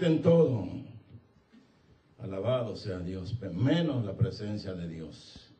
quiten 0.00 0.22
todo. 0.22 0.66
Alabado 2.20 2.74
sea 2.74 3.00
Dios, 3.00 3.36
menos 3.52 4.02
la 4.02 4.16
presencia 4.16 4.72
de 4.72 4.88
Dios. 4.88 5.54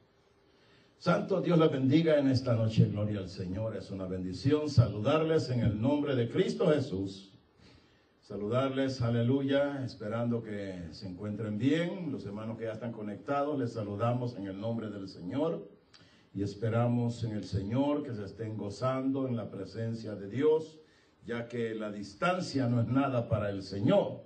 Santo 0.97 1.43
Dios 1.43 1.59
la 1.59 1.69
bendiga 1.69 2.19
en 2.19 2.29
esta 2.29 2.55
noche, 2.55 2.87
gloria 2.87 3.19
al 3.19 3.29
Señor. 3.29 3.77
Es 3.77 3.91
una 3.91 4.07
bendición 4.07 4.71
saludarles 4.71 5.51
en 5.51 5.61
el 5.61 5.79
nombre 5.79 6.15
de 6.17 6.31
Cristo 6.31 6.69
Jesús. 6.73 7.35
Saludarles, 8.23 9.03
aleluya, 9.03 9.85
esperando 9.85 10.43
que 10.43 10.85
se 10.93 11.07
encuentren 11.07 11.59
bien. 11.59 12.11
Los 12.11 12.25
hermanos 12.25 12.57
que 12.57 12.65
ya 12.65 12.73
están 12.73 12.93
conectados, 12.93 13.59
les 13.59 13.75
saludamos 13.75 14.37
en 14.37 14.47
el 14.47 14.59
nombre 14.59 14.89
del 14.89 15.09
Señor. 15.09 15.69
Y 16.33 16.43
esperamos 16.43 17.25
en 17.25 17.33
el 17.33 17.45
Señor 17.45 18.05
que 18.05 18.15
se 18.15 18.25
estén 18.25 18.57
gozando 18.57 19.29
en 19.29 19.37
la 19.37 19.51
presencia 19.51 20.15
de 20.15 20.31
Dios, 20.31 20.80
ya 21.27 21.49
que 21.49 21.75
la 21.75 21.91
distancia 21.91 22.69
no 22.69 22.81
es 22.81 22.89
nada 22.89 23.29
para 23.29 23.51
el 23.51 23.63
Señor. 23.63 24.25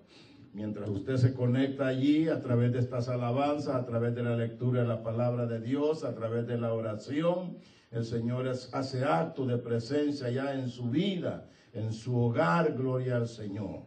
Mientras 0.52 0.88
usted 0.88 1.16
se 1.16 1.34
conecta 1.34 1.88
allí 1.88 2.28
a 2.28 2.40
través 2.40 2.72
de 2.72 2.78
estas 2.78 3.08
alabanzas, 3.08 3.74
a 3.74 3.84
través 3.84 4.14
de 4.14 4.22
la 4.22 4.36
lectura 4.36 4.82
de 4.82 4.88
la 4.88 5.02
palabra 5.02 5.46
de 5.46 5.60
Dios, 5.60 6.04
a 6.04 6.14
través 6.14 6.46
de 6.46 6.58
la 6.58 6.72
oración, 6.72 7.58
el 7.90 8.04
Señor 8.04 8.48
hace 8.48 9.04
acto 9.04 9.46
de 9.46 9.58
presencia 9.58 10.30
ya 10.30 10.54
en 10.54 10.68
su 10.68 10.90
vida, 10.90 11.48
en 11.72 11.92
su 11.92 12.16
hogar, 12.16 12.74
gloria 12.74 13.16
al 13.16 13.28
Señor. 13.28 13.82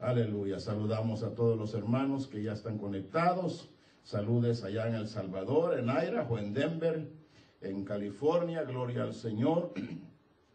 Aleluya. 0.00 0.58
Saludamos 0.58 1.22
a 1.22 1.34
todos 1.34 1.58
los 1.58 1.74
hermanos 1.74 2.26
que 2.26 2.42
ya 2.42 2.54
están 2.54 2.78
conectados. 2.78 3.70
Saludes 4.02 4.64
allá 4.64 4.88
en 4.88 4.94
El 4.94 5.08
Salvador, 5.08 5.78
en 5.78 5.90
Idaho, 5.90 6.38
en 6.38 6.54
Denver, 6.54 7.12
en 7.60 7.84
California, 7.84 8.62
gloria 8.62 9.02
al 9.02 9.14
Señor. 9.14 9.74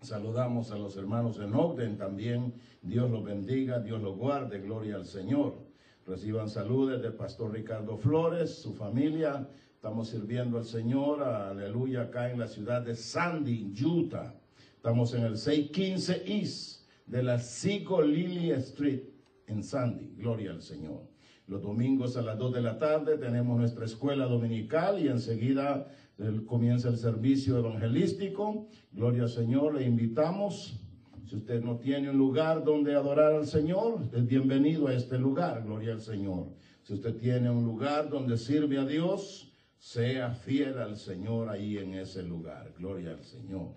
Saludamos 0.05 0.69
a 0.69 0.77
los 0.77 0.95
hermanos 0.97 1.39
en 1.39 1.55
Ogden 1.55 1.97
también. 1.97 2.53
Dios 2.83 3.09
los 3.09 3.23
bendiga, 3.23 3.79
Dios 3.79 3.99
los 4.03 4.15
guarde, 4.15 4.59
gloria 4.59 4.97
al 4.97 5.05
Señor. 5.05 5.55
Reciban 6.05 6.47
saludos 6.47 7.01
del 7.01 7.13
pastor 7.13 7.51
Ricardo 7.51 7.97
Flores, 7.97 8.53
su 8.53 8.75
familia. 8.75 9.49
Estamos 9.73 10.09
sirviendo 10.09 10.59
al 10.59 10.65
Señor, 10.65 11.23
aleluya, 11.23 12.03
acá 12.03 12.29
en 12.29 12.39
la 12.39 12.47
ciudad 12.47 12.83
de 12.83 12.95
Sandy, 12.95 13.73
Utah. 13.83 14.35
Estamos 14.75 15.11
en 15.15 15.23
el 15.23 15.37
615 15.37 16.23
East 16.27 16.85
de 17.07 17.23
la 17.23 17.39
Sigo 17.39 18.03
Lily 18.03 18.51
Street 18.51 19.01
en 19.47 19.63
Sandy, 19.63 20.13
gloria 20.17 20.51
al 20.51 20.61
Señor. 20.61 21.14
Los 21.47 21.61
domingos 21.61 22.17
a 22.17 22.23
las 22.23 22.37
2 22.39 22.55
de 22.55 22.61
la 22.61 22.79
tarde 22.79 23.17
tenemos 23.17 23.57
nuestra 23.57 23.85
escuela 23.85 24.25
dominical 24.25 24.99
y 24.99 25.07
enseguida 25.07 25.87
comienza 26.47 26.89
el 26.89 26.97
servicio 26.97 27.57
evangelístico. 27.59 28.67
Gloria 28.91 29.23
al 29.23 29.29
Señor, 29.29 29.75
le 29.75 29.85
invitamos. 29.85 30.79
Si 31.27 31.35
usted 31.35 31.61
no 31.63 31.77
tiene 31.77 32.09
un 32.09 32.17
lugar 32.17 32.63
donde 32.63 32.95
adorar 32.95 33.33
al 33.33 33.45
Señor, 33.45 33.99
es 34.13 34.25
bienvenido 34.25 34.87
a 34.87 34.93
este 34.93 35.19
lugar, 35.19 35.63
gloria 35.63 35.93
al 35.93 36.01
Señor. 36.01 36.47
Si 36.83 36.93
usted 36.93 37.15
tiene 37.15 37.49
un 37.49 37.63
lugar 37.63 38.09
donde 38.09 38.37
sirve 38.37 38.77
a 38.79 38.85
Dios, 38.85 39.51
sea 39.77 40.31
fiel 40.31 40.79
al 40.79 40.97
Señor 40.97 41.49
ahí 41.49 41.77
en 41.77 41.93
ese 41.93 42.23
lugar, 42.23 42.73
gloria 42.77 43.11
al 43.11 43.23
Señor. 43.23 43.73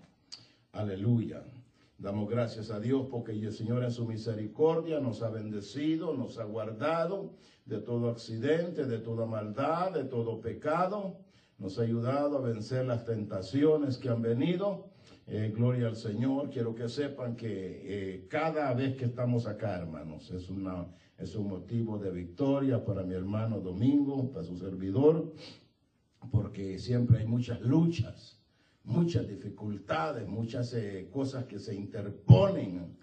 Aleluya. 0.71 1.43
Damos 1.99 2.29
gracias 2.29 2.71
a 2.71 2.79
Dios 2.79 3.07
porque 3.11 3.33
el 3.33 3.51
Señor 3.51 3.83
en 3.83 3.91
su 3.91 4.07
misericordia 4.07 4.99
nos 4.99 5.21
ha 5.21 5.29
bendecido, 5.29 6.15
nos 6.15 6.39
ha 6.39 6.45
guardado 6.45 7.35
de 7.65 7.79
todo 7.79 8.09
accidente, 8.09 8.85
de 8.85 8.99
toda 8.99 9.25
maldad, 9.25 9.91
de 9.91 10.05
todo 10.05 10.41
pecado 10.41 11.17
nos 11.59 11.77
ha 11.77 11.81
ayudado 11.81 12.37
a 12.37 12.41
vencer 12.41 12.85
las 12.85 13.03
tentaciones 13.03 13.97
que 13.97 14.09
han 14.09 14.21
venido. 14.21 14.91
Eh, 15.27 15.53
gloria 15.55 15.87
al 15.87 15.95
Señor. 15.95 16.49
Quiero 16.49 16.73
que 16.73 16.87
sepan 16.87 17.35
que 17.35 17.81
eh, 17.83 18.27
cada 18.29 18.73
vez 18.73 18.95
que 18.95 19.05
estamos 19.05 19.45
acá, 19.45 19.77
hermanos, 19.77 20.31
es, 20.31 20.49
una, 20.49 20.87
es 21.17 21.35
un 21.35 21.49
motivo 21.49 21.99
de 21.99 22.11
victoria 22.11 22.83
para 22.83 23.03
mi 23.03 23.13
hermano 23.13 23.59
Domingo, 23.59 24.31
para 24.31 24.45
su 24.45 24.57
servidor, 24.57 25.33
porque 26.31 26.79
siempre 26.79 27.19
hay 27.19 27.25
muchas 27.25 27.61
luchas, 27.61 28.38
muchas 28.83 29.27
dificultades, 29.27 30.27
muchas 30.27 30.73
eh, 30.73 31.09
cosas 31.11 31.45
que 31.45 31.59
se 31.59 31.75
interponen. 31.75 32.97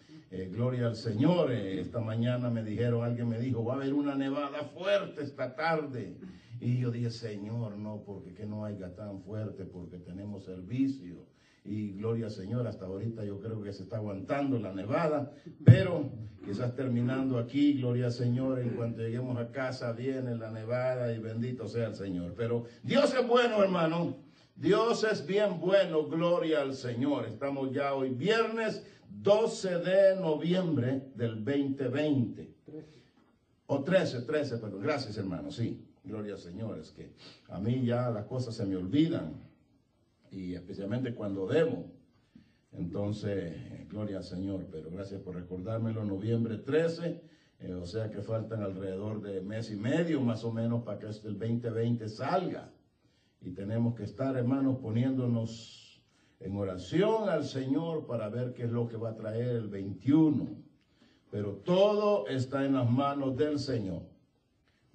gloria 0.51 0.89
al 0.89 0.97
Señor. 0.97 1.53
esta 1.53 2.01
mañana 2.01 2.51
me 2.51 2.63
dijeron, 2.63 3.05
alguien 3.05 3.29
me 3.29 3.39
dijo, 3.39 3.65
va 3.65 3.75
a 3.75 3.77
haber 3.77 3.95
una 3.95 4.15
nevada 4.15 4.65
fuerte 4.65 5.23
esta 5.23 5.55
tarde. 5.55 6.17
Y 6.61 6.79
yo 6.79 6.91
dije, 6.91 7.11
Señor, 7.11 7.77
no, 7.77 8.03
porque 8.05 8.35
que 8.35 8.47
no 8.47 8.65
haya 8.65 8.95
tan 8.95 9.21
fuerte, 9.21 9.65
porque 9.65 9.99
tenemos 9.99 10.45
servicio. 10.45 11.27
Y 11.65 11.93
gloria 11.95 12.27
al 12.27 12.31
Señor, 12.31 12.67
hasta 12.67 12.87
ahorita 12.87 13.25
yo 13.25 13.41
creo 13.41 13.63
que 13.63 13.73
se 13.73 13.83
está 13.83 13.97
aguantando 13.97 14.59
la 14.59 14.73
nevada, 14.73 15.33
pero 15.65 16.11
quizás 16.45 16.77
terminando 16.77 17.39
aquí, 17.39 17.75
gloria 17.75 18.07
al 18.07 18.13
Señor, 18.13 18.61
en 18.61 18.71
cuanto 18.71 19.03
lleguemos 19.03 19.37
a 19.37 19.51
casa 19.51 19.93
viene 19.93 20.37
la 20.37 20.53
nevada 20.53 21.13
y 21.13 21.19
bendito 21.19 21.67
sea 21.67 21.89
el 21.89 21.97
Señor. 21.97 22.35
Pero 22.37 22.65
Dios 22.85 23.13
es 23.15 23.27
bueno, 23.27 23.63
hermano. 23.63 24.26
Dios 24.57 25.05
es 25.05 25.27
bien 25.27 25.61
bueno, 25.61 26.07
gloria 26.07 26.63
al 26.63 26.73
Señor. 26.73 27.27
Estamos 27.27 27.73
ya 27.73 27.95
hoy 27.95 28.09
viernes 28.09 28.83
12 29.11 29.79
de 29.81 30.17
noviembre 30.17 31.03
del 31.15 31.45
2020. 31.45 32.55
O 33.67 33.85
13, 33.85 34.23
13, 34.23 34.57
perdón. 34.57 34.81
Gracias, 34.81 35.19
hermano, 35.19 35.51
sí. 35.51 35.85
Gloria 36.03 36.35
al 36.35 36.39
Señor, 36.39 36.79
es 36.79 36.91
que 36.91 37.13
a 37.49 37.61
mí 37.61 37.85
ya 37.85 38.09
las 38.11 38.25
cosas 38.25 38.55
se 38.55 38.65
me 38.65 38.77
olvidan 38.77 39.35
y 40.31 40.55
especialmente 40.55 41.15
cuando 41.15 41.47
debo. 41.47 41.93
Entonces, 42.73 43.89
gloria 43.91 44.19
al 44.19 44.25
Señor, 44.25 44.69
pero 44.71 44.91
gracias 44.91 45.21
por 45.21 45.35
recordármelo, 45.35 46.03
noviembre 46.03 46.57
13, 46.57 47.21
eh, 47.59 47.75
o 47.75 47.85
sea 47.85 48.11
que 48.11 48.23
faltan 48.23 48.63
alrededor 48.63 49.21
de 49.21 49.43
mes 49.43 49.71
y 49.71 49.77
medio 49.77 50.21
más 50.23 50.45
o 50.45 50.53
menos 50.53 50.83
para 50.83 50.99
que 50.99 51.09
este 51.09 51.29
el 51.29 51.39
2020 51.39 52.09
salga. 52.09 52.71
Y 53.41 53.53
tenemos 53.53 53.95
que 53.95 54.05
estar, 54.05 54.37
hermanos, 54.37 54.79
poniéndonos 54.81 56.03
en 56.41 56.57
oración 56.57 57.29
al 57.29 57.45
Señor 57.45 58.07
para 58.07 58.29
ver 58.29 58.53
qué 58.53 58.65
es 58.65 58.71
lo 58.71 58.89
que 58.89 58.97
va 58.97 59.11
a 59.11 59.17
traer 59.17 59.49
el 59.49 59.69
21. 59.69 60.49
Pero 61.31 61.57
todo 61.57 62.27
está 62.29 62.65
en 62.65 62.75
las 62.75 62.91
manos 62.91 63.37
del 63.37 63.59
Señor. 63.59 64.03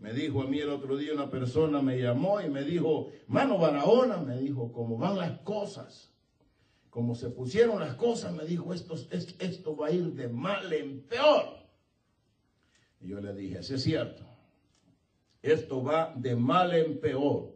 Me 0.01 0.13
dijo 0.13 0.41
a 0.41 0.47
mí 0.47 0.59
el 0.59 0.69
otro 0.69 0.97
día 0.97 1.13
una 1.13 1.29
persona, 1.29 1.79
me 1.79 1.99
llamó 2.01 2.41
y 2.41 2.49
me 2.49 2.63
dijo, 2.63 3.11
mano 3.27 3.59
Barahona, 3.59 4.17
me 4.17 4.35
dijo, 4.39 4.71
cómo 4.71 4.97
van 4.97 5.15
las 5.17 5.39
cosas, 5.41 6.11
como 6.89 7.13
se 7.13 7.29
pusieron 7.29 7.79
las 7.79 7.93
cosas, 7.95 8.33
me 8.33 8.43
dijo, 8.45 8.73
esto, 8.73 8.95
esto 9.11 9.75
va 9.77 9.87
a 9.87 9.91
ir 9.91 10.13
de 10.13 10.27
mal 10.27 10.73
en 10.73 11.01
peor. 11.01 11.59
Y 12.99 13.09
yo 13.09 13.21
le 13.21 13.35
dije, 13.35 13.61
sí 13.61 13.75
es 13.75 13.83
cierto, 13.83 14.23
esto 15.43 15.83
va 15.83 16.15
de 16.15 16.35
mal 16.35 16.73
en 16.73 16.99
peor, 16.99 17.53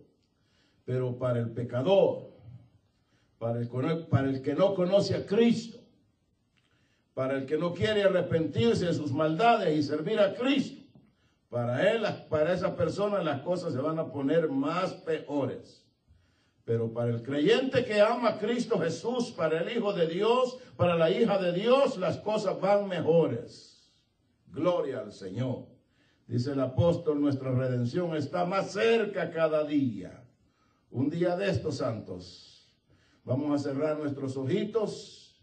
pero 0.85 1.17
para 1.17 1.39
el 1.39 1.49
pecador, 1.49 2.29
para 3.39 3.59
el, 3.59 3.67
para 4.07 4.29
el 4.29 4.41
que 4.41 4.53
no 4.53 4.75
conoce 4.75 5.15
a 5.15 5.25
Cristo, 5.25 5.79
para 7.13 7.37
el 7.37 7.45
que 7.45 7.57
no 7.57 7.73
quiere 7.73 8.03
arrepentirse 8.03 8.85
de 8.85 8.93
sus 8.93 9.11
maldades 9.11 9.75
y 9.77 9.83
servir 9.83 10.19
a 10.19 10.33
Cristo, 10.35 10.83
para 11.49 11.91
él, 11.91 12.03
para 12.29 12.53
esa 12.53 12.75
persona 12.75 13.23
las 13.23 13.41
cosas 13.41 13.73
se 13.73 13.79
van 13.79 13.97
a 13.97 14.11
poner 14.11 14.49
más 14.49 14.93
peores. 14.93 15.85
Pero 16.65 16.91
para 16.91 17.11
el 17.11 17.21
creyente 17.21 17.85
que 17.85 18.01
ama 18.01 18.29
a 18.29 18.37
Cristo 18.39 18.79
Jesús, 18.79 19.31
para 19.31 19.61
el 19.61 19.77
Hijo 19.77 19.93
de 19.93 20.07
Dios, 20.07 20.57
para 20.75 20.95
la 20.95 21.11
hija 21.11 21.37
de 21.37 21.53
Dios, 21.53 21.97
las 21.97 22.17
cosas 22.17 22.59
van 22.59 22.87
mejores. 22.87 23.93
Gloria 24.47 24.99
al 24.99 25.13
Señor. 25.13 25.67
Dice 26.27 26.53
el 26.53 26.59
apóstol, 26.59 27.21
nuestra 27.21 27.51
redención 27.51 28.15
está 28.15 28.45
más 28.45 28.71
cerca 28.71 29.29
cada 29.29 29.63
día. 29.63 30.24
Un 30.89 31.09
día 31.09 31.35
de 31.35 31.49
estos 31.49 31.77
santos, 31.77 32.71
vamos 33.23 33.53
a 33.53 33.63
cerrar 33.63 33.97
nuestros 33.97 34.37
ojitos 34.37 35.41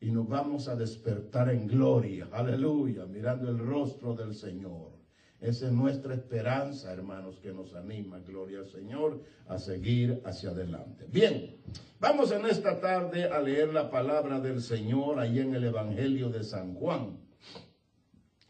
y 0.00 0.10
nos 0.10 0.28
vamos 0.28 0.68
a 0.68 0.76
despertar 0.76 1.50
en 1.50 1.66
gloria. 1.66 2.28
Aleluya, 2.32 3.06
mirando 3.06 3.50
el 3.50 3.58
rostro 3.58 4.14
del 4.14 4.34
Señor. 4.34 4.98
Esa 5.40 5.66
es 5.66 5.72
nuestra 5.72 6.14
esperanza, 6.14 6.92
hermanos, 6.92 7.38
que 7.38 7.52
nos 7.52 7.74
anima, 7.74 8.18
gloria 8.18 8.58
al 8.58 8.66
Señor, 8.66 9.22
a 9.46 9.58
seguir 9.58 10.20
hacia 10.24 10.50
adelante. 10.50 11.06
Bien, 11.12 11.56
vamos 12.00 12.32
en 12.32 12.44
esta 12.46 12.80
tarde 12.80 13.24
a 13.24 13.40
leer 13.40 13.72
la 13.72 13.88
palabra 13.88 14.40
del 14.40 14.60
Señor 14.60 15.20
ahí 15.20 15.38
en 15.38 15.54
el 15.54 15.62
Evangelio 15.62 16.28
de 16.28 16.42
San 16.42 16.74
Juan. 16.74 17.20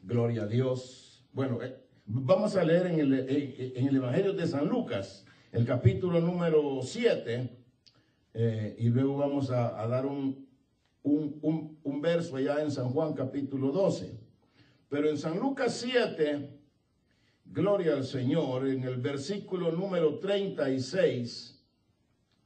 Gloria 0.02 0.44
a 0.44 0.46
Dios. 0.46 1.29
Bueno, 1.34 1.62
eh, 1.62 1.76
vamos 2.06 2.56
a 2.56 2.64
leer 2.64 2.87
en 2.87 3.00
el, 3.00 3.12
en 3.76 3.87
el, 3.87 3.96
Evangelio 3.96 4.32
de 4.32 4.46
San 4.46 4.67
Lucas, 4.67 5.26
el 5.52 5.64
capítulo 5.64 6.20
número 6.20 6.80
7, 6.82 7.50
eh, 8.34 8.76
y 8.78 8.88
luego 8.88 9.16
vamos 9.16 9.50
a, 9.50 9.86
dar 9.86 10.06
un, 10.06 10.46
un, 11.02 11.78
un 11.82 12.00
verso 12.00 12.36
allá 12.36 12.62
en 12.62 12.70
San 12.70 12.90
Juan 12.90 13.14
capítulo 13.14 13.72
12. 13.72 14.18
Pero 14.88 15.08
en 15.10 15.18
San 15.18 15.38
Lucas 15.38 15.74
7 15.74 16.58
Gloria 17.50 17.94
al 17.94 18.04
Señor. 18.04 18.68
En 18.68 18.84
el 18.84 18.98
versículo 18.98 19.72
número 19.72 20.18
36, 20.18 21.64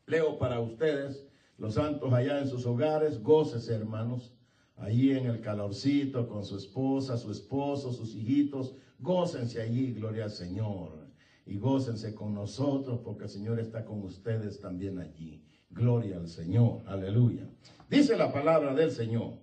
leo 0.07 0.39
para 0.39 0.61
ustedes, 0.61 1.27
los 1.59 1.75
santos 1.75 2.13
allá 2.13 2.39
en 2.39 2.49
sus 2.49 2.67
hogares, 2.67 3.23
goces 3.23 3.69
hermanos. 3.69 4.33
allí 4.77 5.13
en 5.13 5.27
el 5.27 5.41
calorcito 5.41 6.27
con 6.29 6.45
su 6.45 6.57
esposa, 6.57 7.17
su 7.17 7.31
esposo, 7.31 7.93
sus 7.93 8.15
hijitos. 8.15 8.75
Gócense 8.99 9.61
allí, 9.61 9.93
gloria 9.93 10.25
al 10.25 10.31
Señor. 10.31 11.02
Y 11.45 11.59
gócense 11.59 12.15
con 12.15 12.35
nosotros 12.35 13.01
porque 13.05 13.25
el 13.25 13.31
Señor 13.31 13.59
está 13.59 13.85
con 13.85 14.03
ustedes 14.03 14.61
también 14.61 14.99
allí. 14.99 15.43
Gloria 15.71 16.17
al 16.17 16.29
Señor. 16.29 16.83
Aleluya. 16.87 17.49
Dice 17.89 18.17
la 18.17 18.33
palabra 18.33 18.75
del 18.75 18.91
Señor. 18.91 19.35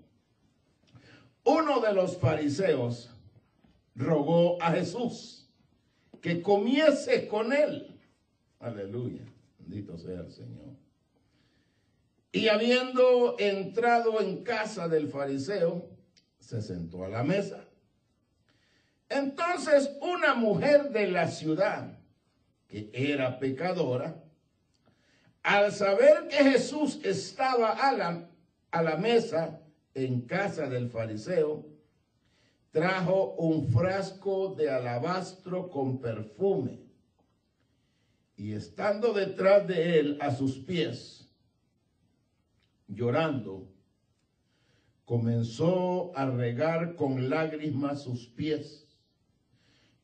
Uno 1.44 1.80
de 1.81 1.94
los 1.94 2.18
fariseos 2.18 3.10
rogó 3.96 4.62
a 4.62 4.72
Jesús 4.72 5.50
que 6.22 6.42
comiese 6.42 7.28
con 7.28 7.54
él. 7.54 8.00
Aleluya. 8.60 9.22
Bendito 9.57 9.98
sea 9.98 10.19
el 10.22 10.31
Señor. 10.31 10.69
Y 12.31 12.48
habiendo 12.48 13.38
entrado 13.40 14.22
en 14.22 14.44
casa 14.44 14.88
del 14.88 15.07
fariseo, 15.07 15.90
se 16.38 16.62
sentó 16.62 17.04
a 17.04 17.10
la 17.10 17.24
mesa. 17.24 17.66
Entonces 19.09 19.97
una 20.01 20.35
mujer 20.35 20.91
de 20.91 21.07
la 21.07 21.27
ciudad, 21.27 21.97
que 22.67 22.91
era 22.94 23.39
pecadora, 23.39 24.23
al 25.41 25.71
saber 25.71 26.27
que 26.27 26.38
Jesús 26.38 27.00
estaba 27.03 27.71
a 27.71 27.91
la, 27.94 28.29
a 28.69 28.83
la 28.83 28.97
mesa 28.97 29.61
en 29.95 30.21
casa 30.21 30.69
del 30.69 30.89
fariseo, 30.91 31.65
trajo 32.71 33.33
un 33.33 33.67
frasco 33.67 34.53
de 34.53 34.69
alabastro 34.69 35.71
con 35.71 36.00
perfume. 36.00 36.79
Y 38.38 38.53
estando 38.53 39.11
detrás 39.11 39.67
de 39.67 40.00
él 40.00 40.17
a 40.21 40.31
sus 40.31 40.59
pies, 40.59 41.27
llorando, 42.88 43.67
comenzó 45.03 46.15
a 46.15 46.27
regar 46.27 46.95
con 46.95 47.29
lágrimas 47.29 48.03
sus 48.03 48.27
pies 48.27 48.88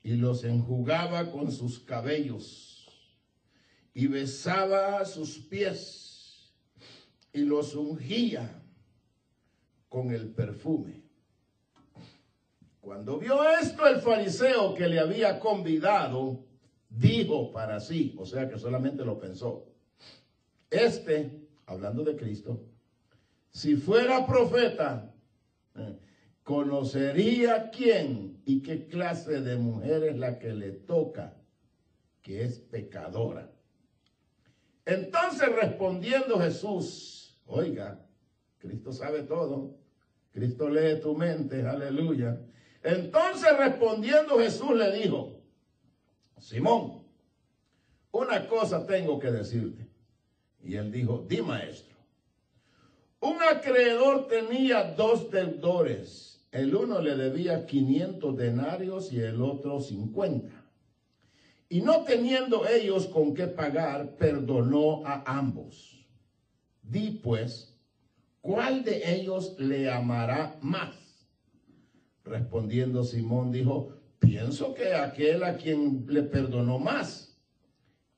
y 0.06 0.18
los 0.18 0.44
enjugaba 0.44 1.32
con 1.32 1.52
sus 1.52 1.80
cabellos 1.80 2.88
y 3.92 4.06
besaba 4.06 5.04
sus 5.04 5.40
pies 5.40 6.54
y 7.34 7.40
los 7.40 7.74
ungía 7.74 8.62
con 9.90 10.12
el 10.12 10.30
perfume. 10.30 11.02
Cuando 12.80 13.18
vio 13.18 13.50
esto 13.60 13.88
el 13.88 14.00
fariseo 14.00 14.76
que 14.76 14.88
le 14.88 15.00
había 15.00 15.40
convidado, 15.40 16.46
dijo 16.88 17.52
para 17.52 17.80
sí, 17.80 18.14
o 18.20 18.28
sea 18.28 18.48
que 18.48 18.60
solamente 18.60 19.04
lo 19.04 19.18
pensó, 19.18 19.74
este, 20.70 21.48
hablando 21.66 22.04
de 22.04 22.16
Cristo, 22.16 22.64
si 23.50 23.76
fuera 23.76 24.28
profeta, 24.28 25.12
eh, 25.76 25.98
conocería 26.44 27.72
quién 27.72 28.35
y 28.46 28.62
qué 28.62 28.88
clase 28.88 29.42
de 29.42 29.58
mujer 29.58 30.04
es 30.04 30.18
la 30.18 30.38
que 30.38 30.54
le 30.54 30.72
toca, 30.72 31.36
que 32.22 32.44
es 32.44 32.60
pecadora. 32.60 33.52
Entonces 34.86 35.50
respondiendo 35.54 36.40
Jesús, 36.40 37.42
oiga, 37.48 38.06
Cristo 38.60 38.94
sabe 38.94 39.24
todo, 39.24 39.76
Cristo 40.32 40.70
lee 40.70 41.00
tu 41.02 41.16
mente, 41.16 41.66
aleluya. 41.66 42.40
Entonces 42.84 43.58
respondiendo 43.58 44.38
Jesús 44.38 44.76
le 44.76 44.92
dijo, 44.92 45.42
Simón, 46.38 47.04
una 48.12 48.48
cosa 48.48 48.86
tengo 48.86 49.20
que 49.20 49.32
decirte. 49.32 49.88
Y 50.64 50.76
él 50.76 50.92
dijo, 50.92 51.26
di 51.28 51.42
maestro. 51.42 51.96
Un 53.20 53.42
acreedor 53.42 54.28
tenía 54.28 54.84
dos 54.92 55.32
deudores. 55.32 56.35
El 56.56 56.74
uno 56.74 57.02
le 57.02 57.18
debía 57.18 57.66
500 57.66 58.38
denarios 58.38 59.12
y 59.12 59.20
el 59.20 59.42
otro 59.42 59.82
50. 59.82 60.64
Y 61.68 61.82
no 61.82 62.06
teniendo 62.06 62.66
ellos 62.66 63.08
con 63.08 63.34
qué 63.34 63.48
pagar, 63.48 64.16
perdonó 64.16 65.06
a 65.06 65.38
ambos. 65.38 66.08
Di 66.82 67.20
pues, 67.22 67.78
¿cuál 68.40 68.86
de 68.86 69.16
ellos 69.16 69.58
le 69.60 69.92
amará 69.92 70.58
más? 70.62 71.28
Respondiendo 72.24 73.04
Simón 73.04 73.52
dijo, 73.52 73.90
pienso 74.20 74.74
que 74.74 74.94
aquel 74.94 75.44
a 75.44 75.58
quien 75.58 76.06
le 76.08 76.24
perdonó 76.24 76.80
más. 76.80 77.38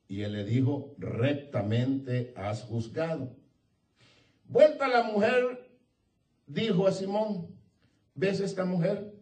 Y 0.08 0.22
él 0.22 0.34
le 0.34 0.44
dijo, 0.44 0.94
rectamente 1.00 2.34
has 2.36 2.62
juzgado. 2.62 3.36
Vuelta 4.46 4.88
la 4.88 5.02
mujer, 5.02 5.72
dijo 6.46 6.86
a 6.86 6.92
Simón, 6.92 7.57
¿ves 8.18 8.42
esta 8.42 8.66
mujer? 8.66 9.14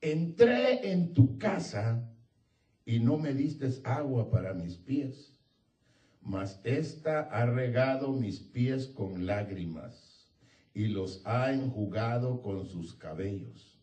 Entré 0.00 0.92
en 0.92 1.12
tu 1.14 1.38
casa 1.38 2.08
y 2.84 3.00
no 3.00 3.16
me 3.18 3.32
diste 3.32 3.68
agua 3.84 4.30
para 4.30 4.52
mis 4.52 4.76
pies, 4.76 5.38
mas 6.20 6.60
esta 6.62 7.22
ha 7.22 7.46
regado 7.46 8.12
mis 8.12 8.38
pies 8.38 8.86
con 8.86 9.26
lágrimas 9.26 10.30
y 10.74 10.88
los 10.88 11.22
ha 11.24 11.52
enjugado 11.52 12.42
con 12.42 12.66
sus 12.66 12.94
cabellos. 12.94 13.80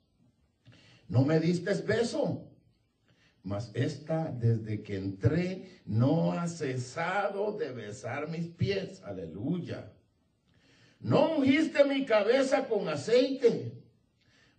No 1.08 1.26
me 1.26 1.40
diste 1.40 1.74
beso, 1.82 2.52
mas 3.42 3.72
esta 3.74 4.32
desde 4.32 4.84
que 4.84 4.98
entré 4.98 5.82
no 5.86 6.34
ha 6.34 6.48
cesado 6.48 7.58
de 7.58 7.72
besar 7.72 8.30
mis 8.30 8.48
pies. 8.48 9.02
Aleluya. 9.04 9.92
No 11.00 11.38
ungiste 11.38 11.86
mi 11.86 12.06
cabeza 12.06 12.68
con 12.68 12.90
aceite, 12.90 13.72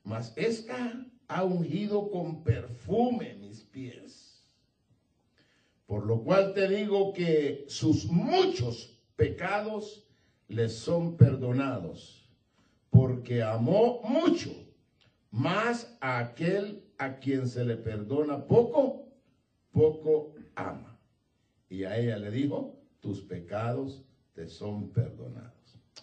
mas 0.03 0.33
esta 0.37 1.07
ha 1.29 1.45
ungido 1.45 2.11
con 2.11 2.43
perfume 2.43 3.35
mis 3.35 3.61
pies. 3.63 4.43
Por 5.87 6.07
lo 6.07 6.23
cual 6.23 6.55
te 6.55 6.69
digo 6.69 7.13
que 7.13 7.65
sus 7.69 8.07
muchos 8.07 8.99
pecados 9.17 10.07
les 10.49 10.75
son 10.77 11.17
perdonados, 11.17 12.29
porque 12.89 13.43
amó 13.43 14.01
mucho 14.03 14.51
más 15.31 15.97
a 16.01 16.19
aquel 16.19 16.85
a 16.99 17.19
quien 17.19 17.49
se 17.49 17.65
le 17.65 17.77
perdona 17.77 18.47
poco, 18.47 19.13
poco 19.73 20.35
ama. 20.55 20.99
Y 21.69 21.85
a 21.85 21.99
ella 21.99 22.19
le 22.19 22.31
dijo, 22.31 22.81
tus 23.01 23.21
pecados 23.21 24.05
te 24.35 24.49
son 24.49 24.91
perdonados. 24.91 25.60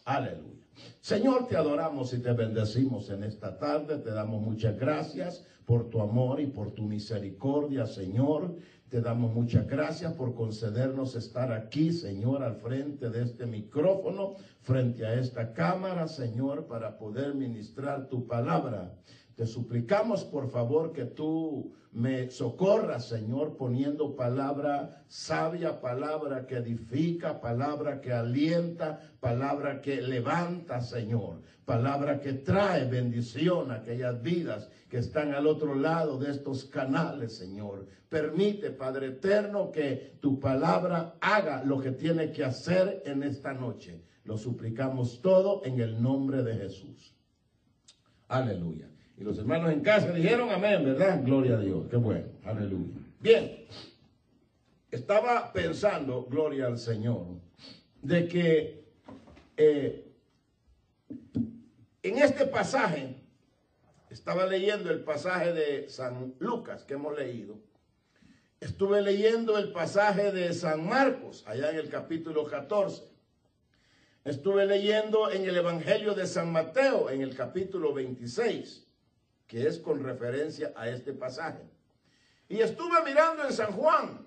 Aleluya. 0.08 0.64
Señor, 1.02 1.48
te 1.48 1.58
adoramos 1.58 2.14
y 2.14 2.20
te 2.20 2.32
bendecimos 2.32 3.10
en 3.10 3.24
esta 3.24 3.58
tarde. 3.58 3.98
Te 3.98 4.12
damos 4.12 4.42
muchas 4.42 4.80
gracias 4.80 5.44
por 5.66 5.90
tu 5.90 6.00
amor 6.00 6.40
y 6.40 6.48
por 6.48 6.72
tu 6.72 6.84
misericordia, 6.84 7.86
Señor. 7.86 8.56
Te 8.88 9.02
damos 9.02 9.34
muchas 9.34 9.68
gracias 9.68 10.14
por 10.14 10.34
concedernos 10.34 11.16
estar 11.16 11.52
aquí, 11.52 11.92
Señor, 11.92 12.42
al 12.42 12.56
frente 12.56 13.10
de 13.10 13.22
este 13.22 13.46
micrófono, 13.48 14.36
frente 14.62 15.06
a 15.06 15.16
esta 15.16 15.52
cámara, 15.52 16.08
Señor, 16.08 16.68
para 16.68 16.98
poder 16.98 17.36
ministrar 17.36 18.08
tu 18.08 18.28
palabra. 18.28 18.94
Te 19.38 19.46
suplicamos, 19.46 20.24
por 20.26 20.50
favor, 20.50 20.94
que 20.94 21.06
tú 21.06 21.72
me 21.92 22.32
socorras, 22.32 23.08
Señor, 23.08 23.56
poniendo 23.56 24.16
palabra 24.16 25.04
sabia, 25.08 25.80
palabra 25.80 26.48
que 26.48 26.56
edifica, 26.56 27.40
palabra 27.40 28.02
que 28.02 28.12
alienta, 28.12 29.00
palabra 29.20 29.80
que 29.80 30.02
levanta, 30.02 30.82
Señor, 30.82 31.44
palabra 31.66 32.20
que 32.20 32.34
trae 32.34 32.90
bendición 32.90 33.70
a 33.70 33.76
aquellas 33.76 34.24
vidas 34.24 34.72
que 34.90 34.98
están 34.98 35.36
al 35.36 35.46
otro 35.46 35.76
lado 35.76 36.18
de 36.18 36.32
estos 36.32 36.66
canales, 36.66 37.38
Señor. 37.38 37.86
Permite, 38.10 38.72
Padre 38.72 39.10
eterno, 39.10 39.72
que 39.72 40.18
tu 40.20 40.40
palabra 40.40 41.16
haga 41.22 41.64
lo 41.64 41.80
que 41.80 41.92
tiene 41.92 42.32
que 42.32 42.44
hacer 42.44 43.04
en 43.06 43.22
esta 43.22 43.54
noche. 43.54 44.02
Lo 44.24 44.36
suplicamos 44.36 45.22
todo 45.22 45.62
en 45.64 45.80
el 45.80 46.02
nombre 46.02 46.42
de 46.42 46.56
Jesús. 46.56 47.14
Aleluya. 48.30 48.97
Y 49.18 49.24
los 49.24 49.38
hermanos 49.40 49.72
en 49.72 49.82
casa 49.82 50.12
dijeron 50.12 50.52
amén, 50.52 50.86
¿verdad? 50.86 51.22
Gloria 51.24 51.56
a 51.56 51.60
Dios. 51.60 51.88
Qué 51.90 51.98
bueno. 51.98 52.28
Aleluya. 52.46 52.94
Bien. 53.20 53.66
Estaba 54.92 55.52
pensando, 55.52 56.24
gloria 56.30 56.68
al 56.68 56.78
Señor, 56.78 57.26
de 58.02 58.28
que 58.28 58.86
eh, 59.58 60.08
en 62.04 62.18
este 62.20 62.46
pasaje, 62.46 63.16
estaba 64.10 64.46
leyendo 64.46 64.92
el 64.92 65.04
pasaje 65.04 65.52
de 65.52 65.90
San 65.90 66.36
Lucas 66.40 66.84
que 66.84 66.94
hemos 66.94 67.18
leído. 67.18 67.60
Estuve 68.62 69.02
leyendo 69.02 69.58
el 69.58 69.72
pasaje 69.72 70.32
de 70.32 70.54
San 70.54 70.88
Marcos, 70.88 71.44
allá 71.48 71.72
en 71.72 71.78
el 71.78 71.90
capítulo 71.90 72.46
14. 72.46 73.04
Estuve 74.24 74.66
leyendo 74.66 75.32
en 75.32 75.44
el 75.44 75.58
Evangelio 75.58 76.14
de 76.14 76.28
San 76.28 76.52
Mateo, 76.52 77.10
en 77.10 77.22
el 77.22 77.36
capítulo 77.36 77.94
26 77.94 78.87
que 79.48 79.66
es 79.68 79.80
con 79.80 80.04
referencia 80.04 80.74
a 80.76 80.90
este 80.90 81.14
pasaje. 81.14 81.64
Y 82.50 82.60
estuve 82.60 83.04
mirando 83.04 83.44
en 83.44 83.54
San 83.54 83.72
Juan 83.74 84.26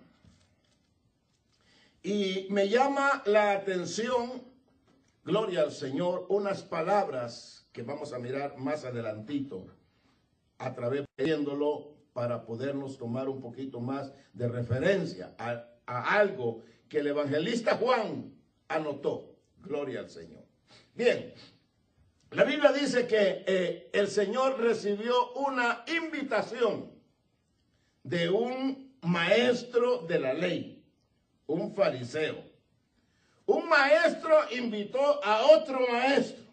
y 2.02 2.46
me 2.50 2.68
llama 2.68 3.22
la 3.26 3.52
atención, 3.52 4.42
gloria 5.24 5.62
al 5.62 5.72
Señor, 5.72 6.26
unas 6.30 6.62
palabras 6.62 7.66
que 7.72 7.82
vamos 7.82 8.12
a 8.12 8.18
mirar 8.18 8.56
más 8.56 8.84
adelantito, 8.84 9.66
a 10.58 10.74
través 10.74 11.04
de 11.16 11.24
viéndolo 11.24 11.94
para 12.12 12.44
podernos 12.44 12.98
tomar 12.98 13.28
un 13.28 13.40
poquito 13.40 13.80
más 13.80 14.12
de 14.32 14.48
referencia 14.48 15.34
a, 15.38 15.64
a 15.86 16.18
algo 16.18 16.62
que 16.88 16.98
el 16.98 17.06
evangelista 17.06 17.76
Juan 17.76 18.34
anotó. 18.68 19.36
Gloria 19.62 20.00
al 20.00 20.10
Señor. 20.10 20.44
Bien, 20.94 21.32
la 22.30 22.44
Biblia 22.44 22.72
dice 22.72 23.06
que 23.06 23.44
eh, 23.46 23.90
el 23.92 24.08
Señor 24.08 24.60
recibió 24.60 25.32
una 25.32 25.84
invitación 25.88 26.90
de 28.04 28.28
un 28.30 28.94
maestro 29.02 30.02
de 30.06 30.20
la 30.20 30.32
ley, 30.32 30.84
un 31.46 31.74
fariseo. 31.74 32.44
Un 33.46 33.68
maestro 33.68 34.32
invitó 34.52 35.24
a 35.24 35.46
otro 35.46 35.80
maestro. 35.90 36.44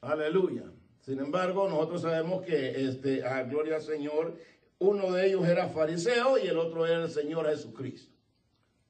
Aleluya. 0.00 0.64
Sin 1.00 1.20
embargo, 1.20 1.68
nosotros 1.68 2.02
sabemos 2.02 2.44
que, 2.44 2.88
este, 2.88 3.24
a 3.24 3.44
gloria 3.44 3.76
al 3.76 3.82
Señor, 3.82 4.36
uno 4.80 5.12
de 5.12 5.28
ellos 5.28 5.46
era 5.46 5.68
fariseo 5.68 6.38
y 6.38 6.48
el 6.48 6.58
otro 6.58 6.84
era 6.84 7.04
el 7.04 7.10
Señor 7.10 7.48
Jesucristo. 7.48 8.12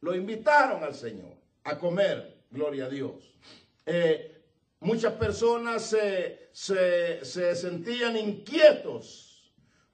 Lo 0.00 0.14
invitaron 0.14 0.82
al 0.82 0.94
Señor 0.94 1.34
a 1.64 1.78
comer, 1.78 2.38
gloria 2.50 2.86
a 2.86 2.88
Dios. 2.88 3.34
Eh, 3.84 4.35
muchas 4.80 5.14
personas 5.14 5.82
se, 5.82 6.50
se, 6.52 7.24
se 7.24 7.54
sentían 7.54 8.16
inquietos 8.16 9.26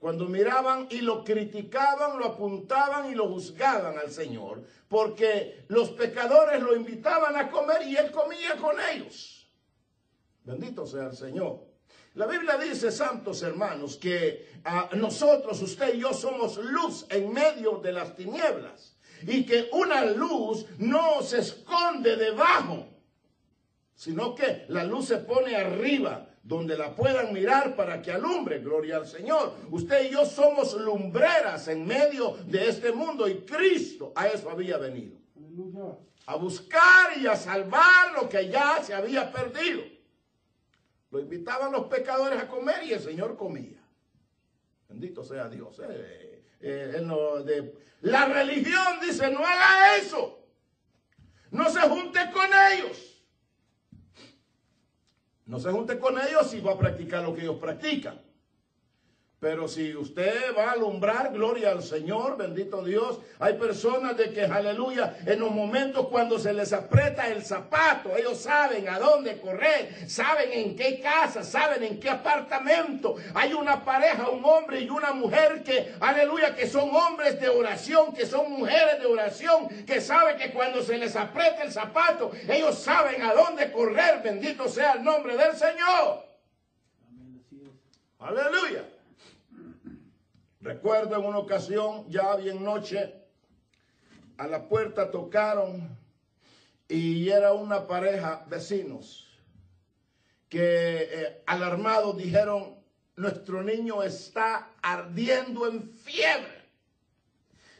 cuando 0.02 0.26
miraban 0.26 0.88
y 0.90 1.00
lo 1.00 1.22
criticaban, 1.22 2.18
lo 2.18 2.26
apuntaban 2.26 3.08
y 3.08 3.14
lo 3.14 3.28
juzgaban 3.28 3.96
al 3.98 4.10
Señor, 4.10 4.64
porque 4.88 5.64
los 5.68 5.90
pecadores 5.90 6.60
lo 6.60 6.74
invitaban 6.74 7.36
a 7.36 7.48
comer 7.48 7.86
y 7.86 7.96
él 7.96 8.10
comía 8.10 8.56
con 8.56 8.76
ellos. 8.92 9.48
Bendito 10.42 10.86
sea 10.86 11.06
el 11.06 11.16
Señor. 11.16 11.60
La 12.14 12.26
Biblia 12.26 12.58
dice, 12.58 12.90
santos 12.90 13.42
hermanos, 13.42 13.96
que 13.96 14.60
a 14.64 14.90
nosotros, 14.96 15.62
usted 15.62 15.94
y 15.94 16.00
yo, 16.00 16.12
somos 16.12 16.56
luz 16.58 17.06
en 17.08 17.32
medio 17.32 17.78
de 17.78 17.92
las 17.92 18.14
tinieblas 18.16 18.96
y 19.26 19.46
que 19.46 19.70
una 19.72 20.04
luz 20.04 20.66
no 20.78 21.22
se 21.22 21.38
esconde 21.38 22.16
debajo, 22.16 22.88
sino 24.02 24.34
que 24.34 24.64
la 24.66 24.82
luz 24.82 25.06
se 25.06 25.18
pone 25.18 25.54
arriba 25.54 26.28
donde 26.42 26.76
la 26.76 26.92
puedan 26.92 27.32
mirar 27.32 27.76
para 27.76 28.02
que 28.02 28.10
alumbre, 28.10 28.58
gloria 28.58 28.96
al 28.96 29.06
Señor. 29.06 29.54
Usted 29.70 30.06
y 30.06 30.10
yo 30.10 30.26
somos 30.26 30.74
lumbreras 30.74 31.68
en 31.68 31.86
medio 31.86 32.36
de 32.46 32.68
este 32.68 32.90
mundo 32.90 33.28
y 33.28 33.42
Cristo 33.42 34.12
a 34.16 34.26
eso 34.26 34.50
había 34.50 34.76
venido. 34.76 35.18
A 36.26 36.34
buscar 36.34 37.16
y 37.16 37.28
a 37.28 37.36
salvar 37.36 38.12
lo 38.20 38.28
que 38.28 38.48
ya 38.48 38.82
se 38.82 38.92
había 38.92 39.30
perdido. 39.30 39.84
Lo 41.12 41.20
invitaban 41.20 41.70
los 41.70 41.86
pecadores 41.86 42.42
a 42.42 42.48
comer 42.48 42.82
y 42.82 42.94
el 42.94 43.00
Señor 43.00 43.36
comía. 43.36 43.78
Bendito 44.88 45.22
sea 45.22 45.48
Dios. 45.48 45.80
Eh, 45.88 46.42
eh, 46.60 47.74
la 48.00 48.24
religión 48.24 48.98
dice, 49.00 49.30
no 49.30 49.46
haga 49.46 49.96
eso. 49.98 50.44
No 51.52 51.70
se 51.70 51.78
junte 51.82 52.18
con 52.32 52.50
ellos. 52.72 53.11
No 55.46 55.58
se 55.58 55.70
junte 55.70 55.98
con 55.98 56.16
ellos 56.18 56.52
y 56.54 56.60
va 56.60 56.72
a 56.72 56.78
practicar 56.78 57.22
lo 57.24 57.34
que 57.34 57.42
ellos 57.42 57.56
practican. 57.56 58.20
Pero 59.42 59.66
si 59.66 59.92
usted 59.96 60.56
va 60.56 60.68
a 60.68 60.72
alumbrar, 60.74 61.32
gloria 61.32 61.72
al 61.72 61.82
Señor, 61.82 62.36
bendito 62.36 62.84
Dios. 62.84 63.18
Hay 63.40 63.54
personas 63.54 64.16
de 64.16 64.32
que, 64.32 64.44
aleluya, 64.44 65.16
en 65.26 65.40
los 65.40 65.50
momentos 65.50 66.06
cuando 66.06 66.38
se 66.38 66.52
les 66.52 66.72
aprieta 66.72 67.26
el 67.26 67.44
zapato, 67.44 68.16
ellos 68.16 68.38
saben 68.38 68.88
a 68.88 69.00
dónde 69.00 69.40
correr, 69.40 70.08
saben 70.08 70.52
en 70.52 70.76
qué 70.76 71.00
casa, 71.00 71.42
saben 71.42 71.82
en 71.82 71.98
qué 71.98 72.08
apartamento. 72.08 73.16
Hay 73.34 73.52
una 73.52 73.84
pareja, 73.84 74.28
un 74.28 74.44
hombre 74.44 74.82
y 74.82 74.88
una 74.88 75.12
mujer 75.12 75.64
que, 75.64 75.92
aleluya, 75.98 76.54
que 76.54 76.68
son 76.68 76.94
hombres 76.94 77.40
de 77.40 77.48
oración, 77.48 78.14
que 78.14 78.26
son 78.26 78.48
mujeres 78.48 79.00
de 79.00 79.06
oración, 79.06 79.66
que 79.84 80.00
saben 80.00 80.36
que 80.36 80.52
cuando 80.52 80.84
se 80.84 80.96
les 80.98 81.16
aprieta 81.16 81.64
el 81.64 81.72
zapato, 81.72 82.30
ellos 82.48 82.78
saben 82.78 83.20
a 83.22 83.34
dónde 83.34 83.72
correr. 83.72 84.22
Bendito 84.22 84.68
sea 84.68 84.92
el 84.92 85.02
nombre 85.02 85.36
del 85.36 85.56
Señor. 85.56 86.26
Aleluya. 88.20 88.91
Recuerdo 90.62 91.16
en 91.16 91.24
una 91.24 91.38
ocasión, 91.38 92.08
ya 92.08 92.36
bien 92.36 92.62
noche, 92.62 93.12
a 94.38 94.46
la 94.46 94.68
puerta 94.68 95.10
tocaron 95.10 95.98
y 96.88 97.28
era 97.28 97.52
una 97.52 97.88
pareja 97.88 98.44
vecinos 98.48 99.28
que 100.48 101.08
eh, 101.10 101.42
alarmados 101.46 102.16
dijeron, 102.16 102.76
nuestro 103.16 103.64
niño 103.64 104.04
está 104.04 104.70
ardiendo 104.82 105.66
en 105.66 105.90
fiebre. 105.90 106.62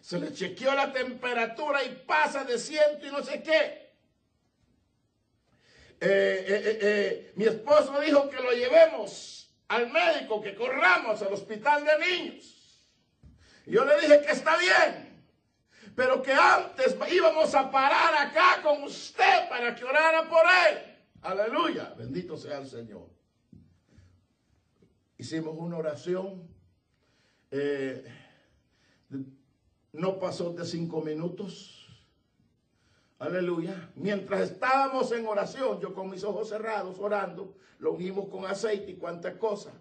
Se 0.00 0.18
le 0.18 0.32
chequeó 0.32 0.74
la 0.74 0.92
temperatura 0.92 1.84
y 1.84 2.02
pasa 2.04 2.42
de 2.42 2.58
ciento 2.58 3.06
y 3.06 3.10
no 3.10 3.22
sé 3.22 3.44
qué. 3.44 3.92
Eh, 6.00 6.78
eh, 6.80 7.32
mi 7.36 7.44
esposo 7.44 8.00
dijo 8.00 8.28
que 8.28 8.42
lo 8.42 8.50
llevemos 8.50 9.54
al 9.68 9.88
médico, 9.88 10.40
que 10.40 10.56
corramos 10.56 11.22
al 11.22 11.32
hospital 11.32 11.84
de 11.84 11.98
niños. 11.98 12.61
Yo 13.66 13.84
le 13.84 14.00
dije 14.00 14.22
que 14.22 14.32
está 14.32 14.56
bien, 14.56 15.24
pero 15.94 16.22
que 16.22 16.32
antes 16.32 16.96
íbamos 17.12 17.54
a 17.54 17.70
parar 17.70 18.26
acá 18.26 18.60
con 18.62 18.82
usted 18.82 19.48
para 19.48 19.74
que 19.74 19.84
orara 19.84 20.28
por 20.28 20.42
él. 20.68 20.78
Aleluya, 21.22 21.94
bendito 21.96 22.36
sea 22.36 22.58
el 22.58 22.66
Señor. 22.66 23.08
Hicimos 25.16 25.54
una 25.56 25.76
oración, 25.76 26.48
eh, 27.52 28.04
no 29.92 30.18
pasó 30.18 30.52
de 30.52 30.64
cinco 30.64 31.00
minutos. 31.00 31.86
Aleluya. 33.20 33.92
Mientras 33.94 34.50
estábamos 34.50 35.12
en 35.12 35.24
oración, 35.28 35.80
yo 35.80 35.94
con 35.94 36.10
mis 36.10 36.24
ojos 36.24 36.48
cerrados 36.48 36.98
orando, 36.98 37.54
lo 37.78 37.92
unimos 37.92 38.28
con 38.28 38.44
aceite 38.46 38.90
y 38.90 38.96
cuantas 38.96 39.36
cosas. 39.36 39.74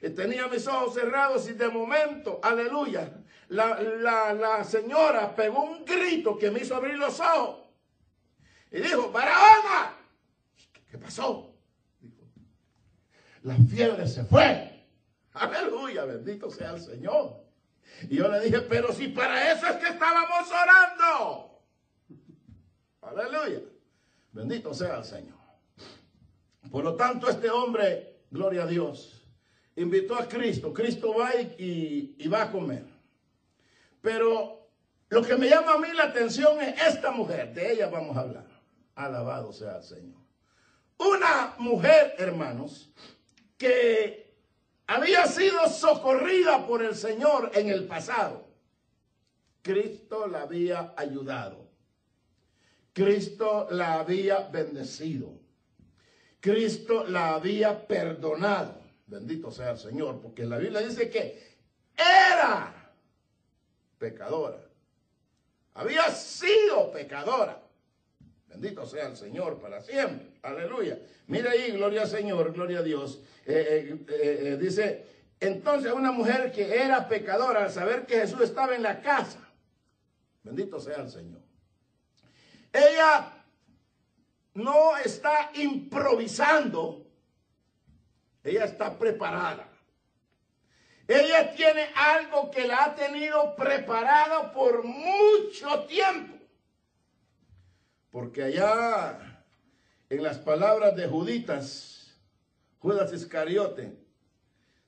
Tenía 0.00 0.46
mis 0.46 0.66
ojos 0.66 0.94
cerrados 0.94 1.48
y 1.48 1.54
de 1.54 1.68
momento, 1.68 2.38
aleluya, 2.42 3.12
la, 3.48 4.62
señora 4.64 5.34
pegó 5.34 5.62
un 5.62 5.84
grito 5.84 6.38
que 6.38 6.50
me 6.50 6.60
hizo 6.60 6.76
abrir 6.76 6.96
los 6.96 7.18
ojos. 7.18 7.66
Y 8.70 8.80
dijo, 8.80 9.10
Barahona, 9.10 9.94
¿qué 10.90 10.98
pasó? 10.98 11.48
la 13.42 13.56
fiebre 13.56 14.06
se 14.06 14.24
fue. 14.24 14.86
Aleluya, 15.32 16.04
bendito 16.04 16.50
sea 16.50 16.72
el 16.72 16.80
Señor. 16.80 17.44
Y 18.08 18.16
yo 18.16 18.28
le 18.28 18.40
dije, 18.40 18.60
pero 18.62 18.92
si 18.92 19.08
para 19.08 19.52
eso 19.52 19.66
es 19.66 19.76
que 19.76 19.88
estábamos 19.88 20.48
orando. 20.50 21.62
Aleluya. 23.02 23.60
Bendito 24.32 24.74
sea 24.74 24.98
el 24.98 25.04
Señor. 25.04 25.38
Por 26.70 26.84
lo 26.84 26.94
tanto, 26.94 27.28
este 27.28 27.50
hombre, 27.50 28.20
gloria 28.30 28.64
a 28.64 28.66
Dios, 28.66 29.17
invitó 29.78 30.16
a 30.16 30.28
Cristo. 30.28 30.72
Cristo 30.72 31.14
va 31.14 31.34
y, 31.34 32.26
va 32.28 32.42
a 32.42 32.52
comer. 32.52 32.84
Pero 34.00 34.68
lo 35.08 35.22
que 35.22 35.36
me 35.36 35.48
llama 35.48 35.74
a 35.74 35.78
mí 35.78 35.88
la 35.94 36.04
atención 36.04 36.60
es 36.60 36.80
esta 36.82 37.10
mujer. 37.10 37.54
De 37.54 37.72
ella 37.72 37.88
vamos 37.88 38.16
a 38.16 38.20
hablar. 38.20 38.46
Alabado 38.94 39.52
sea 39.52 39.76
el 39.76 39.82
Señor. 39.82 40.18
Una 40.98 41.54
mujer, 41.58 42.14
hermanos, 42.18 42.90
que 43.56 44.34
había 44.86 45.26
sido 45.26 45.68
socorrida 45.68 46.66
por 46.66 46.82
el 46.82 46.94
Señor 46.94 47.52
en 47.54 47.68
el 47.68 47.86
pasado. 47.86 48.48
Cristo 49.62 50.26
la 50.26 50.42
había 50.42 50.92
ayudado. 50.96 51.68
Cristo 52.92 53.68
la 53.70 54.00
había 54.00 54.40
bendecido. 54.48 55.38
Cristo 56.40 57.04
la 57.06 57.34
había 57.34 57.86
perdonado. 57.86 58.87
Bendito 59.08 59.50
sea 59.50 59.70
el 59.70 59.78
Señor, 59.78 60.20
porque 60.20 60.44
la 60.44 60.58
Biblia 60.58 60.80
dice 60.80 61.08
que 61.08 61.56
era 61.96 62.92
pecadora. 63.98 64.62
Había 65.74 66.10
sido 66.10 66.92
pecadora. 66.92 67.62
Bendito 68.48 68.84
sea 68.86 69.08
el 69.08 69.16
Señor 69.16 69.58
para 69.60 69.80
siempre. 69.80 70.38
Aleluya. 70.42 70.98
Mira 71.26 71.52
ahí, 71.52 71.72
gloria 71.72 72.02
al 72.02 72.08
Señor, 72.08 72.52
gloria 72.52 72.80
a 72.80 72.82
Dios. 72.82 73.22
Eh, 73.46 73.98
eh, 74.08 74.38
eh, 74.42 74.56
dice, 74.60 75.06
entonces 75.40 75.90
una 75.92 76.12
mujer 76.12 76.52
que 76.52 76.82
era 76.82 77.08
pecadora 77.08 77.64
al 77.64 77.70
saber 77.70 78.04
que 78.04 78.20
Jesús 78.20 78.42
estaba 78.42 78.76
en 78.76 78.82
la 78.82 79.00
casa. 79.00 79.40
Bendito 80.42 80.78
sea 80.80 80.96
el 80.96 81.08
Señor. 81.08 81.40
Ella 82.72 83.32
no 84.52 84.96
está 84.98 85.50
improvisando 85.54 87.07
ella 88.48 88.64
está 88.64 88.98
preparada. 88.98 89.68
Ella 91.06 91.54
tiene 91.54 91.88
algo 91.94 92.50
que 92.50 92.66
la 92.66 92.84
ha 92.84 92.94
tenido 92.94 93.56
preparado 93.56 94.52
por 94.52 94.84
mucho 94.84 95.84
tiempo. 95.84 96.34
Porque 98.10 98.42
allá 98.42 99.44
en 100.10 100.22
las 100.22 100.38
palabras 100.38 100.94
de 100.96 101.06
Juditas, 101.06 102.14
Judas 102.78 103.12
Iscariote. 103.12 103.96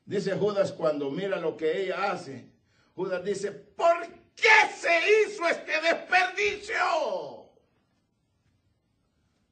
Dice 0.04 0.32
Judas 0.32 0.72
cuando 0.72 1.10
mira 1.10 1.36
lo 1.38 1.56
que 1.56 1.84
ella 1.84 2.10
hace, 2.10 2.50
Judas 2.94 3.24
dice, 3.24 3.52
¿por 3.52 4.06
qué 4.34 4.48
se 4.76 4.90
hizo 5.22 5.46
este 5.48 5.72
desperdicio? 5.80 6.74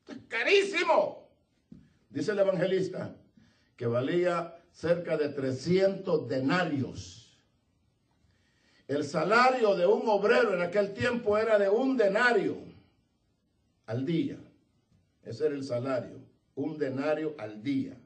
Es 0.09 0.19
carísimo. 0.29 1.29
Dice 2.11 2.33
el 2.33 2.39
evangelista 2.41 3.15
que 3.79 3.87
valía 3.87 4.61
cerca 4.73 5.17
de 5.17 5.29
300 5.29 6.29
denarios. 6.29 7.39
El 8.89 9.05
salario 9.05 9.77
de 9.77 9.87
un 9.87 10.09
obrero 10.09 10.53
en 10.53 10.63
aquel 10.63 10.93
tiempo 10.93 11.39
era 11.39 11.59
de 11.61 11.69
un 11.69 11.97
denario 11.97 12.59
al 13.87 14.05
día. 14.05 14.37
Ese 15.23 15.47
era 15.47 15.55
el 15.55 15.63
salario, 15.63 16.19
un 16.57 16.77
denario 16.77 17.37
al 17.39 17.63
día. 17.63 17.97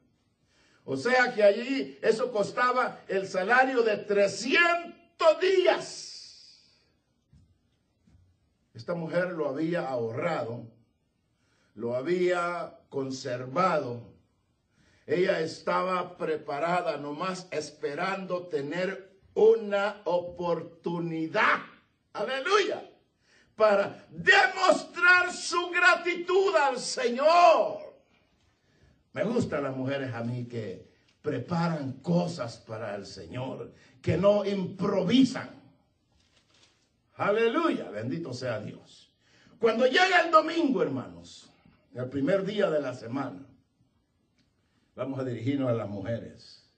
O 0.85 0.95
sea 0.97 1.33
que 1.33 1.43
allí 1.43 1.99
eso 2.03 2.31
costaba 2.31 3.01
el 3.09 3.27
salario 3.27 3.83
de 3.83 3.97
300 3.97 5.41
días. 5.41 6.71
Esta 8.75 8.95
mujer 8.95 9.33
lo 9.33 9.49
había 9.49 9.89
ahorrado, 9.89 10.67
lo 11.75 11.97
había 11.97 12.79
conservado. 12.91 14.12
Ella 15.13 15.41
estaba 15.41 16.17
preparada, 16.17 16.97
nomás 16.97 17.47
esperando 17.51 18.47
tener 18.47 19.11
una 19.35 20.01
oportunidad. 20.05 21.61
Aleluya 22.13 22.83
para 23.57 24.07
demostrar 24.11 25.33
su 25.33 25.71
gratitud 25.71 26.55
al 26.57 26.79
Señor. 26.79 27.95
Me 29.13 29.25
gustan 29.25 29.63
las 29.63 29.77
mujeres 29.77 30.13
a 30.15 30.25
mí 30.25 30.47
que 30.47 30.91
preparan 31.21 31.93
cosas 32.03 32.57
para 32.57 32.97
el 32.97 33.07
Señor, 33.07 33.73
que 34.01 34.17
no 34.17 34.45
improvisan. 34.45 35.51
Aleluya, 37.17 37.91
bendito 37.91 38.33
sea 38.33 38.59
Dios. 38.59 39.13
Cuando 39.61 39.87
llega 39.87 40.23
el 40.25 40.31
domingo, 40.31 40.83
hermanos, 40.83 41.51
el 41.95 42.09
primer 42.09 42.45
día 42.45 42.71
de 42.71 42.81
la 42.81 42.95
semana, 42.95 43.47
vamos 44.95 45.19
a 45.19 45.25
dirigirnos 45.25 45.69
a 45.69 45.75
las 45.75 45.89
mujeres, 45.89 46.71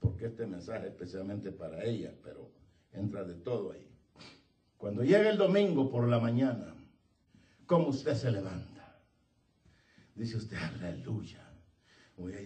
porque 0.00 0.26
este 0.26 0.46
mensaje 0.46 0.86
es 0.86 0.92
especialmente 0.92 1.50
para 1.52 1.84
ellas, 1.84 2.14
pero 2.22 2.50
entra 2.92 3.24
de 3.24 3.34
todo 3.34 3.72
ahí. 3.72 3.88
Cuando 4.76 5.02
llega 5.02 5.30
el 5.30 5.38
domingo 5.38 5.90
por 5.90 6.08
la 6.08 6.20
mañana, 6.20 6.74
¿cómo 7.66 7.88
usted 7.88 8.14
se 8.14 8.30
levanta? 8.30 9.00
Dice 10.14 10.36
usted, 10.36 10.56
aleluya. 10.56 11.47
Voy 12.18 12.34
a 12.34 12.40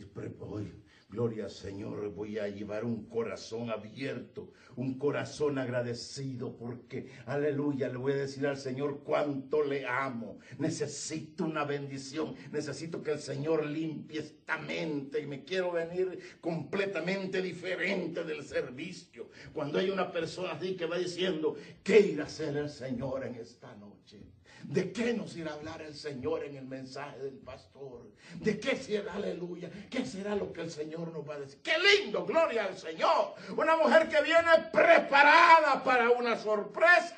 gloria 1.12 1.44
al 1.44 1.50
Señor, 1.50 2.10
voy 2.14 2.38
a 2.38 2.48
llevar 2.48 2.84
un 2.84 3.06
corazón 3.06 3.70
abierto, 3.70 4.50
un 4.76 4.98
corazón 4.98 5.58
agradecido, 5.58 6.56
porque, 6.56 7.10
aleluya, 7.26 7.88
le 7.88 7.98
voy 7.98 8.12
a 8.12 8.16
decir 8.16 8.46
al 8.46 8.56
Señor 8.56 9.02
cuánto 9.02 9.62
le 9.62 9.86
amo. 9.86 10.38
Necesito 10.58 11.44
una 11.44 11.64
bendición, 11.64 12.34
necesito 12.50 13.02
que 13.02 13.12
el 13.12 13.18
Señor 13.18 13.66
limpie 13.66 14.20
esta 14.20 14.58
mente 14.58 15.20
y 15.20 15.26
me 15.26 15.44
quiero 15.44 15.72
venir 15.72 16.18
completamente 16.40 17.42
diferente 17.42 18.24
del 18.24 18.42
servicio. 18.42 19.28
Cuando 19.52 19.78
hay 19.78 19.90
una 19.90 20.10
persona 20.10 20.52
así 20.52 20.76
que 20.76 20.86
va 20.86 20.98
diciendo, 20.98 21.56
¿qué 21.82 22.00
irá 22.00 22.24
a 22.24 22.26
hacer 22.26 22.56
el 22.56 22.70
Señor 22.70 23.24
en 23.24 23.36
esta 23.36 23.74
noche? 23.76 24.18
¿De 24.64 24.92
qué 24.92 25.12
nos 25.14 25.36
irá 25.36 25.52
a 25.52 25.54
hablar 25.54 25.82
el 25.82 25.94
Señor 25.94 26.44
en 26.44 26.56
el 26.56 26.66
mensaje 26.66 27.18
del 27.18 27.38
pastor? 27.38 28.10
¿De 28.40 28.58
qué 28.60 28.76
será, 28.76 29.14
aleluya? 29.14 29.70
¿Qué 29.90 30.04
será 30.06 30.36
lo 30.36 30.52
que 30.52 30.60
el 30.62 30.70
Señor 30.70 31.12
nos 31.12 31.28
va 31.28 31.34
a 31.34 31.40
decir? 31.40 31.60
¡Qué 31.62 31.72
lindo! 31.78 32.24
¡Gloria 32.24 32.64
al 32.64 32.78
Señor! 32.78 33.34
Una 33.56 33.76
mujer 33.76 34.08
que 34.08 34.22
viene 34.22 34.70
preparada 34.72 35.82
para 35.82 36.10
una 36.10 36.36
sorpresa. 36.36 37.16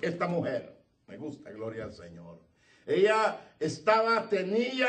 Esta 0.00 0.26
mujer, 0.26 0.82
me 1.06 1.16
gusta, 1.16 1.50
gloria 1.50 1.84
al 1.84 1.94
Señor. 1.94 2.38
Ella 2.86 3.38
estaba, 3.58 4.28
tenía 4.28 4.88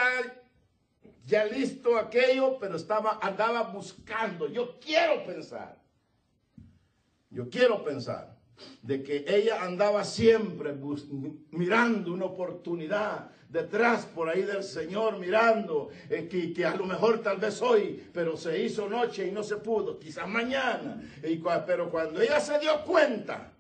ya 1.26 1.46
listo 1.46 1.98
aquello, 1.98 2.58
pero 2.60 2.76
estaba, 2.76 3.20
andaba 3.22 3.64
buscando. 3.64 4.48
Yo 4.48 4.80
quiero 4.80 5.26
pensar. 5.26 5.80
Yo 7.30 7.50
quiero 7.50 7.84
pensar 7.84 8.41
de 8.82 9.04
que 9.04 9.26
ella 9.28 9.64
andaba 9.64 10.04
siempre 10.04 10.76
mirando 11.52 12.14
una 12.14 12.26
oportunidad 12.26 13.30
detrás 13.50 14.06
por 14.06 14.30
ahí 14.30 14.44
del 14.44 14.64
Señor, 14.64 15.20
mirando 15.20 15.90
eh, 16.10 16.28
que, 16.30 16.54
que, 16.54 16.66
a 16.66 16.76
lo 16.76 16.86
mejor 16.86 17.22
tal 17.22 17.38
vez 17.38 17.62
hoy, 17.62 18.02
pero 18.14 18.38
se 18.38 18.64
hizo 18.64 18.88
noche 18.88 19.28
y 19.28 19.32
no 19.32 19.44
se 19.44 19.58
pudo, 19.58 20.00
quizás 20.00 20.28
mañana. 20.28 21.02
Y, 21.24 21.42
pero 21.66 21.90
cuando 21.90 22.22
ella 22.22 22.40
se 22.40 22.60
dio 22.60 22.82
cuenta 22.86 23.52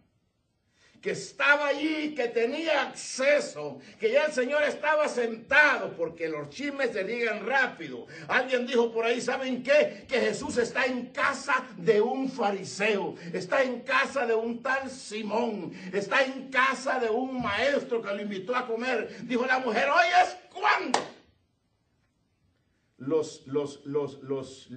que 1.01 1.11
estaba 1.11 1.67
allí, 1.67 2.13
que 2.13 2.27
tenía 2.27 2.83
acceso, 2.83 3.79
que 3.99 4.11
ya 4.11 4.25
el 4.25 4.31
Señor 4.33 4.61
estaba 4.63 5.07
sentado, 5.07 5.95
porque 5.97 6.29
los 6.29 6.49
chismes 6.49 6.91
se 6.91 7.03
digan 7.03 7.45
rápido. 7.45 8.05
Alguien 8.27 8.67
dijo 8.67 8.91
por 8.91 9.05
ahí, 9.05 9.19
¿saben 9.19 9.63
qué? 9.63 10.05
Que 10.07 10.19
Jesús 10.19 10.57
está 10.57 10.85
en 10.85 11.07
casa 11.07 11.65
de 11.77 11.99
un 11.99 12.29
fariseo, 12.29 13.15
está 13.33 13.63
en 13.63 13.81
casa 13.81 14.27
de 14.27 14.35
un 14.35 14.61
tal 14.61 14.91
Simón, 14.91 15.73
está 15.91 16.23
en 16.23 16.51
casa 16.51 16.99
de 16.99 17.09
un 17.09 17.41
maestro 17.41 17.99
que 18.01 18.13
lo 18.13 18.21
invitó 18.21 18.55
a 18.55 18.67
comer. 18.67 19.25
Dijo 19.25 19.45
la 19.47 19.57
mujer, 19.57 19.89
hoy 19.89 20.05
es 20.23 20.37
cuando. 20.53 20.99
Los, 22.97 23.47
los, 23.47 23.83
los, 23.87 24.21
los, 24.21 24.69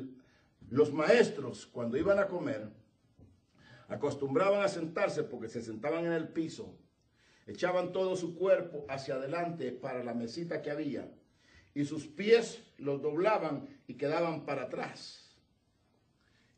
los 0.70 0.90
maestros, 0.90 1.66
cuando 1.66 1.98
iban 1.98 2.18
a 2.18 2.26
comer, 2.28 2.70
acostumbraban 3.88 4.62
a 4.62 4.68
sentarse 4.68 5.22
porque 5.22 5.48
se 5.48 5.62
sentaban 5.62 6.04
en 6.06 6.12
el 6.12 6.28
piso, 6.28 6.76
echaban 7.46 7.92
todo 7.92 8.16
su 8.16 8.34
cuerpo 8.34 8.84
hacia 8.88 9.14
adelante 9.14 9.72
para 9.72 10.02
la 10.02 10.14
mesita 10.14 10.62
que 10.62 10.70
había 10.70 11.08
y 11.74 11.84
sus 11.84 12.06
pies 12.06 12.62
los 12.78 13.02
doblaban 13.02 13.68
y 13.86 13.94
quedaban 13.94 14.46
para 14.46 14.62
atrás. 14.62 15.36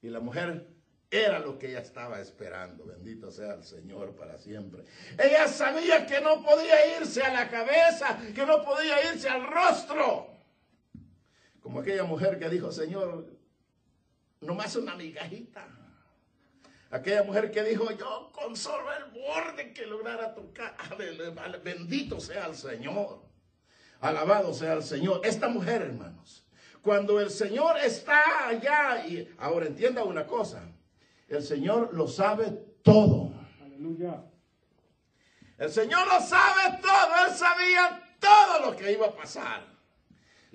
Y 0.03 0.09
la 0.09 0.21
mujer 0.21 0.69
era 1.11 1.39
lo 1.39 1.59
que 1.59 1.71
ella 1.71 1.81
estaba 1.81 2.21
esperando, 2.21 2.85
bendito 2.85 3.31
sea 3.31 3.55
el 3.55 3.65
Señor 3.65 4.15
para 4.15 4.37
siempre. 4.37 4.85
Ella 5.19 5.49
sabía 5.49 6.07
que 6.07 6.21
no 6.21 6.43
podía 6.43 6.99
irse 7.01 7.23
a 7.23 7.33
la 7.33 7.49
cabeza, 7.49 8.19
que 8.35 8.45
no 8.45 8.62
podía 8.62 9.12
irse 9.12 9.29
al 9.29 9.47
rostro. 9.47 10.29
Como 11.61 11.81
aquella 11.81 12.05
mujer 12.05 12.39
que 12.39 12.49
dijo, 12.49 12.71
Señor, 12.71 13.27
nomás 14.41 14.77
una 14.77 14.95
migajita. 14.95 15.67
Aquella 16.90 17.25
mujer 17.25 17.51
que 17.51 17.62
dijo, 17.64 17.90
yo 17.90 18.31
con 18.33 18.57
solo 18.57 18.92
el 18.92 19.05
borde 19.11 19.72
que 19.72 19.87
lograra 19.87 20.35
tocar, 20.35 20.77
bendito 21.62 22.20
sea 22.20 22.46
el 22.46 22.55
Señor. 22.55 23.22
Alabado 24.01 24.55
sea 24.55 24.75
el 24.75 24.83
Señor. 24.83 25.20
Esta 25.25 25.49
mujer, 25.49 25.83
hermanos, 25.83 26.46
cuando 26.83 27.20
el 27.20 27.31
Señor 27.31 27.77
está 27.79 28.49
allá, 28.49 29.05
y 29.07 29.29
ahora 29.38 29.66
entienda 29.66 30.05
una 30.05 30.27
cosa, 30.27 30.62
el 31.29 31.42
Señor 31.42 31.92
lo 31.92 32.07
sabe 32.07 32.51
todo. 32.83 33.33
Aleluya. 33.61 34.22
El 35.59 35.72
Señor 35.72 36.07
lo 36.07 36.20
sabe 36.20 36.79
todo, 36.81 37.27
Él 37.27 37.35
sabía 37.35 38.16
todo 38.20 38.70
lo 38.70 38.77
que 38.77 38.92
iba 38.92 39.07
a 39.07 39.16
pasar. 39.16 39.76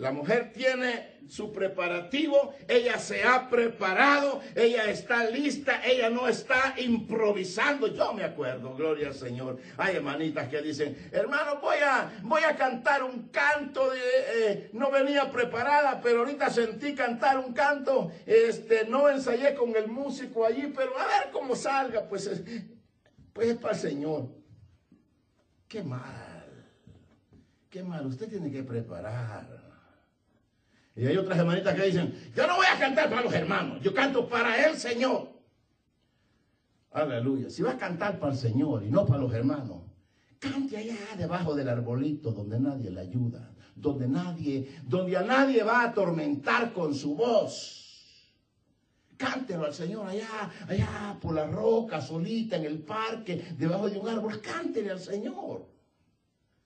La 0.02 0.12
mujer 0.12 0.52
tiene 0.52 1.20
su 1.30 1.54
preparativo, 1.54 2.56
ella 2.68 2.98
se 2.98 3.24
ha 3.24 3.48
preparado, 3.48 4.42
ella 4.56 4.90
está 4.90 5.30
lista, 5.30 5.86
ella 5.86 6.10
no 6.10 6.28
está 6.28 6.74
improvisando. 6.78 7.86
Yo 7.86 8.12
me 8.12 8.24
acuerdo, 8.24 8.74
gloria 8.74 9.10
al 9.10 9.14
Señor. 9.14 9.60
Hay 9.78 9.98
hermanitas 9.98 10.48
que 10.48 10.60
dicen, 10.64 10.98
hermano, 11.12 11.60
voy 11.62 11.78
a, 11.86 12.20
voy 12.24 12.42
a 12.42 12.56
cantar 12.56 13.04
un 13.04 13.30
canto, 13.30 13.92
de, 13.92 14.00
eh, 14.00 14.70
no 14.74 14.90
venía 14.90 15.32
preparada, 15.32 16.02
pero 16.02 16.22
ahorita 16.22 16.50
sentí 16.50 16.96
cantar 16.96 17.38
un 17.38 17.54
canto, 17.54 18.12
este, 18.26 18.88
no 18.88 19.08
ensayé 19.08 19.54
con 19.54 19.76
el 19.76 19.88
músico 19.88 20.48
allí, 20.48 20.74
pero 20.76 20.98
a 20.98 21.06
ver 21.06 21.32
cómo 21.32 21.56
salga, 21.56 22.10
pues, 22.10 22.42
pues 23.34 23.50
es 23.50 23.58
para 23.58 23.76
el 23.76 23.80
Señor. 23.80 24.30
Qué 25.68 25.84
mal, 25.84 26.66
qué 27.70 27.84
mal, 27.84 28.08
usted 28.08 28.28
tiene 28.28 28.52
que 28.52 28.64
preparar. 28.64 29.71
Y 30.96 31.06
hay 31.08 31.18
otras 31.18 31.40
hermanitas 31.40 31.74
que 31.74 31.86
dicen, 31.86 32.32
yo 32.36 32.48
no 32.48 32.58
voy 32.58 32.66
a 32.66 32.78
cantar 32.78 33.10
para 33.10 33.22
los 33.22 33.34
hermanos, 33.34 33.82
yo 33.82 33.94
canto 33.94 34.28
para 34.28 34.68
el 34.68 34.78
Señor. 34.78 35.30
Aleluya. 36.92 37.50
Si 37.50 37.62
va 37.62 37.72
a 37.72 37.78
cantar 37.78 38.20
para 38.20 38.34
el 38.34 38.38
Señor 38.38 38.84
y 38.84 38.90
no 38.90 39.06
para 39.06 39.22
los 39.22 39.34
hermanos, 39.34 39.84
cante 40.40 40.76
allá 40.76 40.98
debajo 41.18 41.56
del 41.56 41.70
arbolito 41.70 42.32
donde 42.32 42.60
nadie 42.60 42.92
le 42.92 43.02
ayuda, 43.02 43.54
donde 43.76 44.08
nadie, 44.08 44.80
donde 44.84 45.16
a 45.16 45.22
nadie 45.22 45.64
va 45.64 45.82
a 45.82 45.90
atormentar 45.90 46.74
con 46.74 46.94
su 46.94 47.16
voz. 47.16 47.78
Cántelo 49.16 49.66
al 49.66 49.74
Señor 49.74 50.08
allá, 50.08 50.52
allá 50.68 51.18
por 51.22 51.36
la 51.36 51.46
roca, 51.46 52.02
solita, 52.02 52.58
en 52.58 52.66
el 52.66 52.80
parque, 52.80 53.54
debajo 53.58 53.90
de 53.90 54.00
un 54.00 54.10
árbol. 54.10 54.42
Cántele 54.42 54.92
al 54.92 55.00
Señor. 55.00 55.68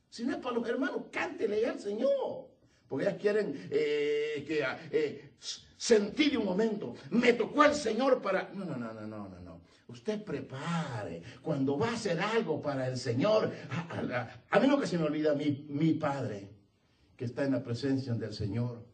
Si 0.10 0.24
no 0.24 0.32
es 0.32 0.38
para 0.38 0.56
los 0.56 0.68
hermanos, 0.68 1.04
cántele 1.12 1.68
al 1.68 1.80
Señor. 1.80 2.55
Porque 2.88 3.06
ellas 3.06 3.17
quieren 3.19 3.67
eh, 3.71 4.43
que, 4.48 4.65
eh, 4.91 5.32
sentir 5.78 6.38
un 6.38 6.45
momento. 6.45 6.95
Me 7.12 7.34
tocó 7.34 7.63
el 7.63 7.74
Señor 7.74 8.21
para... 8.21 8.50
No, 8.54 8.65
no, 8.65 8.78
no, 8.78 8.93
no, 8.93 9.08
no, 9.08 9.39
no. 9.41 9.62
Usted 9.88 10.24
prepare. 10.24 11.21
Cuando 11.41 11.78
va 11.78 11.89
a 11.89 11.93
hacer 11.93 12.19
algo 12.19 12.62
para 12.62 12.88
el 12.88 12.98
Señor. 12.98 13.52
A, 14.50 14.60
mí 14.60 14.80
que 14.80 14.88
se 14.88 14.98
me 14.98 15.06
olvida 15.06 15.36
mi, 15.36 15.65
mi 15.69 15.93
padre, 15.93 16.50
que 17.15 17.26
está 17.26 17.45
en 17.45 17.54
la 17.54 17.63
presencia 17.63 18.13
del 18.13 18.34
Señor. 18.34 18.86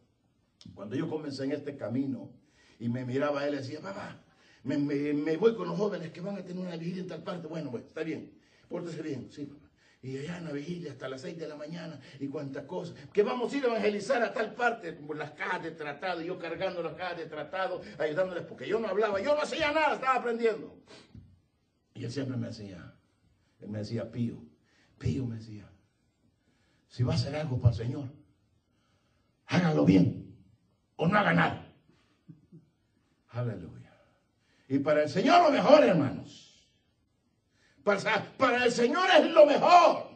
Cuando 0.74 0.94
yo 0.94 1.08
comencé 1.08 1.44
en 1.44 1.52
este 1.52 1.76
camino 1.76 2.30
y 2.78 2.88
me 2.88 3.04
miraba 3.04 3.40
a 3.40 3.48
él, 3.48 3.56
decía, 3.56 3.80
papá, 3.80 4.22
me, 4.64 4.76
me, 4.78 5.36
voy 5.36 5.54
con 5.56 5.68
los 5.68 5.76
jóvenes 5.76 6.12
que 6.12 6.20
van 6.20 6.36
a 6.36 6.44
tener 6.44 6.64
una 6.64 6.76
vigilia 6.76 7.02
en 7.02 7.08
tal 7.08 7.22
parte. 7.22 7.48
Bueno, 7.48 7.70
pues, 7.70 7.84
está 7.84 8.02
bien, 8.02 8.32
pórtese 8.68 9.02
bien, 9.02 9.28
sí. 9.30 9.50
Y 10.02 10.18
allá 10.18 10.38
en 10.38 10.44
la 10.46 10.52
vigilia 10.52 10.90
hasta 10.90 11.08
las 11.08 11.20
6 11.20 11.38
de 11.38 11.46
la 11.46 11.54
mañana 11.54 12.00
y 12.18 12.26
cuántas 12.26 12.64
cosas. 12.64 12.96
Que 13.12 13.22
vamos 13.22 13.52
a 13.52 13.56
ir 13.56 13.64
a 13.64 13.68
evangelizar 13.68 14.20
a 14.20 14.32
tal 14.32 14.52
parte, 14.52 14.92
por 14.92 15.16
las 15.16 15.30
cajas 15.30 15.62
de 15.62 15.70
tratado, 15.70 16.20
y 16.20 16.26
yo 16.26 16.40
cargando 16.40 16.82
las 16.82 16.94
cajas 16.94 17.18
de 17.18 17.26
tratado, 17.26 17.80
ayudándoles, 17.98 18.44
porque 18.44 18.66
yo 18.66 18.80
no 18.80 18.88
hablaba, 18.88 19.20
yo 19.20 19.36
no 19.36 19.42
hacía 19.42 19.70
nada, 19.70 19.94
estaba 19.94 20.16
aprendiendo. 20.16 20.76
Y 21.94 22.04
él 22.04 22.10
siempre 22.10 22.36
me 22.36 22.48
decía, 22.48 22.94
él 23.60 23.68
me 23.68 23.78
decía, 23.78 24.10
Pío, 24.10 24.42
Pío 24.98 25.24
me 25.24 25.36
decía, 25.36 25.70
si 26.88 27.04
va 27.04 27.12
a 27.12 27.16
hacer 27.16 27.36
algo 27.36 27.60
para 27.60 27.70
el 27.70 27.78
Señor, 27.78 28.08
hágalo 29.46 29.84
bien 29.84 30.36
o 30.96 31.06
no 31.06 31.16
haga 31.16 31.32
nada. 31.32 31.72
Aleluya. 33.28 33.92
Y 34.68 34.80
para 34.80 35.04
el 35.04 35.08
Señor 35.08 35.44
lo 35.44 35.50
mejor, 35.50 35.84
hermanos. 35.84 36.51
Para, 37.84 38.64
el 38.64 38.72
Señor 38.72 39.08
es 39.18 39.26
lo 39.26 39.46
mejor. 39.46 40.12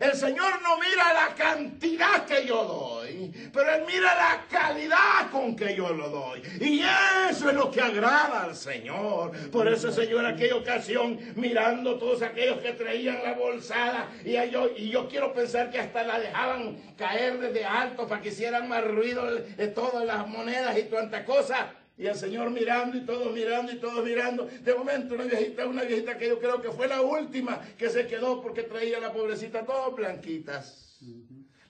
El 0.00 0.14
Señor 0.14 0.62
no 0.62 0.78
mira 0.78 1.12
la 1.12 1.34
cantidad 1.34 2.24
que 2.24 2.46
yo 2.46 2.64
doy, 2.64 3.32
pero 3.52 3.74
Él 3.74 3.82
mira 3.84 4.14
la 4.14 4.44
calidad 4.48 5.28
con 5.32 5.56
que 5.56 5.74
yo 5.74 5.92
lo 5.92 6.08
doy. 6.08 6.40
Y 6.60 6.82
eso 7.28 7.48
es 7.48 7.54
lo 7.56 7.68
que 7.70 7.80
agrada 7.80 8.44
al 8.44 8.54
Señor. 8.54 9.32
Por 9.50 9.66
eso 9.66 9.90
Señor 9.90 10.24
aquella 10.24 10.54
ocasión, 10.54 11.18
mirando 11.34 11.98
todos 11.98 12.22
aquellos 12.22 12.60
que 12.60 12.74
traían 12.74 13.24
la 13.24 13.32
bolsada, 13.32 14.08
y 14.24 14.34
yo, 14.50 14.70
y 14.76 14.88
yo 14.88 15.08
quiero 15.08 15.32
pensar 15.32 15.70
que 15.70 15.80
hasta 15.80 16.04
la 16.04 16.20
dejaban 16.20 16.76
caer 16.96 17.40
desde 17.40 17.64
alto 17.64 18.06
para 18.06 18.22
que 18.22 18.28
hicieran 18.28 18.68
más 18.68 18.84
ruido 18.84 19.24
de 19.26 19.66
todas 19.68 20.04
las 20.04 20.28
monedas 20.28 20.78
y 20.78 20.84
tanta 20.84 21.24
cosa. 21.24 21.74
Y 21.98 22.06
el 22.06 22.14
Señor 22.14 22.50
mirando 22.50 22.96
y 22.96 23.00
todos 23.00 23.34
mirando 23.34 23.72
y 23.72 23.76
todos 23.76 24.04
mirando. 24.04 24.46
De 24.46 24.72
momento 24.72 25.16
una 25.16 25.24
viejita, 25.24 25.66
una 25.66 25.82
viejita 25.82 26.16
que 26.16 26.28
yo 26.28 26.38
creo 26.38 26.62
que 26.62 26.70
fue 26.70 26.86
la 26.86 27.02
última 27.02 27.60
que 27.76 27.90
se 27.90 28.06
quedó 28.06 28.40
porque 28.40 28.62
traía 28.62 29.00
la 29.00 29.12
pobrecita 29.12 29.66
todas 29.66 29.92
blanquitas. 29.96 31.00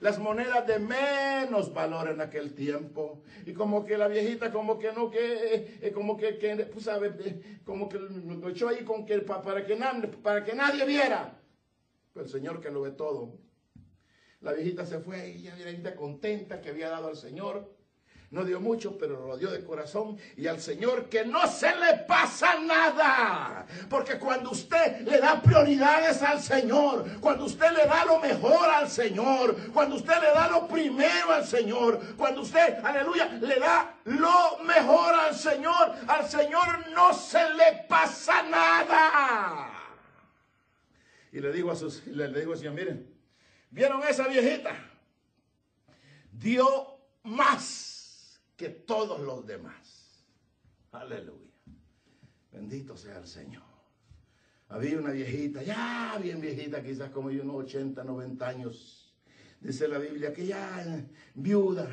Las 0.01 0.19
monedas 0.19 0.67
de 0.67 0.79
menos 0.79 1.73
valor 1.73 2.11
en 2.11 2.21
aquel 2.21 2.55
tiempo. 2.55 3.23
Y 3.47 3.55
como 3.55 3.87
que 3.87 3.97
la 3.97 4.07
viejita 4.07 4.53
como 4.53 4.79
que 4.79 4.93
no, 4.93 5.11
que, 5.11 5.79
eh, 5.81 5.93
como 5.93 6.19
que, 6.19 6.37
que 6.37 6.57
pues, 6.67 6.85
sabe, 6.85 7.15
eh, 7.21 7.61
como 7.65 7.89
que 7.89 7.99
lo 7.99 8.51
echó 8.51 8.69
ahí 8.69 8.85
con 8.85 9.07
que, 9.07 9.21
para, 9.21 9.65
que 9.65 9.77
para 10.23 10.45
que 10.45 10.55
nadie 10.55 10.85
viera. 10.85 11.41
Pero 12.13 12.27
el 12.27 12.31
Señor 12.31 12.61
que 12.61 12.71
lo 12.71 12.83
ve 12.83 12.91
todo. 12.91 13.39
La 14.43 14.53
viejita 14.53 14.85
se 14.85 15.01
fue 15.01 15.31
y 15.31 15.49
ella 15.49 15.71
era 15.71 15.97
contenta 15.97 16.61
que 16.61 16.69
había 16.69 16.91
dado 16.91 17.09
al 17.09 17.17
Señor. 17.17 17.78
No 18.31 18.45
dio 18.45 18.61
mucho, 18.61 18.99
pero 18.99 19.27
lo 19.27 19.39
dio 19.39 19.51
de 19.51 19.65
corazón. 19.65 20.19
Y 20.37 20.47
al 20.49 20.61
Señor 20.61 21.09
que 21.09 21.25
no 21.25 21.47
se 21.47 21.75
le 21.75 22.05
pasa 22.07 22.59
nada. 22.61 23.67
Porque 23.89 24.19
cuando 24.19 24.51
usted 24.51 25.01
le 25.01 25.19
da 25.19 25.41
prioridades 25.41 26.23
al 26.23 26.43
Señor, 26.43 27.21
cuando 27.21 27.47
usted 27.47 27.71
le 27.71 27.87
da 27.87 28.05
lo 28.05 28.21
mejor 28.21 28.69
al 28.69 28.91
Señor, 28.91 29.57
cuando 29.73 29.97
usted 29.97 30.15
le 30.21 30.29
da 30.29 30.49
lo 30.49 30.69
primero 30.69 31.33
al 31.33 31.47
Señor, 31.47 32.17
cuando 32.17 32.43
usted, 32.43 32.85
aleluya, 32.85 33.29
le 33.41 33.59
da 33.59 33.97
lo 34.05 34.59
mejor 34.63 35.15
al 35.15 35.35
Señor, 35.35 35.95
al 36.07 36.29
Señor 36.29 36.91
no 36.91 37.15
se 37.15 37.43
le 37.55 37.87
pasa 37.89 38.43
nada. 38.43 39.71
Y 41.33 41.41
le 41.41 41.51
digo 41.51 41.71
a 41.71 41.77
sus, 41.77 42.07
le, 42.07 42.29
digo 42.29 42.53
al 42.53 42.59
Señor, 42.59 42.75
miren, 42.75 43.11
¿vieron 43.71 44.03
esa 44.03 44.29
viejita? 44.29 44.77
Dio 46.31 46.99
más 47.23 47.98
que 48.59 48.71
todos 48.71 49.21
los 49.21 49.47
demás. 49.47 50.27
Aleluya. 50.91 51.53
Bendito 52.53 52.97
sea 52.97 53.19
el 53.19 53.27
Señor. 53.27 53.63
Había 54.69 54.99
una 54.99 55.13
viejita, 55.13 55.63
ya 55.63 56.19
bien 56.21 56.41
viejita, 56.41 56.83
quizás 56.83 57.11
como 57.11 57.31
yo, 57.31 57.45
unos 57.45 57.65
80, 57.65 58.03
90 58.03 58.49
años. 58.49 59.15
Dice 59.61 59.87
la 59.87 59.99
Biblia 59.99 60.33
que 60.33 60.45
ya 60.45 61.05
viuda, 61.35 61.89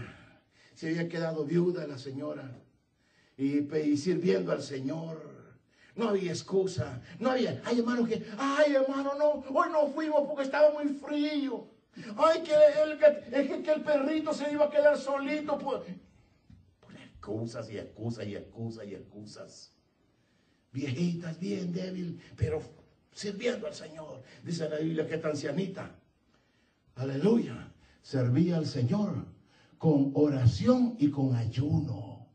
se 0.73 0.87
había 0.87 1.07
quedado 1.07 1.45
viuda 1.45 1.87
la 1.87 1.97
señora 1.99 2.51
y, 3.37 3.73
y 3.77 3.97
sirviendo 3.97 4.51
al 4.51 4.61
Señor. 4.61 5.35
No 5.95 6.09
había 6.09 6.31
excusa, 6.31 7.01
no 7.19 7.29
había, 7.29 7.61
ay 7.63 7.79
hermano, 7.79 8.05
que, 8.05 8.25
ay 8.37 8.73
hermano, 8.73 9.13
no, 9.17 9.29
hoy 9.57 9.69
no 9.71 9.87
fuimos 9.87 10.27
porque 10.27 10.43
estaba 10.43 10.71
muy 10.71 10.93
frío. 10.95 11.67
Ay, 12.17 12.43
que 12.43 12.53
el, 12.83 12.99
que, 12.99 13.63
que 13.63 13.71
el 13.71 13.81
perrito 13.81 14.33
se 14.33 14.51
iba 14.51 14.65
a 14.65 14.69
quedar 14.69 14.97
solito. 14.97 15.57
Excusas 17.25 17.69
y 17.71 17.77
excusas 17.77 18.27
y 18.27 18.35
excusas 18.35 18.85
y 18.85 18.95
excusas. 18.95 19.71
Viejitas, 20.71 21.39
bien 21.39 21.73
débil, 21.73 22.21
pero 22.35 22.61
sirviendo 23.11 23.65
al 23.65 23.73
Señor. 23.73 24.21
Dice 24.43 24.69
la 24.69 24.77
Biblia 24.77 25.07
que 25.07 25.15
esta 25.15 25.29
ancianita, 25.29 25.95
aleluya, 26.95 27.71
servía 28.01 28.57
al 28.57 28.67
Señor 28.67 29.25
con 29.77 30.11
oración 30.13 30.95
y 30.99 31.09
con 31.09 31.35
ayuno 31.35 32.27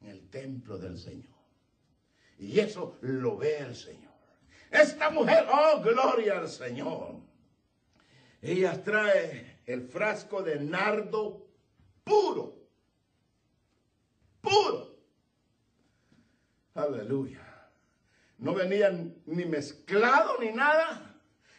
en 0.00 0.08
el 0.08 0.28
templo 0.30 0.78
del 0.78 0.96
Señor. 0.98 1.34
Y 2.38 2.58
eso 2.58 2.96
lo 3.02 3.36
ve 3.36 3.58
el 3.58 3.74
Señor. 3.74 4.12
Esta 4.70 5.10
mujer, 5.10 5.46
oh, 5.52 5.80
gloria 5.82 6.38
al 6.38 6.48
Señor. 6.48 7.16
Ella 8.40 8.82
trae 8.82 9.58
el 9.66 9.82
frasco 9.82 10.42
de 10.42 10.60
nardo 10.60 11.46
puro 12.02 12.63
puro. 14.44 14.94
Aleluya. 16.74 17.40
No 18.38 18.54
venían 18.54 19.16
ni 19.26 19.44
mezclado 19.44 20.38
ni 20.38 20.52
nada. 20.52 21.16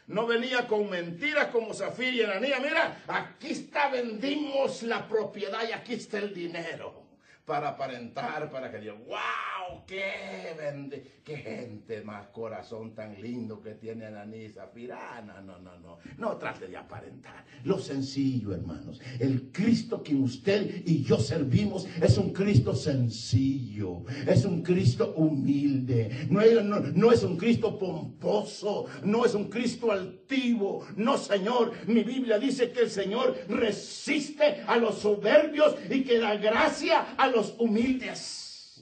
No 0.08 0.28
venía 0.28 0.68
con 0.68 0.90
mentiras 0.90 1.48
como 1.48 1.74
Zafir 1.74 2.14
y 2.14 2.22
Ananía. 2.22 2.60
Mira, 2.60 3.04
aquí 3.08 3.52
está, 3.52 3.90
vendimos 3.90 4.84
la 4.84 5.08
propiedad 5.08 5.68
y 5.68 5.72
aquí 5.72 5.96
está 5.96 6.20
el 6.20 6.34
dinero 6.34 7.05
para 7.46 7.70
aparentar, 7.70 8.50
para 8.50 8.72
que 8.72 8.80
digan, 8.80 9.04
wow, 9.06 9.86
qué 9.86 10.56
vende, 10.58 11.22
qué 11.24 11.38
gente 11.38 12.02
más 12.02 12.28
corazón 12.28 12.96
tan 12.96 13.22
lindo 13.22 13.62
que 13.62 13.76
tiene 13.76 14.06
Ananisa 14.06 14.68
Firana. 14.68 15.42
No, 15.42 15.60
no, 15.60 15.78
no, 15.78 16.00
no 16.18 16.38
trate 16.38 16.68
de 16.68 16.78
aparentar. 16.78 17.46
Lo 17.64 17.78
sencillo, 17.78 18.54
hermanos. 18.54 19.00
El 19.20 19.52
Cristo 19.52 20.02
que 20.02 20.16
usted 20.16 20.84
y 20.86 21.04
yo 21.04 21.20
servimos 21.20 21.88
es 22.02 22.18
un 22.18 22.34
Cristo 22.34 22.74
sencillo, 22.74 24.04
es 24.28 24.44
un 24.46 24.64
Cristo 24.64 25.14
humilde, 25.16 26.28
no 26.30 26.42
no 26.42 27.12
es 27.12 27.24
un 27.24 27.38
Cristo 27.38 27.78
pomposo, 27.78 28.86
no 29.04 29.26
es 29.26 29.36
un 29.36 29.50
Cristo 29.50 29.92
altivo. 29.92 30.86
No, 30.96 31.18
Señor, 31.18 31.74
mi 31.88 32.04
Biblia 32.04 32.40
dice 32.40 32.72
que 32.72 32.82
el 32.82 32.90
Señor 32.90 33.38
resiste 33.48 34.64
a 34.68 34.78
los 34.78 35.00
soberbios 35.00 35.76
y 35.90 36.04
que 36.04 36.20
da 36.20 36.36
gracia 36.38 37.16
a 37.18 37.28
los 37.28 37.35
los 37.36 37.56
humildes. 37.60 38.82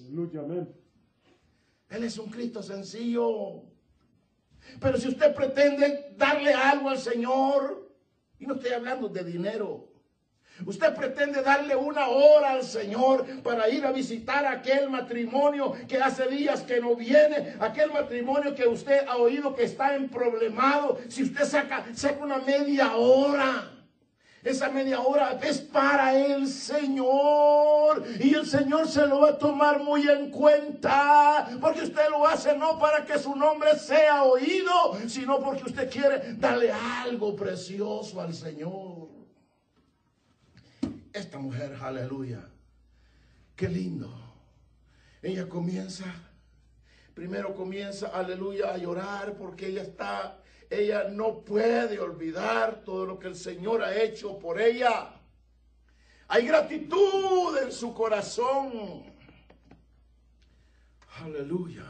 Él 1.89 2.03
es 2.03 2.17
un 2.17 2.29
Cristo 2.29 2.61
sencillo. 2.63 3.63
Pero 4.79 4.97
si 4.97 5.09
usted 5.09 5.33
pretende 5.35 6.13
darle 6.15 6.53
algo 6.53 6.89
al 6.89 6.97
Señor, 6.97 7.91
y 8.39 8.45
no 8.45 8.55
estoy 8.55 8.71
hablando 8.71 9.09
de 9.09 9.23
dinero, 9.23 9.89
Usted 10.67 10.93
pretende 10.93 11.41
darle 11.41 11.75
una 11.75 12.09
hora 12.09 12.51
al 12.51 12.63
Señor 12.63 13.25
para 13.41 13.67
ir 13.69 13.83
a 13.85 13.91
visitar 13.91 14.45
aquel 14.45 14.87
matrimonio 14.87 15.73
que 15.87 15.97
hace 15.97 16.27
días 16.27 16.61
que 16.61 16.79
no 16.79 16.95
viene, 16.95 17.55
aquel 17.59 17.91
matrimonio 17.91 18.53
que 18.53 18.67
usted 18.67 19.07
ha 19.07 19.17
oído 19.17 19.55
que 19.55 19.63
está 19.63 19.95
en 19.95 20.09
problemado. 20.09 20.99
Si 21.09 21.23
usted 21.23 21.45
saca, 21.45 21.85
saca 21.95 22.23
una 22.23 22.37
media 22.37 22.95
hora 22.95 23.82
esa 24.43 24.69
media 24.69 24.99
hora 25.01 25.39
es 25.41 25.59
para 25.59 26.15
el 26.15 26.47
Señor. 26.47 28.03
Y 28.19 28.33
el 28.33 28.45
Señor 28.45 28.87
se 28.87 29.07
lo 29.07 29.21
va 29.21 29.29
a 29.29 29.37
tomar 29.37 29.81
muy 29.81 30.07
en 30.09 30.29
cuenta. 30.31 31.49
Porque 31.61 31.83
usted 31.83 32.09
lo 32.09 32.27
hace 32.27 32.57
no 32.57 32.77
para 32.77 33.05
que 33.05 33.17
su 33.17 33.35
nombre 33.35 33.77
sea 33.77 34.23
oído, 34.23 34.97
sino 35.07 35.39
porque 35.39 35.63
usted 35.63 35.89
quiere 35.89 36.33
darle 36.35 36.71
algo 36.71 37.35
precioso 37.35 38.21
al 38.21 38.33
Señor. 38.33 39.09
Esta 41.11 41.39
mujer, 41.39 41.77
aleluya. 41.81 42.49
Qué 43.55 43.69
lindo. 43.69 44.11
Ella 45.21 45.47
comienza 45.47 46.05
primero 47.13 47.53
comienza, 47.53 48.07
aleluya, 48.07 48.73
a 48.73 48.77
llorar 48.77 49.35
porque 49.37 49.67
ella 49.67 49.83
está, 49.83 50.39
ella 50.79 51.09
no 51.09 51.41
puede 51.41 51.99
olvidar 51.99 52.83
todo 52.83 53.05
lo 53.05 53.19
que 53.19 53.27
el 53.27 53.35
Señor 53.35 53.83
ha 53.83 54.01
hecho 54.01 54.39
por 54.39 54.59
ella. 54.59 55.13
Hay 56.27 56.47
gratitud 56.47 57.57
en 57.61 57.71
su 57.71 57.93
corazón. 57.93 59.03
Aleluya. 61.21 61.85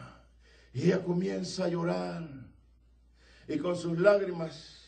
Y 0.73 0.85
ella 0.85 1.03
comienza 1.03 1.65
a 1.65 1.69
llorar. 1.69 2.27
Y 3.47 3.57
con 3.57 3.75
sus 3.75 3.99
lágrimas 3.99 4.85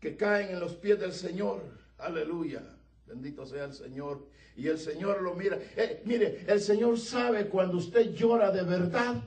que 0.00 0.16
caen 0.16 0.50
en 0.50 0.60
los 0.60 0.74
pies 0.74 0.98
del 1.00 1.12
Señor. 1.12 1.62
Aleluya. 1.98 2.62
Bendito 3.06 3.44
sea 3.46 3.64
el 3.64 3.74
Señor. 3.74 4.26
Y 4.56 4.68
el 4.68 4.78
Señor 4.78 5.22
lo 5.22 5.34
mira. 5.34 5.58
Eh, 5.76 6.02
mire, 6.04 6.44
el 6.46 6.60
Señor 6.60 6.98
sabe 6.98 7.48
cuando 7.48 7.78
usted 7.78 8.14
llora 8.14 8.50
de 8.50 8.62
verdad 8.62 9.22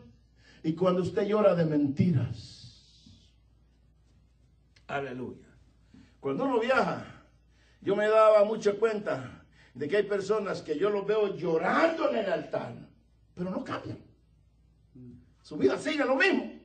y 0.64 0.74
cuando 0.74 1.02
usted 1.02 1.28
llora 1.28 1.56
de 1.56 1.66
mentiras. 1.66 2.59
Aleluya. 4.90 5.46
Cuando 6.20 6.46
uno 6.46 6.60
viaja, 6.60 7.06
yo 7.80 7.96
me 7.96 8.08
daba 8.08 8.44
mucha 8.44 8.74
cuenta 8.74 9.46
de 9.74 9.88
que 9.88 9.98
hay 9.98 10.04
personas 10.04 10.62
que 10.62 10.78
yo 10.78 10.90
los 10.90 11.06
veo 11.06 11.36
llorando 11.36 12.10
en 12.10 12.18
el 12.18 12.32
altar, 12.34 12.74
pero 13.36 13.52
no 13.52 13.64
cambian. 13.64 14.00
Su 15.44 15.58
vida 15.58 15.78
sigue 15.78 16.04
lo 16.04 16.16
mismo. 16.16 16.60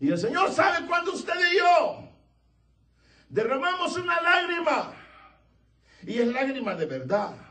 Y 0.00 0.10
el 0.10 0.18
Señor 0.18 0.50
sabe 0.50 0.86
cuando 0.86 1.12
usted 1.12 1.34
y 1.52 1.58
yo 1.58 2.08
derramamos 3.28 3.96
una 3.96 4.20
lágrima. 4.20 4.94
Y 6.02 6.18
es 6.18 6.28
lágrima 6.28 6.74
de 6.74 6.86
verdad. 6.86 7.45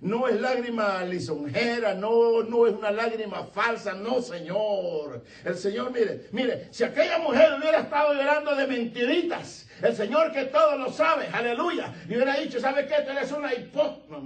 No 0.00 0.26
es 0.28 0.40
lágrima 0.40 1.04
lisonjera, 1.04 1.92
no, 1.94 2.42
no 2.42 2.66
es 2.66 2.74
una 2.74 2.90
lágrima 2.90 3.44
falsa, 3.44 3.92
no, 3.92 4.22
Señor. 4.22 5.22
El 5.44 5.56
Señor, 5.56 5.92
mire, 5.92 6.28
mire, 6.32 6.68
si 6.70 6.84
aquella 6.84 7.18
mujer 7.18 7.58
hubiera 7.58 7.80
estado 7.80 8.14
llorando 8.14 8.54
de 8.54 8.66
mentiritas, 8.66 9.68
el 9.82 9.94
Señor 9.94 10.32
que 10.32 10.46
todo 10.46 10.78
lo 10.78 10.90
sabe, 10.90 11.26
aleluya, 11.26 11.92
y 12.08 12.14
hubiera 12.14 12.36
dicho, 12.36 12.58
¿sabe 12.58 12.86
qué? 12.86 13.02
Tú 13.04 13.10
eres 13.10 13.30
una 13.30 13.52
hipócrita. 13.52 14.16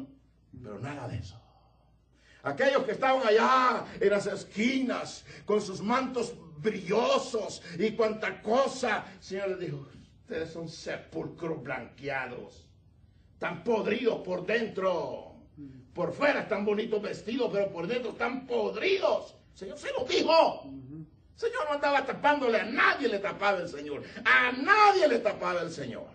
pero 0.63 0.79
nada 0.79 1.09
de 1.09 1.19
eso. 1.19 1.41
Aquellos 2.45 2.85
que 2.85 2.93
estaban 2.93 3.27
allá 3.27 3.85
en 3.99 4.11
las 4.11 4.27
esquinas 4.27 5.25
con 5.45 5.61
sus 5.61 5.81
mantos 5.81 6.35
brillosos 6.59 7.63
y 7.79 7.93
cuanta 7.93 8.41
cosa, 8.43 9.07
el 9.17 9.23
Señor 9.23 9.49
les 9.49 9.59
dijo, 9.59 9.89
ustedes 10.21 10.53
son 10.53 10.69
sepulcros 10.69 11.63
blanqueados, 11.65 12.69
tan 13.41 13.65
podridos 13.65 14.21
por 14.21 14.47
dentro. 14.47 15.34
Por 15.95 16.13
fuera 16.13 16.41
están 16.41 16.65
bonitos 16.65 17.01
vestidos, 17.01 17.51
pero 17.53 17.71
por 17.71 17.87
dentro 17.87 18.11
están 18.11 18.47
podridos. 18.47 19.37
El 19.53 19.59
Señor 19.59 19.79
se 19.79 19.93
lo 19.93 20.05
dijo. 20.05 20.65
El 20.65 21.07
Señor 21.37 21.65
no 21.69 21.75
andaba 21.75 22.05
tapándole, 22.05 22.61
a 22.61 22.65
nadie 22.65 23.09
le 23.09 23.19
tapaba 23.21 23.59
el 23.59 23.69
Señor. 23.69 24.03
A 24.25 24.53
nadie 24.53 25.09
le 25.09 25.19
tapaba 25.21 25.63
el 25.63 25.71
Señor. 25.71 26.07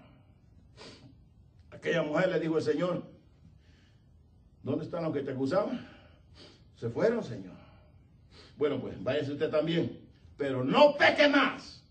Aquella 1.71 2.04
mujer 2.04 2.30
le 2.30 2.39
dijo 2.39 2.58
el 2.58 2.63
Señor, 2.63 3.04
¿dónde 4.63 4.84
están 4.84 5.04
los 5.04 5.13
que 5.13 5.21
te 5.21 5.32
acusaban? 5.32 5.88
Se 6.75 6.89
fueron, 6.89 7.23
Señor. 7.23 7.56
Bueno, 8.58 8.82
pues 8.82 9.02
váyase 9.02 9.32
usted 9.32 9.49
también, 9.49 10.06
pero 10.36 10.63
no 10.63 10.95
peque 10.97 11.30
más. 11.30 11.82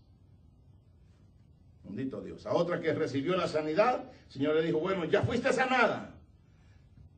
Bendito 1.83 2.21
Dios. 2.21 2.45
A 2.45 2.53
otra 2.53 2.79
que 2.79 2.93
recibió 2.93 3.35
la 3.35 3.47
sanidad, 3.47 4.03
el 4.27 4.31
Señor 4.31 4.55
le 4.55 4.61
dijo, 4.61 4.79
bueno, 4.79 5.05
ya 5.05 5.23
fuiste 5.23 5.51
sanada. 5.51 6.18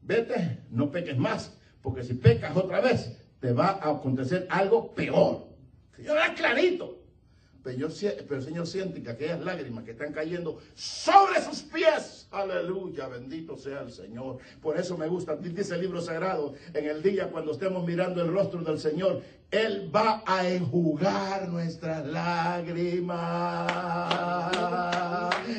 Vete, 0.02 0.60
no 0.70 0.92
peques 0.92 1.18
más, 1.18 1.58
porque 1.82 2.04
si 2.04 2.14
pecas 2.14 2.56
otra 2.56 2.82
vez, 2.82 3.18
te 3.40 3.54
va 3.54 3.80
a 3.82 3.92
acontecer 3.92 4.48
algo 4.50 4.94
peor. 4.94 5.48
Señor 5.96 6.18
clarito. 6.36 7.02
Pero, 7.64 7.88
el 7.88 8.42
Señor 8.42 8.66
siente 8.66 9.04
que 9.04 9.12
aquellas 9.12 9.40
lágrimas 9.42 9.84
que 9.84 9.92
están 9.92 10.12
cayendo 10.12 10.60
sobre 10.74 11.40
sus 11.42 11.62
pies, 11.62 12.28
aleluya, 12.32 13.08
bendito 13.08 13.56
sea 13.56 13.82
el 13.82 13.92
Señor. 13.92 14.40
Por 14.62 14.80
eso 14.80 14.98
me 14.98 15.08
gusta, 15.08 15.36
dice 15.36 15.76
el 15.76 15.82
libro 15.82 16.02
sagrado, 16.02 16.56
en 16.74 16.86
el 16.86 17.04
día 17.04 17.30
cuando 17.30 17.52
estemos 17.52 17.86
mirando 17.86 18.24
el 18.24 18.34
rostro 18.34 18.62
del 18.62 18.80
Señor, 18.80 19.22
Él 19.52 19.94
va 19.94 20.24
a 20.26 20.48
enjugar 20.48 21.50
nuestras 21.50 22.06
lágrimas. 22.06 23.20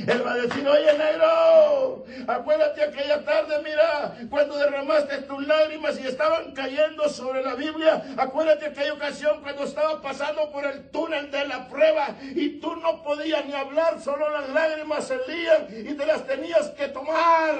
Él 0.06 0.26
va 0.26 0.32
a 0.32 0.36
decir, 0.36 0.66
oye 0.66 0.96
negro, 0.96 2.06
acuérdate 2.26 2.84
aquella 2.84 3.22
tarde, 3.22 3.60
mira, 3.62 4.16
cuando 4.30 4.56
derramaste 4.56 5.18
tus 5.22 5.46
lágrimas 5.46 6.00
y 6.00 6.06
estaban 6.06 6.54
cayendo 6.54 7.06
sobre 7.10 7.42
la 7.42 7.54
Biblia, 7.54 8.02
acuérdate 8.16 8.64
aquella 8.66 8.94
ocasión 8.94 9.42
cuando 9.42 9.64
estaba 9.64 10.00
pasando 10.00 10.50
por 10.50 10.64
el 10.64 10.90
túnel 10.90 11.30
de 11.30 11.46
la 11.46 11.68
prueba 11.68 12.16
y 12.34 12.60
tú 12.60 12.74
no 12.76 13.02
podías 13.02 13.44
ni 13.44 13.52
hablar, 13.52 14.00
solo 14.00 14.30
las 14.30 14.48
lágrimas 14.48 15.06
salían 15.06 15.66
y 15.70 15.92
te 15.92 16.06
las 16.06 16.26
tenías 16.26 16.70
que 16.70 16.88
tomar, 16.88 17.58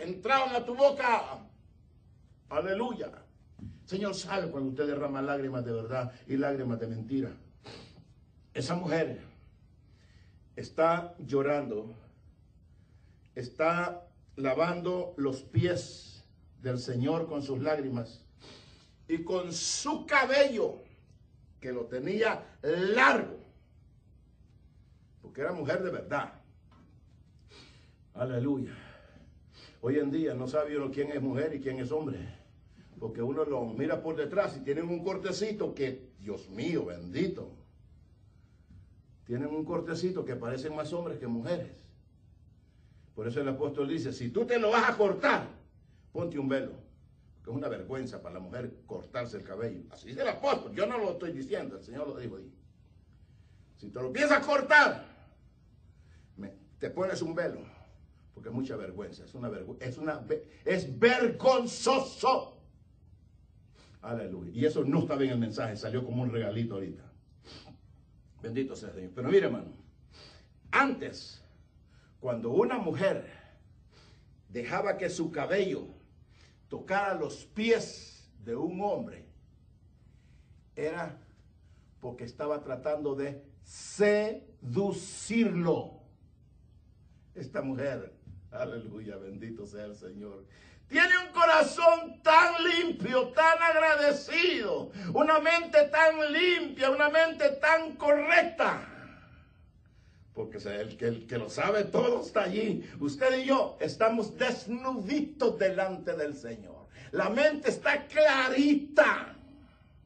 entraban 0.00 0.56
a 0.56 0.64
tu 0.64 0.74
boca. 0.74 1.22
Aleluya. 2.48 3.25
Señor 3.86 4.16
sabe 4.16 4.50
cuando 4.50 4.70
usted 4.70 4.88
derrama 4.88 5.22
lágrimas 5.22 5.64
de 5.64 5.72
verdad 5.72 6.12
y 6.26 6.36
lágrimas 6.36 6.80
de 6.80 6.88
mentira. 6.88 7.30
Esa 8.52 8.74
mujer 8.74 9.20
está 10.56 11.14
llorando, 11.20 11.94
está 13.36 14.08
lavando 14.34 15.14
los 15.16 15.42
pies 15.42 16.24
del 16.60 16.78
Señor 16.78 17.28
con 17.28 17.42
sus 17.42 17.60
lágrimas 17.62 18.24
y 19.06 19.22
con 19.22 19.52
su 19.52 20.04
cabello, 20.04 20.82
que 21.60 21.70
lo 21.72 21.86
tenía 21.86 22.44
largo, 22.62 23.38
porque 25.22 25.42
era 25.42 25.52
mujer 25.52 25.84
de 25.84 25.90
verdad. 25.90 26.32
Aleluya. 28.14 28.72
Hoy 29.80 30.00
en 30.00 30.10
día 30.10 30.34
no 30.34 30.48
sabe 30.48 30.76
uno 30.76 30.90
quién 30.90 31.12
es 31.12 31.22
mujer 31.22 31.54
y 31.54 31.60
quién 31.60 31.78
es 31.78 31.92
hombre, 31.92 32.18
porque 32.98 33.22
uno 33.22 33.44
lo 33.44 33.64
mira 33.64 34.02
por 34.02 34.16
detrás 34.16 34.56
y 34.56 34.60
tienen 34.60 34.88
un 34.88 35.04
cortecito 35.04 35.74
que, 35.74 36.10
Dios 36.18 36.48
mío, 36.48 36.86
bendito 36.86 37.52
tienen 39.26 39.48
un 39.48 39.64
cortecito 39.64 40.24
que 40.24 40.36
parecen 40.36 40.74
más 40.74 40.92
hombres 40.92 41.18
que 41.18 41.26
mujeres. 41.26 41.84
Por 43.14 43.26
eso 43.26 43.40
el 43.40 43.48
apóstol 43.48 43.88
dice, 43.88 44.12
si 44.12 44.30
tú 44.30 44.46
te 44.46 44.58
lo 44.58 44.70
vas 44.70 44.88
a 44.88 44.96
cortar, 44.96 45.48
ponte 46.12 46.38
un 46.38 46.48
velo. 46.48 46.72
Que 47.42 47.50
es 47.50 47.56
una 47.56 47.68
vergüenza 47.68 48.22
para 48.22 48.34
la 48.34 48.40
mujer 48.40 48.72
cortarse 48.86 49.36
el 49.36 49.42
cabello. 49.42 49.82
Así 49.90 50.08
dice 50.08 50.22
el 50.22 50.28
apóstol, 50.28 50.72
yo 50.74 50.86
no 50.86 50.98
lo 50.98 51.12
estoy 51.12 51.32
diciendo, 51.32 51.76
el 51.76 51.82
Señor 51.82 52.06
lo 52.06 52.16
dijo 52.16 52.36
ahí. 52.36 52.52
Si 53.78 53.90
te 53.90 54.00
lo 54.00 54.12
piensas 54.12 54.46
cortar, 54.46 55.04
te 56.78 56.90
pones 56.90 57.20
un 57.22 57.34
velo, 57.34 57.60
porque 58.34 58.50
es 58.50 58.54
mucha 58.54 58.76
vergüenza, 58.76 59.24
es 59.24 59.34
una 59.34 59.48
vergüenza, 59.48 59.86
es 59.86 59.98
una 59.98 60.24
es 60.64 60.98
vergonzoso. 60.98 62.55
Aleluya. 64.02 64.52
Y 64.52 64.64
eso 64.64 64.84
no 64.84 65.00
estaba 65.00 65.24
en 65.24 65.30
el 65.30 65.38
mensaje, 65.38 65.76
salió 65.76 66.04
como 66.04 66.22
un 66.22 66.30
regalito 66.30 66.74
ahorita. 66.74 67.02
Bendito 68.42 68.76
sea 68.76 68.90
Dios. 68.90 69.10
Pero 69.14 69.28
mire, 69.28 69.46
hermano, 69.46 69.72
antes, 70.70 71.42
cuando 72.20 72.50
una 72.50 72.78
mujer 72.78 73.26
dejaba 74.48 74.96
que 74.98 75.08
su 75.10 75.30
cabello 75.32 75.88
tocara 76.68 77.14
los 77.14 77.44
pies 77.46 78.30
de 78.44 78.54
un 78.54 78.80
hombre, 78.80 79.26
era 80.76 81.18
porque 82.00 82.24
estaba 82.24 82.62
tratando 82.62 83.14
de 83.14 83.42
seducirlo. 83.62 85.02
Esta 87.34 87.62
mujer, 87.62 88.14
aleluya, 88.50 89.16
bendito 89.16 89.66
sea 89.66 89.86
el 89.86 89.96
Señor, 89.96 90.46
tiene 90.88 91.18
un 91.26 91.32
corazón 91.32 92.22
tan 92.22 92.54
limpio, 92.64 93.28
tan 93.28 93.60
agradecido, 93.62 94.90
una 95.12 95.40
mente 95.40 95.84
tan 95.88 96.32
limpia, 96.32 96.90
una 96.90 97.08
mente 97.08 97.48
tan 97.60 97.96
correcta. 97.96 98.92
Porque 100.32 100.58
el 100.58 101.26
que, 101.26 101.38
lo 101.38 101.48
sabe 101.48 101.84
todo 101.84 102.20
está 102.20 102.42
allí. 102.42 102.84
Usted 103.00 103.38
y 103.38 103.46
yo 103.46 103.78
estamos 103.80 104.36
desnuditos 104.36 105.58
delante 105.58 106.14
del 106.14 106.34
Señor. 106.34 106.86
La 107.10 107.30
mente 107.30 107.70
está 107.70 108.06
clarita. 108.06 109.34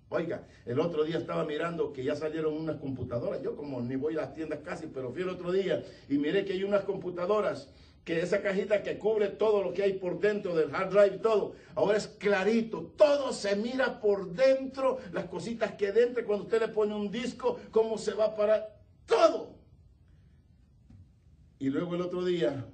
Oiga, 0.09 0.47
el 0.67 0.79
otro 0.79 1.03
día 1.05 1.19
estaba 1.19 1.45
mirando 1.45 1.93
que 1.93 2.05
ya 2.05 2.15
salieron 2.15 2.55
unas 2.55 2.77
computadoras. 2.77 3.43
Yo 3.43 3.57
como 3.57 3.81
ni 3.81 3.97
voy 3.97 4.15
a 4.15 4.23
las 4.23 4.35
tiendas 4.35 4.61
casi, 4.65 4.87
pero 4.87 5.11
fui 5.13 5.23
el 5.23 5.31
otro 5.31 5.51
día 5.51 5.83
y 6.09 6.17
miré 6.17 6.45
que 6.45 6.53
hay 6.53 6.63
unas 6.63 6.85
computadoras 6.85 7.69
que 8.05 8.21
esa 8.21 8.41
cajita 8.43 8.83
que 8.83 8.99
cubre 8.99 9.29
todo 9.29 9.63
lo 9.63 9.73
que 9.73 9.83
hay 9.83 9.93
por 9.95 10.19
dentro 10.19 10.55
del 10.55 10.75
hard 10.75 10.91
drive 10.91 11.17
y 11.17 11.19
todo, 11.19 11.55
ahora 11.75 11.99
es 11.99 12.07
clarito, 12.07 12.93
todo 12.97 13.33
se 13.33 13.57
mira 13.57 14.01
por 14.01 14.33
dentro, 14.33 14.99
las 15.13 15.27
cositas 15.27 15.73
que 15.73 15.93
dentro, 15.93 16.25
cuando 16.25 16.45
usted 16.45 16.61
le 16.61 16.69
pone 16.69 16.95
un 16.95 17.11
disco, 17.11 17.59
cómo 17.71 17.99
se 17.99 18.15
va 18.15 18.35
para 18.35 18.69
todo. 19.07 19.55
Y 21.59 21.69
luego 21.69 21.95
el 21.95 22.01
otro 22.01 22.25
día, 22.25 22.67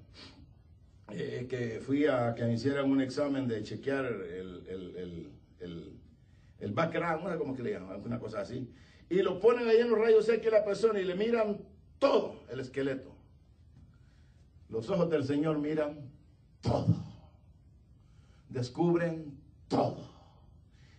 eh, 1.11 1.47
que 1.49 1.81
fui 1.81 2.07
a 2.07 2.35
que 2.35 2.45
me 2.45 2.55
hicieran 2.55 2.91
un 2.91 3.01
examen 3.01 3.49
de 3.49 3.63
chequear 3.63 4.07
el, 4.07 5.33
el 6.59 6.73
background, 6.73 7.25
no 7.25 7.31
sé 7.31 7.39
cómo 7.39 7.55
que 7.55 7.63
le 7.63 7.73
llaman, 7.73 8.03
una 8.05 8.19
cosa 8.19 8.41
así. 8.41 8.71
Y 9.09 9.23
lo 9.23 9.39
ponen 9.39 9.69
ahí 9.69 9.79
en 9.79 9.91
los 9.91 9.99
rayos 9.99 10.29
X 10.29 10.47
a 10.49 10.59
la 10.59 10.65
persona 10.65 11.01
y 11.01 11.05
le 11.05 11.15
miran 11.15 11.59
todo 11.99 12.45
el 12.51 12.61
esqueleto. 12.61 13.16
Los 14.69 14.91
ojos 14.91 15.09
del 15.11 15.25
Señor 15.25 15.59
miran 15.59 16.11
todo. 16.61 16.95
Descubren 18.49 19.39
todo. 19.69 20.17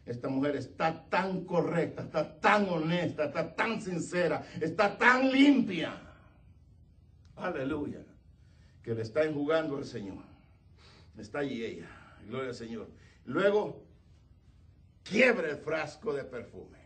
Esta 0.06 0.30
mujer 0.30 0.56
está 0.56 1.03
tan 1.10 1.43
correcta, 1.43 2.03
está 2.03 2.39
tan 2.39 2.69
honesta, 2.69 3.25
está 3.25 3.53
tan 3.53 3.82
sincera, 3.82 4.47
está 4.62 4.97
tan 4.97 5.30
limpia. 5.30 5.99
Aleluya. 7.36 8.03
Que 8.82 8.93
le 8.95 9.01
está 9.01 9.25
enjugando 9.25 9.75
al 9.75 9.86
Señor. 9.86 10.23
Está 11.17 11.39
allí 11.39 11.63
ella. 11.63 11.89
Gloria 12.25 12.49
al 12.49 12.56
Señor. 12.56 12.88
Luego, 13.25 13.84
quiebra 15.03 15.49
el 15.49 15.58
frasco 15.58 16.13
de 16.13 16.23
perfume. 16.23 16.77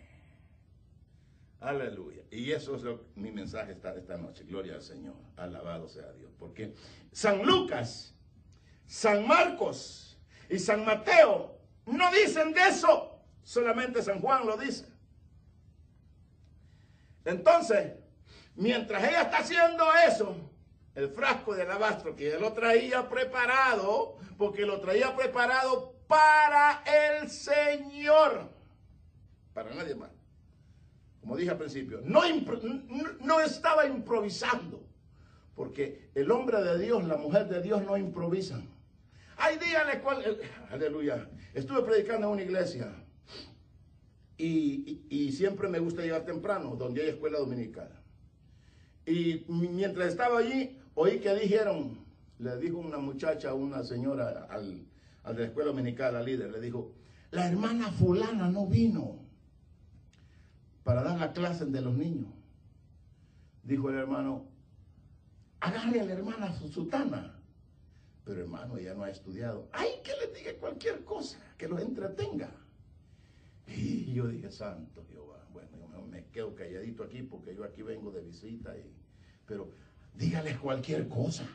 Aleluya. 1.61 2.23
Y 2.31 2.51
eso 2.51 2.75
es 2.75 2.81
lo, 2.81 3.05
mi 3.15 3.31
mensaje 3.31 3.73
esta, 3.73 3.95
esta 3.95 4.17
noche. 4.17 4.43
Gloria 4.45 4.75
al 4.75 4.81
Señor. 4.81 5.13
Alabado 5.37 5.87
sea 5.87 6.11
Dios. 6.13 6.31
Porque 6.37 6.73
San 7.11 7.45
Lucas, 7.45 8.15
San 8.87 9.27
Marcos 9.27 10.19
y 10.49 10.57
San 10.57 10.83
Mateo 10.83 11.59
no 11.85 12.11
dicen 12.11 12.51
de 12.51 12.67
eso. 12.67 13.19
Solamente 13.43 14.01
San 14.01 14.19
Juan 14.21 14.47
lo 14.47 14.57
dice. 14.57 14.87
Entonces, 17.25 17.93
mientras 18.55 19.03
ella 19.03 19.21
está 19.21 19.37
haciendo 19.37 19.85
eso, 20.07 20.35
el 20.95 21.09
frasco 21.09 21.53
de 21.53 21.61
alabastro 21.61 22.15
que 22.15 22.29
ella 22.29 22.39
lo 22.39 22.53
traía 22.53 23.07
preparado, 23.07 24.17
porque 24.37 24.65
lo 24.65 24.81
traía 24.81 25.15
preparado 25.15 25.93
para 26.07 26.83
el 26.85 27.29
Señor, 27.29 28.49
para 29.53 29.73
nadie 29.75 29.93
más. 29.93 30.20
Como 31.21 31.37
dije 31.37 31.51
al 31.51 31.57
principio, 31.57 32.01
no, 32.03 32.21
no 33.21 33.41
estaba 33.41 33.85
improvisando, 33.85 34.83
porque 35.55 36.09
el 36.15 36.31
hombre 36.31 36.61
de 36.63 36.79
Dios, 36.79 37.03
la 37.05 37.17
mujer 37.17 37.47
de 37.47 37.61
Dios 37.61 37.83
no 37.85 37.95
improvisan. 37.95 38.67
Hay 39.37 39.57
días 39.57 39.83
en 39.83 39.87
los 39.87 39.97
cuales, 39.97 40.27
eh, 40.27 40.41
aleluya, 40.71 41.29
estuve 41.53 41.83
predicando 41.83 42.27
en 42.27 42.33
una 42.33 42.41
iglesia 42.41 42.93
y, 44.37 45.31
siempre 45.31 45.67
me 45.69 45.79
gusta 45.79 46.01
llegar 46.01 46.25
temprano, 46.25 46.75
donde 46.75 47.03
hay 47.03 47.09
escuela 47.09 47.37
dominical. 47.37 47.89
Y 49.05 49.45
mientras 49.47 50.09
estaba 50.09 50.39
allí, 50.39 50.79
oí 50.95 51.19
que 51.19 51.33
dijeron, 51.35 52.03
le 52.39 52.57
dijo 52.57 52.79
una 52.79 52.97
muchacha, 52.97 53.53
una 53.53 53.83
señora 53.83 54.47
al, 54.49 54.87
al 55.23 55.35
de 55.35 55.41
la 55.41 55.47
escuela 55.47 55.69
dominical, 55.69 56.15
al 56.15 56.25
líder, 56.25 56.51
le 56.51 56.59
dijo, 56.59 56.91
la 57.29 57.47
hermana 57.47 57.91
fulana 57.91 58.49
no 58.49 58.65
vino 58.65 59.30
para 60.83 61.03
dar 61.03 61.19
la 61.19 61.33
clase 61.33 61.65
de 61.65 61.81
los 61.81 61.93
niños. 61.93 62.29
Dijo 63.63 63.89
el 63.89 63.97
hermano, 63.97 64.45
agarre 65.59 66.01
a 66.01 66.05
la 66.05 66.13
hermana 66.13 66.53
Sutana. 66.53 67.37
Pero 68.23 68.41
hermano, 68.41 68.77
ella 68.77 68.93
no 68.93 69.03
ha 69.03 69.09
estudiado. 69.09 69.67
Ay, 69.71 69.89
que 70.03 70.11
le 70.11 70.33
diga 70.37 70.51
cualquier 70.59 71.03
cosa, 71.03 71.39
que 71.57 71.67
los 71.67 71.81
entretenga. 71.81 72.51
Y 73.67 74.13
yo 74.13 74.27
dije, 74.27 74.51
santo 74.51 75.05
Jehová, 75.09 75.45
bueno, 75.51 75.69
yo 75.91 76.01
me 76.07 76.25
quedo 76.27 76.53
calladito 76.55 77.03
aquí 77.03 77.23
porque 77.23 77.55
yo 77.55 77.63
aquí 77.63 77.81
vengo 77.81 78.11
de 78.11 78.21
visita, 78.21 78.75
y, 78.77 78.91
pero 79.45 79.71
dígales 80.15 80.57
cualquier 80.59 81.07
cosa. 81.07 81.47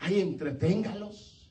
Ahí 0.00 0.20
entreténgalos. 0.20 1.50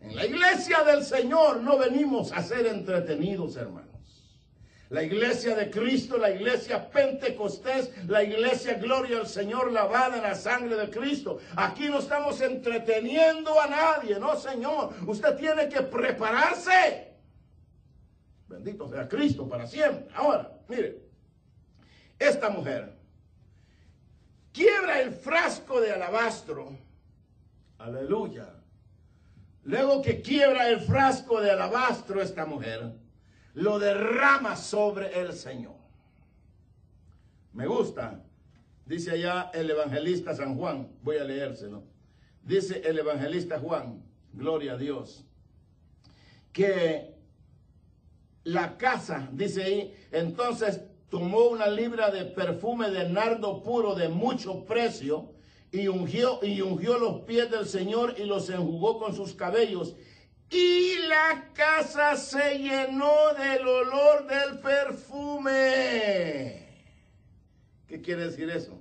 En 0.00 0.16
la 0.16 0.26
iglesia 0.26 0.82
del 0.82 1.04
Señor 1.04 1.60
no 1.60 1.78
venimos 1.78 2.32
a 2.32 2.42
ser 2.42 2.66
entretenidos, 2.66 3.56
hermanos. 3.56 3.91
La 4.92 5.02
iglesia 5.02 5.56
de 5.56 5.70
Cristo, 5.70 6.18
la 6.18 6.30
iglesia 6.30 6.90
Pentecostés, 6.90 7.90
la 8.08 8.22
iglesia 8.22 8.74
Gloria 8.74 9.20
al 9.20 9.26
Señor 9.26 9.72
lavada 9.72 10.18
en 10.18 10.22
la 10.22 10.34
sangre 10.34 10.76
de 10.76 10.90
Cristo. 10.90 11.38
Aquí 11.56 11.88
no 11.88 12.00
estamos 12.00 12.38
entreteniendo 12.42 13.58
a 13.58 13.68
nadie, 13.68 14.18
no, 14.20 14.36
Señor. 14.36 14.92
Usted 15.06 15.34
tiene 15.36 15.66
que 15.70 15.80
prepararse. 15.80 17.08
Bendito 18.46 18.86
sea 18.90 19.08
Cristo 19.08 19.48
para 19.48 19.66
siempre. 19.66 20.14
Ahora, 20.14 20.52
mire, 20.68 21.00
esta 22.18 22.50
mujer 22.50 22.94
quiebra 24.52 25.00
el 25.00 25.12
frasco 25.12 25.80
de 25.80 25.90
alabastro. 25.90 26.76
Aleluya. 27.78 28.46
Luego 29.64 30.02
que 30.02 30.20
quiebra 30.20 30.68
el 30.68 30.80
frasco 30.80 31.40
de 31.40 31.50
alabastro 31.50 32.20
esta 32.20 32.44
mujer, 32.44 33.00
lo 33.54 33.78
derrama 33.78 34.56
sobre 34.56 35.20
el 35.20 35.32
Señor. 35.32 35.76
Me 37.52 37.66
gusta. 37.66 38.22
Dice 38.86 39.12
allá 39.12 39.50
el 39.54 39.70
evangelista 39.70 40.34
San 40.34 40.56
Juan. 40.56 40.88
Voy 41.02 41.18
a 41.18 41.24
leérselo. 41.24 41.82
Dice 42.42 42.82
el 42.84 42.98
evangelista 42.98 43.60
Juan, 43.60 44.02
gloria 44.32 44.72
a 44.72 44.76
Dios, 44.76 45.24
que 46.52 47.14
la 48.42 48.76
casa, 48.76 49.28
dice 49.32 49.62
ahí, 49.62 49.94
entonces 50.10 50.80
tomó 51.08 51.44
una 51.44 51.68
libra 51.68 52.10
de 52.10 52.24
perfume 52.24 52.90
de 52.90 53.08
nardo 53.08 53.62
puro 53.62 53.94
de 53.94 54.08
mucho 54.08 54.64
precio 54.64 55.30
y 55.70 55.86
ungió, 55.86 56.40
y 56.42 56.60
ungió 56.60 56.98
los 56.98 57.20
pies 57.20 57.48
del 57.48 57.66
Señor 57.66 58.16
y 58.18 58.24
los 58.24 58.50
enjugó 58.50 58.98
con 58.98 59.14
sus 59.14 59.34
cabellos. 59.34 59.94
Y 60.52 60.98
la 61.08 61.48
casa 61.54 62.16
se 62.16 62.58
llenó 62.58 63.32
del 63.38 63.66
olor 63.66 64.26
del 64.26 64.58
perfume. 64.60 65.52
¿Qué 67.88 68.02
quiere 68.02 68.26
decir 68.26 68.50
eso? 68.50 68.78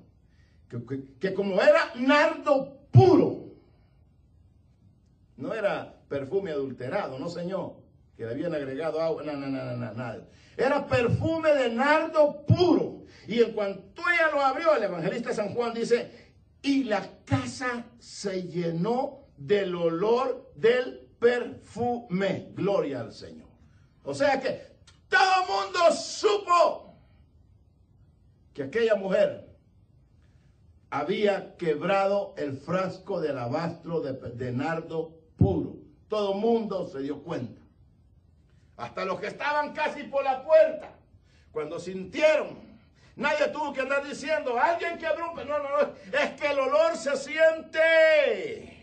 Que, 0.70 0.80
que 1.20 1.34
como 1.34 1.62
era 1.62 1.94
nardo 1.96 2.78
puro, 2.92 3.54
no 5.38 5.54
era 5.54 5.98
perfume 6.08 6.52
adulterado, 6.52 7.18
no 7.18 7.30
señor 7.30 7.82
que 8.22 8.28
le 8.28 8.34
habían 8.34 8.54
agregado 8.54 9.02
agua, 9.02 9.24
no, 9.24 9.34
no, 9.34 9.48
no, 9.48 9.64
no, 9.64 9.94
nada. 9.94 10.28
Era 10.56 10.86
perfume 10.86 11.54
de 11.54 11.70
nardo 11.72 12.46
puro. 12.46 13.06
Y 13.28 13.42
en 13.42 13.54
cuanto 13.54 14.04
ella 14.14 14.30
lo 14.32 14.42
abrió, 14.42 14.76
el 14.76 14.84
evangelista 14.84 15.34
San 15.34 15.56
Juan 15.56 15.74
dice, 15.74 16.34
y 16.62 16.84
la 16.84 17.04
casa 17.26 17.86
se 17.98 18.44
llenó 18.44 19.26
del 19.38 19.74
olor 19.74 20.52
del 20.56 21.11
perfume. 21.22 22.48
Gloria 22.54 23.02
al 23.02 23.14
Señor. 23.14 23.48
O 24.04 24.14
sea 24.14 24.42
que 24.42 24.60
todo 25.08 25.44
el 25.44 25.48
mundo 25.48 25.92
supo 25.92 26.96
que 28.54 28.64
aquella 28.64 28.96
mujer 28.96 29.48
había 30.90 31.56
quebrado 31.56 32.34
el 32.38 32.58
frasco 32.58 33.22
de 33.22 33.30
alabastro 33.30 34.02
de, 34.02 34.52
nardo 34.52 35.14
puro. 35.38 35.76
Todo 36.10 36.34
el 36.34 36.40
mundo 36.40 36.90
se 36.92 37.00
dio 37.00 37.22
cuenta 37.22 37.62
hasta 38.82 39.06
los 39.06 39.20
que 39.20 39.28
estaban 39.28 39.74
casi 39.74 40.04
por 40.04 40.24
la 40.24 40.44
puerta, 40.44 40.90
cuando 41.52 41.80
sintieron, 41.80 42.58
nadie 43.16 43.48
tuvo 43.50 43.72
que 43.74 43.82
andar 43.82 44.04
diciendo, 44.04 44.58
alguien 44.58 44.98
quebró, 44.98 45.36
no, 45.36 45.44
no, 45.46 45.60
no, 45.60 45.94
es 46.20 46.32
que 46.32 46.48
el 46.48 46.58
olor 46.58 46.98
se 46.98 47.16
siente. 47.16 48.81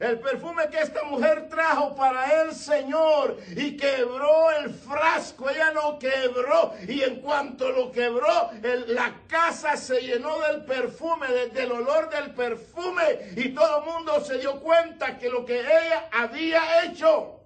El 0.00 0.18
perfume 0.18 0.70
que 0.70 0.78
esta 0.78 1.04
mujer 1.04 1.50
trajo 1.50 1.94
para 1.94 2.42
el 2.42 2.54
Señor 2.54 3.36
y 3.54 3.76
quebró 3.76 4.50
el 4.52 4.70
frasco, 4.70 5.50
ella 5.50 5.72
no 5.72 5.98
quebró 5.98 6.72
y 6.88 7.02
en 7.02 7.20
cuanto 7.20 7.70
lo 7.70 7.92
quebró, 7.92 8.50
la 8.62 9.14
casa 9.28 9.76
se 9.76 10.00
llenó 10.00 10.38
del 10.40 10.64
perfume, 10.64 11.26
del 11.52 11.70
olor 11.70 12.08
del 12.08 12.32
perfume 12.32 13.34
y 13.36 13.50
todo 13.50 13.80
el 13.80 13.92
mundo 13.92 14.24
se 14.24 14.38
dio 14.38 14.58
cuenta 14.60 15.18
que 15.18 15.28
lo 15.28 15.44
que 15.44 15.60
ella 15.60 16.08
había 16.10 16.84
hecho 16.84 17.42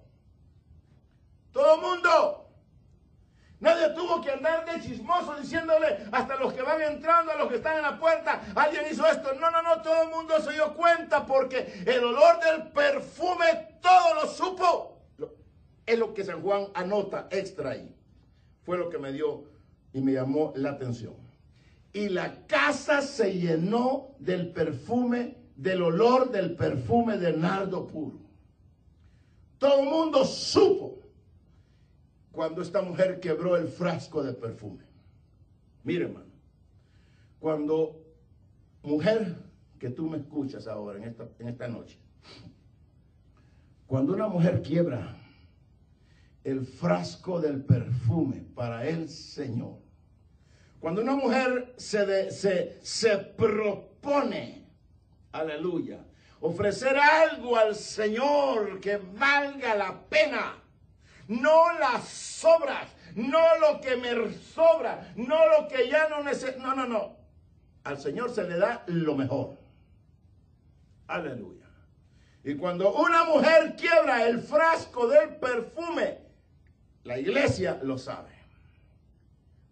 todo 1.51 1.75
el 1.75 1.81
mundo. 1.81 2.44
Nadie 3.59 3.89
tuvo 3.89 4.21
que 4.21 4.31
andar 4.31 4.65
de 4.65 4.81
chismoso 4.81 5.35
diciéndole 5.35 6.07
hasta 6.11 6.35
los 6.35 6.53
que 6.53 6.61
van 6.61 6.81
entrando, 6.81 7.31
a 7.31 7.37
los 7.37 7.47
que 7.47 7.55
están 7.55 7.77
en 7.77 7.83
la 7.83 7.97
puerta, 7.97 8.41
alguien 8.53 8.83
hizo 8.91 9.05
esto. 9.07 9.33
No, 9.39 9.49
no, 9.49 9.61
no, 9.61 9.81
todo 9.81 10.03
el 10.03 10.09
mundo 10.09 10.39
se 10.41 10.51
dio 10.51 10.73
cuenta 10.73 11.25
porque 11.25 11.83
el 11.85 12.03
olor 12.03 12.39
del 12.41 12.67
perfume 12.71 13.77
todo 13.81 14.15
lo 14.15 14.27
supo. 14.27 14.91
Es 15.85 15.97
lo 15.97 16.13
que 16.13 16.23
San 16.23 16.41
Juan 16.41 16.67
anota 16.73 17.27
extra 17.29 17.71
ahí. 17.71 17.95
Fue 18.63 18.77
lo 18.77 18.89
que 18.89 18.97
me 18.97 19.13
dio 19.13 19.43
y 19.93 20.01
me 20.01 20.13
llamó 20.13 20.51
la 20.55 20.71
atención. 20.71 21.13
Y 21.93 22.09
la 22.09 22.45
casa 22.47 23.01
se 23.01 23.33
llenó 23.33 24.15
del 24.19 24.51
perfume, 24.51 25.37
del 25.55 25.81
olor 25.81 26.29
del 26.31 26.55
perfume 26.55 27.17
de 27.17 27.31
nardo 27.31 27.87
puro. 27.87 28.17
Todo 29.59 29.79
el 29.79 29.85
mundo 29.85 30.25
supo 30.25 31.04
cuando 32.35 32.61
esta 32.61 32.81
mujer 32.81 33.19
quebró 33.19 33.55
el 33.55 33.67
frasco 33.67 34.21
de 34.21 34.33
perfume. 34.33 34.83
Mire, 35.83 36.05
hermano, 36.05 36.33
cuando 37.39 38.03
mujer 38.83 39.35
que 39.79 39.89
tú 39.89 40.09
me 40.09 40.17
escuchas 40.17 40.67
ahora 40.67 40.97
en 40.99 41.05
esta, 41.05 41.27
en 41.39 41.47
esta 41.47 41.67
noche, 41.67 41.97
cuando 43.87 44.13
una 44.13 44.27
mujer 44.27 44.61
quiebra 44.61 45.17
el 46.43 46.65
frasco 46.65 47.41
del 47.41 47.63
perfume 47.63 48.45
para 48.53 48.87
el 48.87 49.09
Señor. 49.09 49.79
Cuando 50.79 51.01
una 51.01 51.15
mujer 51.15 51.73
se, 51.77 52.29
se, 52.29 52.77
se 52.83 53.17
propone, 53.17 54.67
aleluya, 55.31 56.05
ofrecer 56.39 56.97
algo 56.97 57.57
al 57.57 57.75
Señor 57.75 58.79
que 58.79 58.97
valga 58.97 59.75
la 59.75 59.99
pena, 60.07 60.61
no 61.27 61.73
las 61.79 62.07
sobras, 62.07 62.87
no 63.15 63.57
lo 63.59 63.81
que 63.81 63.95
me 63.95 64.33
sobra, 64.37 65.13
no 65.15 65.47
lo 65.47 65.67
que 65.67 65.89
ya 65.89 66.09
no 66.09 66.23
necesito, 66.23 66.59
no, 66.59 66.75
no, 66.75 66.85
no. 66.85 67.15
Al 67.83 67.99
Señor 67.99 68.33
se 68.33 68.43
le 68.43 68.57
da 68.57 68.83
lo 68.87 69.15
mejor. 69.15 69.57
Aleluya. 71.07 71.65
Y 72.43 72.55
cuando 72.55 72.93
una 72.93 73.23
mujer 73.23 73.75
quiebra 73.75 74.27
el 74.27 74.39
frasco 74.39 75.07
del 75.07 75.35
perfume, 75.37 76.19
la 77.03 77.17
iglesia 77.17 77.79
lo 77.83 77.97
sabe. 77.97 78.29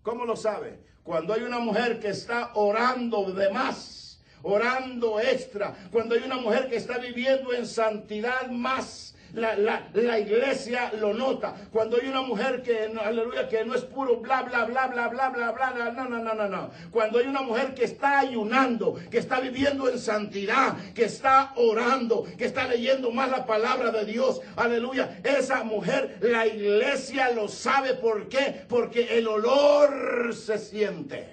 ¿Cómo 0.01 0.25
lo 0.25 0.35
sabe? 0.35 0.79
Cuando 1.03 1.33
hay 1.33 1.43
una 1.43 1.59
mujer 1.59 1.99
que 1.99 2.09
está 2.09 2.51
orando 2.55 3.31
de 3.31 3.51
más, 3.51 4.21
orando 4.41 5.19
extra, 5.19 5.75
cuando 5.91 6.15
hay 6.15 6.23
una 6.23 6.37
mujer 6.37 6.69
que 6.69 6.77
está 6.77 6.97
viviendo 6.97 7.53
en 7.53 7.67
santidad 7.67 8.49
más, 8.49 9.15
la, 9.33 9.55
la, 9.55 9.87
la, 9.93 10.19
iglesia 10.19 10.91
lo 10.99 11.13
nota. 11.13 11.55
Cuando 11.71 11.97
hay 11.97 12.07
una 12.07 12.21
mujer 12.21 12.61
que, 12.61 12.91
aleluya, 13.03 13.47
que 13.47 13.65
no 13.65 13.73
es 13.73 13.83
puro 13.83 14.17
bla, 14.17 14.43
bla, 14.43 14.65
bla, 14.65 14.87
bla, 14.87 15.07
bla, 15.07 15.29
bla, 15.29 15.51
bla, 15.51 15.71
bla, 15.71 15.91
no, 15.91 16.09
no, 16.09 16.19
no, 16.19 16.33
no, 16.33 16.47
no. 16.47 16.69
Cuando 16.91 17.19
hay 17.19 17.27
una 17.27 17.41
mujer 17.41 17.73
que 17.73 17.85
está 17.85 18.19
ayunando, 18.19 18.95
que 19.09 19.17
está 19.17 19.39
viviendo 19.39 19.89
en 19.89 19.97
santidad, 19.97 20.77
que 20.93 21.05
está 21.05 21.53
orando, 21.55 22.25
que 22.37 22.45
está 22.45 22.67
leyendo 22.67 23.11
más 23.11 23.29
la 23.31 23.45
palabra 23.45 23.91
de 23.91 24.05
Dios, 24.05 24.41
aleluya, 24.55 25.19
esa 25.23 25.63
mujer, 25.63 26.17
la 26.21 26.45
iglesia 26.45 27.31
lo 27.31 27.47
sabe. 27.47 27.95
¿Por 27.95 28.29
qué? 28.29 28.65
Porque 28.69 29.17
el 29.17 29.27
olor 29.27 30.33
se 30.35 30.59
siente. 30.59 31.27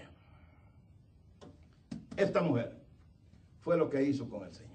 Esta 2.16 2.40
mujer 2.40 2.72
fue 3.61 3.76
lo 3.76 3.90
que 3.90 4.03
hizo 4.03 4.28
con 4.28 4.44
el 4.44 4.55
Señor. 4.55 4.70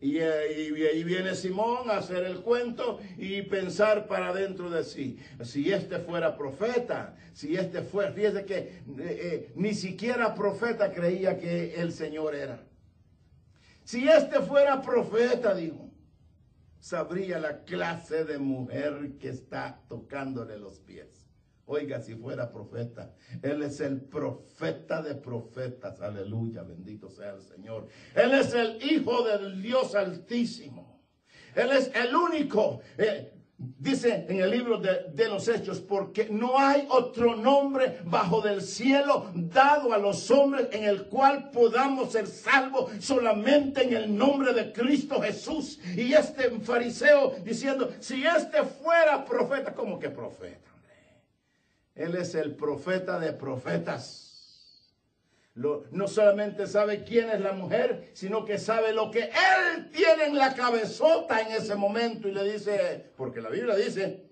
Y, 0.00 0.18
ahí 0.18 1.04
viene 1.04 1.34
Simón 1.34 1.90
a 1.90 1.98
hacer 1.98 2.24
el 2.24 2.40
cuento 2.40 3.00
y 3.18 3.42
pensar 3.42 4.06
para 4.06 4.32
dentro 4.32 4.70
de 4.70 4.82
sí. 4.82 5.18
Si 5.42 5.70
este 5.70 5.98
fuera 5.98 6.38
profeta, 6.38 7.16
si 7.34 7.54
este 7.54 7.82
fuera, 7.82 8.10
fíjese 8.10 8.46
que 8.46 8.56
eh, 8.56 8.80
eh, 8.98 9.52
ni 9.56 9.74
siquiera 9.74 10.34
profeta 10.34 10.92
creía 10.92 11.38
que 11.38 11.74
el 11.74 11.92
Señor 11.92 12.34
era. 12.34 12.62
Si 13.84 14.08
este 14.08 14.40
fuera 14.40 14.80
profeta, 14.80 15.54
dijo, 15.54 15.90
sabría 16.78 17.38
la 17.38 17.64
clase 17.64 18.24
de 18.24 18.38
mujer 18.38 19.18
que 19.20 19.28
está 19.28 19.82
tocándole 19.86 20.56
los 20.58 20.80
pies. 20.80 21.29
Oiga, 21.72 22.00
si 22.00 22.16
fuera 22.16 22.50
profeta, 22.50 23.14
Él 23.42 23.62
es 23.62 23.78
el 23.78 24.00
profeta 24.00 25.00
de 25.02 25.14
profetas. 25.14 26.00
Aleluya, 26.00 26.64
bendito 26.64 27.08
sea 27.08 27.30
el 27.30 27.42
Señor. 27.42 27.86
Él 28.16 28.34
es 28.34 28.52
el 28.54 28.82
Hijo 28.82 29.22
del 29.22 29.62
Dios 29.62 29.94
Altísimo. 29.94 31.00
Él 31.54 31.70
es 31.70 31.92
el 31.94 32.12
único. 32.12 32.80
Eh, 32.98 33.34
dice 33.56 34.26
en 34.28 34.40
el 34.40 34.50
libro 34.50 34.78
de, 34.78 35.12
de, 35.14 35.28
los 35.28 35.46
Hechos, 35.46 35.78
porque 35.78 36.28
no 36.28 36.58
hay 36.58 36.88
otro 36.90 37.36
nombre 37.36 38.00
bajo 38.04 38.40
del 38.40 38.62
cielo 38.62 39.30
dado 39.32 39.92
a 39.92 39.98
los 39.98 40.28
hombres 40.32 40.70
en 40.72 40.82
el 40.82 41.04
cual 41.04 41.50
podamos 41.52 42.10
ser 42.10 42.26
salvos 42.26 42.90
solamente 42.98 43.84
en 43.84 43.94
el 43.94 44.16
nombre 44.16 44.52
de 44.54 44.72
Cristo 44.72 45.20
Jesús. 45.20 45.78
Y 45.96 46.14
este 46.14 46.50
fariseo 46.62 47.36
diciendo, 47.44 47.92
si 48.00 48.24
este 48.24 48.64
fuera 48.64 49.24
profeta, 49.24 49.72
¿cómo 49.72 50.00
que 50.00 50.10
profeta? 50.10 50.69
Él 52.00 52.14
es 52.14 52.34
el 52.34 52.54
profeta 52.54 53.20
de 53.20 53.34
profetas. 53.34 54.88
no 55.54 56.08
solamente 56.08 56.66
sabe 56.66 57.04
quién 57.04 57.28
es 57.28 57.42
la 57.42 57.52
mujer, 57.52 58.08
sino 58.14 58.46
que 58.46 58.56
sabe 58.56 58.94
lo 58.94 59.10
que 59.10 59.24
él 59.24 59.90
tiene 59.92 60.24
en 60.28 60.38
la 60.38 60.54
cabezota 60.54 61.42
en 61.42 61.52
ese 61.52 61.74
momento 61.74 62.26
y 62.26 62.32
le 62.32 62.50
dice, 62.50 63.12
porque 63.18 63.42
la 63.42 63.50
Biblia 63.50 63.76
dice, 63.76 64.30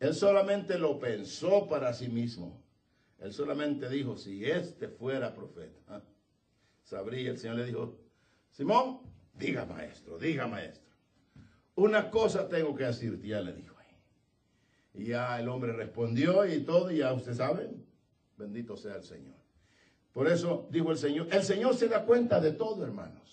él 0.00 0.14
solamente 0.14 0.78
lo 0.78 0.98
pensó 0.98 1.66
para 1.68 1.92
sí 1.92 2.08
mismo. 2.08 2.64
Él 3.18 3.30
solamente 3.34 3.90
dijo, 3.90 4.16
si 4.16 4.46
este 4.46 4.88
fuera 4.88 5.34
profeta, 5.34 6.02
sabría. 6.82 7.30
El 7.30 7.38
Señor 7.38 7.56
le 7.56 7.66
dijo, 7.66 8.00
Simón, 8.52 9.00
diga 9.34 9.66
maestro, 9.66 10.16
diga 10.16 10.46
maestro. 10.46 10.96
Una 11.74 12.10
cosa 12.10 12.48
tengo 12.48 12.74
que 12.74 12.84
decirte, 12.84 13.26
ya 13.26 13.42
le 13.42 13.52
dijo. 13.52 13.75
Y 14.96 15.06
ya 15.06 15.38
el 15.38 15.48
hombre 15.48 15.72
respondió 15.72 16.46
y 16.46 16.60
todo, 16.60 16.90
y 16.90 16.98
ya 16.98 17.12
usted 17.12 17.34
sabe, 17.34 17.70
bendito 18.36 18.76
sea 18.76 18.96
el 18.96 19.04
Señor. 19.04 19.36
Por 20.12 20.26
eso 20.28 20.66
dijo 20.70 20.90
el 20.90 20.96
Señor, 20.96 21.28
el 21.30 21.42
Señor 21.42 21.74
se 21.76 21.88
da 21.88 22.04
cuenta 22.04 22.40
de 22.40 22.52
todo, 22.52 22.82
hermanos. 22.84 23.26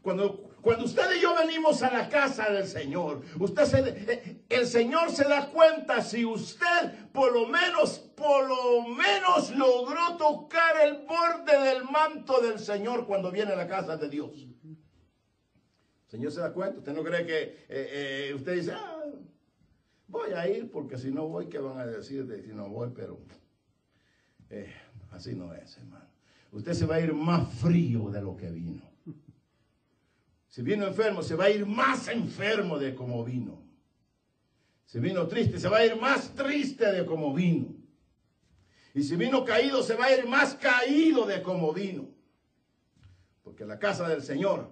Cuando, 0.00 0.50
cuando 0.60 0.84
usted 0.84 1.16
y 1.16 1.22
yo 1.22 1.34
venimos 1.34 1.82
a 1.82 1.90
la 1.90 2.08
casa 2.08 2.50
del 2.50 2.66
Señor, 2.66 3.22
usted 3.40 3.64
se, 3.64 3.78
eh, 3.80 4.44
el 4.50 4.66
Señor 4.66 5.10
se 5.10 5.24
da 5.24 5.48
cuenta 5.48 6.02
si 6.02 6.24
usted 6.24 7.10
por 7.10 7.32
lo 7.32 7.48
menos, 7.48 7.98
por 8.14 8.46
lo 8.46 8.86
menos 8.94 9.50
logró 9.56 10.16
tocar 10.18 10.76
el 10.82 11.06
borde 11.06 11.58
del 11.58 11.84
manto 11.84 12.40
del 12.40 12.58
Señor 12.58 13.06
cuando 13.06 13.30
viene 13.32 13.52
a 13.52 13.56
la 13.56 13.66
casa 13.66 13.96
de 13.96 14.08
Dios. 14.08 14.46
El 14.64 16.10
Señor 16.10 16.32
se 16.32 16.40
da 16.40 16.52
cuenta. 16.52 16.78
Usted 16.78 16.92
no 16.92 17.02
cree 17.02 17.24
que 17.24 17.42
eh, 17.42 18.28
eh, 18.28 18.32
usted 18.34 18.54
dice, 18.54 18.72
ah, 18.72 19.04
Voy 20.08 20.32
a 20.32 20.48
ir 20.48 20.70
porque 20.70 20.98
si 20.98 21.10
no 21.10 21.28
voy, 21.28 21.46
¿qué 21.46 21.58
van 21.58 21.78
a 21.78 21.86
decir 21.86 22.26
de 22.26 22.42
si 22.42 22.52
no 22.52 22.68
voy? 22.68 22.90
Pero 22.94 23.18
eh, 24.50 24.72
así 25.10 25.34
no 25.34 25.52
es, 25.54 25.76
hermano. 25.78 26.06
Usted 26.52 26.72
se 26.72 26.86
va 26.86 26.96
a 26.96 27.00
ir 27.00 27.12
más 27.12 27.52
frío 27.54 28.10
de 28.10 28.22
lo 28.22 28.36
que 28.36 28.50
vino. 28.50 28.82
Si 30.48 30.62
vino 30.62 30.86
enfermo, 30.86 31.20
se 31.22 31.34
va 31.34 31.46
a 31.46 31.50
ir 31.50 31.66
más 31.66 32.06
enfermo 32.06 32.78
de 32.78 32.94
como 32.94 33.24
vino. 33.24 33.60
Si 34.86 35.00
vino 35.00 35.26
triste, 35.26 35.58
se 35.58 35.68
va 35.68 35.78
a 35.78 35.86
ir 35.86 35.96
más 35.96 36.32
triste 36.34 36.92
de 36.92 37.04
como 37.04 37.34
vino. 37.34 37.74
Y 38.94 39.02
si 39.02 39.16
vino 39.16 39.44
caído, 39.44 39.82
se 39.82 39.96
va 39.96 40.04
a 40.04 40.16
ir 40.16 40.28
más 40.28 40.54
caído 40.54 41.26
de 41.26 41.42
como 41.42 41.72
vino. 41.72 42.08
Porque 43.42 43.64
la 43.64 43.80
casa 43.80 44.08
del 44.08 44.22
Señor 44.22 44.70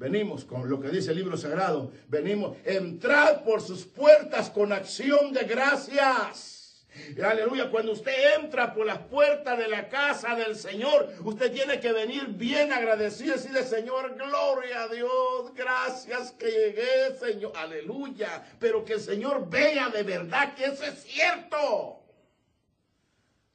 Venimos 0.00 0.46
con 0.46 0.70
lo 0.70 0.80
que 0.80 0.88
dice 0.88 1.10
el 1.10 1.18
libro 1.18 1.36
sagrado. 1.36 1.92
Venimos, 2.08 2.56
entrar 2.64 3.44
por 3.44 3.60
sus 3.60 3.84
puertas 3.84 4.48
con 4.48 4.72
acción 4.72 5.34
de 5.34 5.44
gracias. 5.44 6.86
aleluya, 7.22 7.70
cuando 7.70 7.92
usted 7.92 8.40
entra 8.40 8.72
por 8.72 8.86
las 8.86 8.96
puertas 8.96 9.58
de 9.58 9.68
la 9.68 9.90
casa 9.90 10.34
del 10.36 10.56
Señor, 10.56 11.12
usted 11.22 11.52
tiene 11.52 11.80
que 11.80 11.92
venir 11.92 12.28
bien 12.28 12.72
agradecido 12.72 13.34
y 13.34 13.36
decirle, 13.36 13.62
Señor, 13.62 14.14
gloria 14.14 14.84
a 14.84 14.88
Dios, 14.88 15.52
gracias 15.54 16.30
que 16.32 16.46
llegué, 16.46 17.14
Señor, 17.20 17.52
aleluya. 17.54 18.42
Pero 18.58 18.82
que 18.86 18.94
el 18.94 19.00
Señor 19.00 19.50
vea 19.50 19.90
de 19.90 20.02
verdad 20.02 20.54
que 20.54 20.64
eso 20.64 20.82
es 20.82 21.02
cierto. 21.02 22.00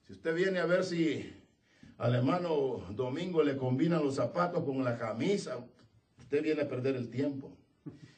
Si 0.06 0.14
usted 0.14 0.36
viene 0.36 0.60
a 0.60 0.68
ver 0.68 0.84
si 0.84 1.44
al 1.98 2.14
hermano 2.14 2.86
Domingo 2.92 3.42
le 3.42 3.58
combinan 3.58 4.04
los 4.04 4.14
zapatos 4.14 4.64
con 4.64 4.84
la 4.84 4.96
camisa, 4.96 5.58
Usted 6.26 6.42
viene 6.42 6.64
a 6.64 6.68
perder 6.68 6.96
el 6.96 7.10
tiempo. 7.10 7.56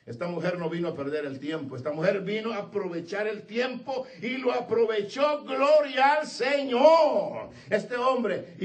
Esta 0.06 0.30
mujer 0.30 0.58
no 0.58 0.70
vino 0.70 0.88
a 0.88 0.96
perder 0.96 1.26
el 1.26 1.40
tiempo. 1.40 1.76
Esta 1.76 1.92
mujer 1.92 2.22
vino 2.22 2.54
a 2.54 2.60
aprovechar 2.60 3.28
el 3.28 3.44
tiempo 3.46 4.08
y 4.22 4.38
lo 4.38 4.54
aprovechó. 4.54 5.44
Gloria 5.44 6.14
al 6.14 6.26
Señor. 6.28 7.50
Este 7.70 7.98
hombre 7.98 8.56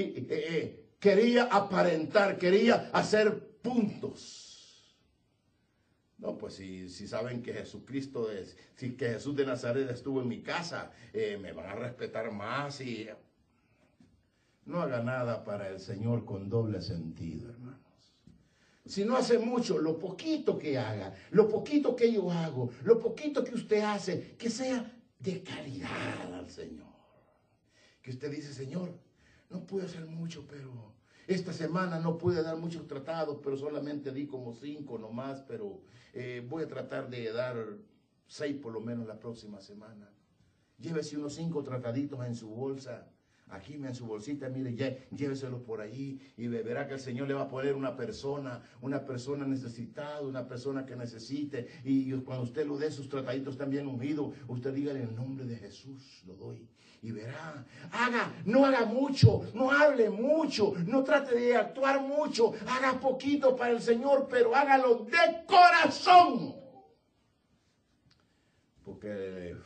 quería 1.01 1.45
aparentar, 1.45 2.39
quería 2.39 2.89
hacer 2.93 3.59
puntos. 3.61 4.97
No, 6.19 6.39
pues 6.39 6.55
si, 6.55 6.89
si 6.89 7.09
saben 7.09 7.43
que 7.43 7.53
Jesucristo 7.53 8.31
es, 8.31 8.57
si 8.77 8.93
que 8.93 9.09
Jesús 9.09 9.35
de 9.35 9.45
Nazaret 9.45 9.91
estuvo 9.91 10.23
en 10.23 10.29
mi 10.29 10.41
casa, 10.41 10.93
eh, 11.13 11.37
me 11.43 11.51
van 11.51 11.67
a 11.67 11.75
respetar 11.75 12.31
más 12.31 12.81
y 12.81 13.09
no 14.67 14.81
haga 14.81 15.03
nada 15.03 15.43
para 15.43 15.69
el 15.69 15.81
Señor 15.81 16.25
con 16.25 16.49
doble 16.49 16.81
sentido, 16.81 17.51
hermano. 17.51 17.82
Si 18.85 19.05
no 19.05 19.17
hace 19.17 19.39
mucho, 19.39 19.79
lo 19.79 19.99
poquito 19.99 20.59
que 20.59 20.77
haga, 20.77 21.15
lo 21.31 21.49
poquito 21.49 21.95
que 21.95 22.13
yo 22.13 22.31
hago, 22.31 22.71
lo 22.83 22.99
poquito 22.99 23.45
que 23.45 23.55
usted 23.55 23.81
hace, 23.81 24.37
que 24.37 24.51
sea 24.51 24.93
de 25.21 25.43
calidad 25.43 26.35
al 26.35 26.51
Señor. 26.51 26.93
Que 28.03 28.11
usted 28.11 28.31
dice, 28.31 28.53
Señor, 28.53 28.99
no 29.51 29.65
puedo 29.65 29.87
hacer 29.87 30.05
mucho, 30.07 30.47
pero 30.49 30.95
esta 31.29 31.53
semana 31.53 32.01
no 32.01 32.19
pude 32.19 32.43
dar 32.43 32.57
muchos 32.57 32.89
tratados, 32.89 33.39
pero 33.43 33.57
solamente 33.57 34.11
di 34.11 34.27
como 34.27 34.53
cinco 34.53 34.99
nomás, 34.99 35.43
pero 35.43 35.81
eh, 36.13 36.45
voy 36.49 36.65
a 36.65 36.69
tratar 36.69 37.09
de 37.09 37.33
dar 37.33 37.57
seis 38.27 38.57
por 38.57 38.73
lo 38.73 38.81
menos 38.81 39.07
la 39.07 39.21
próxima 39.21 39.61
semana. 39.61 40.11
Llévese 40.79 41.17
unos 41.17 41.35
cinco 41.35 41.63
trataditos 41.63 42.27
en 42.27 42.35
su 42.35 42.49
bolsa 42.49 43.12
aquí 43.53 43.75
en 43.75 43.95
su 43.95 44.07
bolsita, 44.07 44.49
mire, 44.49 45.07
lléveselo 45.11 45.63
por 45.63 45.81
ahí 45.81 46.21
y 46.37 46.49
verá 46.49 46.87
que 46.87 46.95
el 46.95 47.01
Señor 47.01 47.29
le 47.29 47.35
va 47.35 47.43
a 47.43 47.49
poner 47.49 47.75
una 47.75 47.97
persona, 47.97 48.63
una 48.81 49.05
persona 49.05 49.47
necesitada, 49.47 50.23
una 50.23 50.49
persona 50.49 50.85
que 50.87 50.97
necesite. 50.97 51.69
Y 51.85 52.13
cuando 52.23 52.45
usted 52.45 52.67
lo 52.67 52.79
dé, 52.79 52.91
sus 52.91 53.09
trataditos 53.09 53.57
también 53.57 53.87
ungidos, 53.87 54.35
usted 54.49 54.73
diga 54.73 54.93
en 54.93 55.03
el 55.03 55.15
nombre 55.15 55.45
de 55.45 55.57
Jesús, 55.57 56.23
lo 56.27 56.35
doy. 56.35 56.69
Y 57.03 57.11
verá, 57.11 57.67
haga, 57.91 58.33
no 58.45 58.65
haga 58.65 58.85
mucho, 58.87 59.43
no 59.55 59.71
hable 59.71 60.09
mucho, 60.09 60.75
no 60.87 61.03
trate 61.03 61.35
de 61.35 61.57
actuar 61.57 62.01
mucho, 62.01 62.55
haga 62.67 63.01
poquito 63.01 63.57
para 63.57 63.73
el 63.73 63.83
Señor, 63.83 64.29
pero 64.31 64.55
hágalo 64.55 65.05
de 65.07 65.45
corazón. 65.47 66.55
Porque 68.85 69.57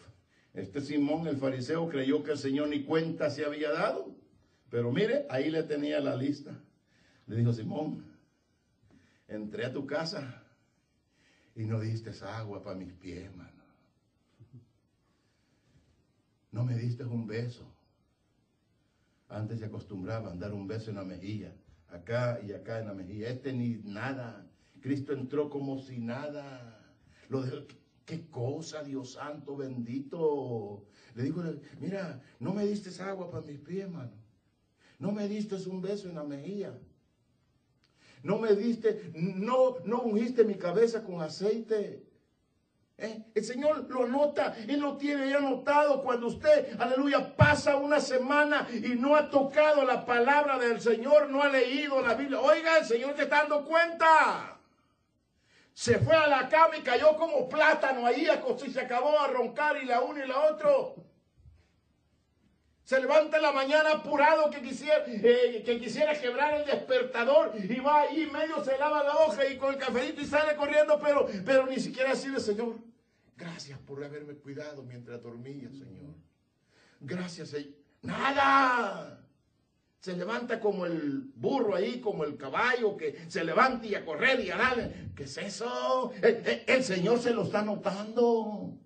este 0.56 0.80
Simón 0.80 1.26
el 1.26 1.36
fariseo 1.36 1.86
creyó 1.86 2.22
que 2.22 2.32
el 2.32 2.38
Señor 2.38 2.68
ni 2.68 2.82
cuenta 2.82 3.28
se 3.28 3.44
había 3.44 3.70
dado. 3.72 4.16
Pero 4.70 4.90
mire, 4.90 5.26
ahí 5.28 5.50
le 5.50 5.62
tenía 5.62 6.00
la 6.00 6.16
lista. 6.16 6.58
Le 7.26 7.36
dijo, 7.36 7.52
Simón, 7.52 8.04
entré 9.28 9.66
a 9.66 9.72
tu 9.72 9.86
casa 9.86 10.42
y 11.54 11.64
no 11.64 11.78
diste 11.78 12.10
agua 12.24 12.62
para 12.62 12.76
mis 12.76 12.92
pies, 12.94 13.34
mano. 13.36 13.62
No 16.50 16.64
me 16.64 16.74
diste 16.74 17.04
un 17.04 17.26
beso. 17.26 17.70
Antes 19.28 19.58
se 19.58 19.66
acostumbraba 19.66 20.32
a 20.32 20.36
dar 20.36 20.54
un 20.54 20.66
beso 20.66 20.88
en 20.88 20.96
la 20.96 21.04
mejilla, 21.04 21.52
acá 21.88 22.40
y 22.42 22.52
acá 22.52 22.80
en 22.80 22.86
la 22.86 22.94
mejilla. 22.94 23.28
Este 23.28 23.52
ni 23.52 23.76
nada. 23.84 24.46
Cristo 24.80 25.12
entró 25.12 25.50
como 25.50 25.78
si 25.82 25.98
nada. 25.98 26.80
Lo 27.28 27.42
dejó, 27.42 27.66
qué 28.06 28.30
cosa, 28.30 28.82
Dios 28.82 29.12
santo, 29.12 29.56
bendito. 29.56 30.86
Le 31.14 31.24
dijo, 31.24 31.42
mira, 31.80 32.22
no 32.38 32.54
me 32.54 32.64
diste 32.64 33.02
agua 33.02 33.30
para 33.30 33.44
mis 33.44 33.58
pies, 33.58 33.84
hermano. 33.84 34.12
No 34.98 35.12
me 35.12 35.28
diste 35.28 35.56
un 35.68 35.82
beso 35.82 36.08
en 36.08 36.14
la 36.14 36.24
mejilla. 36.24 36.78
No 38.22 38.38
me 38.38 38.54
diste, 38.54 39.12
no, 39.14 39.76
no 39.84 40.02
ungiste 40.02 40.44
mi 40.44 40.54
cabeza 40.54 41.04
con 41.04 41.20
aceite. 41.20 42.04
¿Eh? 42.98 43.24
El 43.34 43.44
Señor 43.44 43.90
lo 43.90 44.08
nota 44.08 44.56
y 44.66 44.76
lo 44.76 44.96
tiene 44.96 45.28
ya 45.28 45.38
notado 45.38 46.02
cuando 46.02 46.28
usted, 46.28 46.80
aleluya, 46.80 47.36
pasa 47.36 47.76
una 47.76 48.00
semana 48.00 48.66
y 48.72 48.94
no 48.94 49.16
ha 49.16 49.28
tocado 49.28 49.84
la 49.84 50.06
palabra 50.06 50.58
del 50.58 50.80
Señor, 50.80 51.28
no 51.28 51.42
ha 51.42 51.48
leído 51.48 52.00
la 52.00 52.14
Biblia. 52.14 52.40
Oiga, 52.40 52.78
el 52.78 52.86
Señor 52.86 53.14
te 53.14 53.24
está 53.24 53.40
dando 53.40 53.66
cuenta 53.66 54.55
se 55.76 55.98
fue 55.98 56.16
a 56.16 56.26
la 56.26 56.48
cama 56.48 56.78
y 56.78 56.80
cayó 56.80 57.14
como 57.18 57.50
plátano 57.50 58.06
ahí, 58.06 58.26
y 58.66 58.70
se 58.70 58.80
acabó 58.80 59.20
a 59.20 59.28
roncar 59.28 59.76
y 59.76 59.84
la 59.84 60.00
uno 60.00 60.24
y 60.24 60.26
la 60.26 60.50
otro. 60.50 60.94
Se 62.82 62.98
levanta 62.98 63.36
en 63.36 63.42
la 63.42 63.52
mañana 63.52 63.90
apurado 63.92 64.48
que 64.48 64.62
quisiera, 64.62 65.04
eh, 65.06 65.62
que 65.66 65.78
quisiera 65.78 66.18
quebrar 66.18 66.54
el 66.54 66.64
despertador 66.64 67.52
y 67.56 67.78
va 67.78 68.00
ahí 68.00 68.24
medio 68.24 68.64
se 68.64 68.78
lava 68.78 69.04
la 69.04 69.16
hoja 69.16 69.46
y 69.46 69.58
con 69.58 69.74
el 69.74 69.78
cafecito 69.78 70.22
y 70.22 70.24
sale 70.24 70.56
corriendo, 70.56 70.98
pero, 70.98 71.28
pero 71.44 71.66
ni 71.66 71.78
siquiera 71.78 72.14
de 72.14 72.40
Señor. 72.40 72.76
Gracias 73.36 73.78
por 73.80 74.02
haberme 74.02 74.32
cuidado 74.36 74.82
mientras 74.82 75.22
dormía, 75.22 75.68
Señor. 75.68 76.14
Gracias, 77.00 77.50
Señor. 77.50 77.74
Nada 78.00 79.25
se 80.00 80.16
levanta 80.16 80.60
como 80.60 80.86
el 80.86 81.32
burro 81.34 81.74
ahí, 81.74 82.00
como 82.00 82.24
el 82.24 82.36
caballo 82.36 82.96
que 82.96 83.16
se 83.28 83.44
levanta 83.44 83.86
y 83.86 83.94
a 83.94 84.04
correr 84.04 84.40
y 84.40 84.50
a 84.50 84.56
darle. 84.56 85.10
¿Qué 85.16 85.24
es 85.24 85.36
eso? 85.38 86.12
El, 86.22 86.84
Señor 86.84 87.18
se 87.18 87.32
lo 87.32 87.42
está 87.44 87.62
notando. 87.62 88.78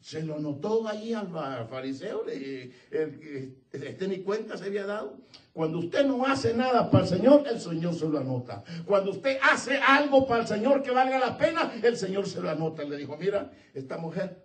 Se 0.00 0.22
lo 0.22 0.38
notó 0.38 0.86
ahí 0.88 1.12
al, 1.12 1.28
fariseo. 1.68 2.24
este 2.28 4.08
ni 4.08 4.20
cuenta 4.20 4.56
se 4.56 4.66
había 4.66 4.86
dado. 4.86 5.18
Cuando 5.52 5.78
usted 5.78 6.06
no 6.06 6.24
hace 6.24 6.54
nada 6.54 6.90
para 6.90 7.04
el 7.04 7.10
Señor, 7.10 7.46
el 7.48 7.60
Señor 7.60 7.94
se 7.94 8.08
lo 8.08 8.18
anota. 8.18 8.62
Cuando 8.84 9.10
usted 9.10 9.38
hace 9.42 9.78
algo 9.78 10.26
para 10.26 10.42
el 10.42 10.48
Señor 10.48 10.82
que 10.82 10.90
valga 10.90 11.18
la 11.18 11.36
pena, 11.36 11.72
el 11.82 11.96
Señor 11.96 12.26
se 12.26 12.40
lo 12.40 12.48
anota. 12.48 12.84
Le 12.84 12.96
dijo, 12.96 13.16
mira, 13.16 13.50
esta 13.74 13.98
mujer, 13.98 14.44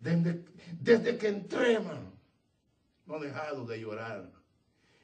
desde, 0.00 0.44
desde 0.80 1.16
que 1.16 1.28
entré, 1.28 1.78
no 3.06 3.14
ha 3.14 3.20
dejado 3.20 3.64
de 3.66 3.80
llorar 3.80 4.36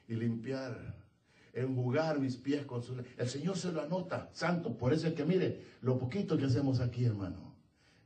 y 0.07 0.15
limpiar, 0.15 0.95
enjugar 1.53 2.19
mis 2.19 2.37
pies 2.37 2.65
con 2.65 2.83
su... 2.83 2.95
El 3.17 3.27
Señor 3.27 3.57
se 3.57 3.71
lo 3.71 3.81
anota, 3.81 4.29
santo. 4.33 4.77
Por 4.77 4.93
eso 4.93 5.07
es 5.07 5.13
que 5.13 5.25
mire, 5.25 5.61
lo 5.81 5.97
poquito 5.97 6.37
que 6.37 6.45
hacemos 6.45 6.79
aquí, 6.79 7.05
hermano, 7.05 7.55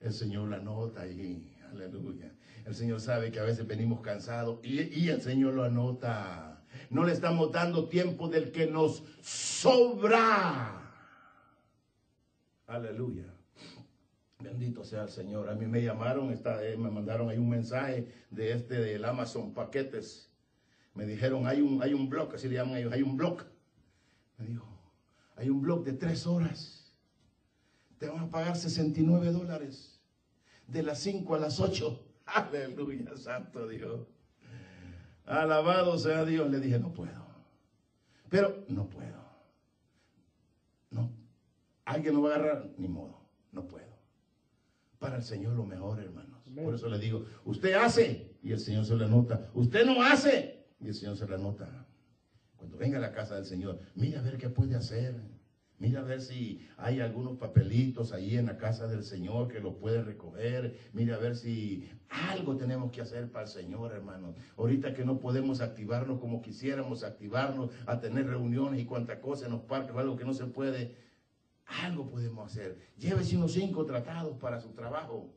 el 0.01 0.13
Señor 0.13 0.47
lo 0.47 0.55
anota 0.55 1.01
ahí. 1.01 1.53
Aleluya. 1.71 2.33
El 2.65 2.75
Señor 2.75 2.99
sabe 3.01 3.31
que 3.31 3.39
a 3.39 3.43
veces 3.43 3.65
venimos 3.67 4.01
cansados 4.01 4.59
y, 4.63 4.81
y 4.81 5.09
el 5.09 5.21
Señor 5.21 5.53
lo 5.53 5.63
anota. 5.63 6.63
No 6.89 7.03
le 7.03 7.13
estamos 7.13 7.51
dando 7.51 7.87
tiempo 7.87 8.29
del 8.29 8.51
que 8.51 8.67
nos 8.67 9.03
sobra. 9.21 10.93
Aleluya. 12.67 13.25
Bendito 14.39 14.83
sea 14.83 15.03
el 15.03 15.09
Señor. 15.09 15.49
A 15.49 15.55
mí 15.55 15.65
me 15.65 15.81
llamaron, 15.81 16.31
está, 16.31 16.63
eh, 16.65 16.77
me 16.77 16.91
mandaron 16.91 17.29
ahí 17.29 17.37
un 17.37 17.49
mensaje 17.49 18.07
de 18.29 18.51
este 18.51 18.75
del 18.75 19.03
Amazon 19.05 19.53
Paquetes 19.53 20.29
me 20.97 21.05
dijeron, 21.05 21.45
hay 21.45 21.61
un, 21.61 21.81
hay 21.83 21.93
un 21.93 22.09
blog, 22.09 22.33
así 22.33 22.49
le 22.49 22.55
llaman 22.55 22.77
ellos, 22.77 22.91
hay 22.91 23.03
un 23.03 23.15
blog. 23.15 23.43
Me 24.39 24.47
dijo, 24.47 24.65
hay 25.35 25.49
un 25.51 25.61
blog 25.61 25.83
de 25.83 25.93
tres 25.93 26.25
horas. 26.25 26.91
Te 27.99 28.09
van 28.09 28.23
a 28.23 28.29
pagar 28.31 28.57
69 28.57 29.31
dólares. 29.31 30.01
De 30.67 30.81
las 30.81 30.97
5 30.99 31.35
a 31.35 31.39
las 31.39 31.59
8. 31.59 32.03
Aleluya, 32.25 33.15
santo 33.15 33.67
Dios. 33.67 34.07
Alabado 35.27 35.97
sea 35.99 36.25
Dios. 36.25 36.49
Le 36.49 36.59
dije, 36.59 36.79
no 36.79 36.91
puedo. 36.91 37.27
Pero 38.29 38.65
no 38.67 38.89
puedo. 38.89 39.23
No. 40.89 41.11
Alguien 41.85 42.15
lo 42.15 42.23
va 42.23 42.31
a 42.31 42.35
agarrar, 42.35 42.69
ni 42.77 42.87
modo. 42.87 43.21
No 43.51 43.67
puedo. 43.67 43.85
Para 44.97 45.17
el 45.17 45.23
Señor 45.23 45.53
lo 45.53 45.63
mejor, 45.63 45.99
hermanos. 45.99 46.41
Por 46.55 46.73
eso 46.73 46.89
le 46.89 46.97
digo, 46.97 47.23
usted 47.45 47.73
hace 47.73 48.35
y 48.41 48.51
el 48.51 48.59
Señor 48.59 48.83
se 48.85 48.95
le 48.95 49.07
nota. 49.07 49.47
Usted 49.53 49.85
no 49.85 50.01
hace 50.01 50.56
y 50.79 50.87
el 50.87 50.93
Señor 50.93 51.17
se 51.17 51.27
la 51.27 51.37
nota. 51.37 51.87
Cuando 52.55 52.77
venga 52.77 52.97
a 52.97 53.01
la 53.01 53.11
casa 53.11 53.35
del 53.35 53.45
Señor, 53.45 53.79
mira 53.95 54.19
a 54.19 54.23
ver 54.23 54.37
qué 54.37 54.49
puede 54.49 54.75
hacer. 54.75 55.15
Mira 55.79 55.99
a 55.99 56.03
ver 56.03 56.21
si 56.21 56.67
hay 56.77 57.01
algunos 57.01 57.37
papelitos 57.37 58.11
ahí 58.11 58.35
en 58.35 58.47
la 58.47 58.57
casa 58.57 58.87
del 58.87 59.03
Señor 59.03 59.47
que 59.47 59.59
lo 59.59 59.77
puede 59.77 60.01
recoger. 60.01 60.75
Mira 60.91 61.15
a 61.15 61.19
ver 61.19 61.35
si 61.35 61.87
algo 62.09 62.57
tenemos 62.57 62.91
que 62.91 63.01
hacer 63.01 63.31
para 63.31 63.45
el 63.45 63.51
Señor, 63.51 63.93
hermano. 63.93 64.33
Ahorita 64.57 64.95
que 64.95 65.05
no 65.05 65.19
podemos 65.19 65.61
activarnos 65.61 66.19
como 66.19 66.41
quisiéramos 66.41 67.03
activarnos, 67.03 67.69
a 67.85 67.99
tener 67.99 68.25
reuniones 68.25 68.81
y 68.81 68.85
cuánta 68.85 69.21
cosa 69.21 69.45
en 69.45 69.51
los 69.51 69.61
parques 69.61 69.95
o 69.95 69.99
algo 69.99 70.17
que 70.17 70.25
no 70.25 70.33
se 70.33 70.47
puede, 70.47 70.97
algo 71.65 72.09
podemos 72.09 72.51
hacer. 72.51 72.79
Llévese 72.97 73.37
unos 73.37 73.53
cinco 73.53 73.85
tratados 73.85 74.37
para 74.39 74.59
su 74.59 74.73
trabajo. 74.73 75.36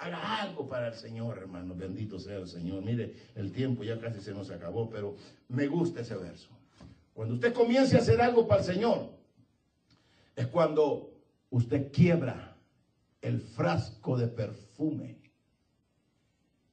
Haga 0.00 0.40
algo 0.40 0.66
para 0.66 0.88
el 0.88 0.94
Señor, 0.94 1.36
hermano. 1.36 1.74
Bendito 1.74 2.18
sea 2.18 2.36
el 2.38 2.48
Señor. 2.48 2.82
Mire, 2.82 3.14
el 3.34 3.52
tiempo 3.52 3.84
ya 3.84 4.00
casi 4.00 4.22
se 4.22 4.32
nos 4.32 4.50
acabó, 4.50 4.88
pero 4.88 5.14
me 5.48 5.66
gusta 5.66 6.00
ese 6.00 6.16
verso. 6.16 6.48
Cuando 7.12 7.34
usted 7.34 7.52
comience 7.52 7.96
a 7.96 8.00
hacer 8.00 8.18
algo 8.22 8.48
para 8.48 8.62
el 8.62 8.66
Señor, 8.66 9.10
es 10.36 10.46
cuando 10.46 11.12
usted 11.50 11.92
quiebra 11.92 12.56
el 13.20 13.42
frasco 13.42 14.16
de 14.16 14.28
perfume. 14.28 15.18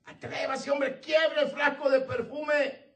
Atrévase, 0.05 0.71
hombre, 0.71 1.01
quiebre 1.01 1.41
el 1.41 1.49
frasco 1.49 1.89
de 1.89 1.99
perfume. 1.99 2.93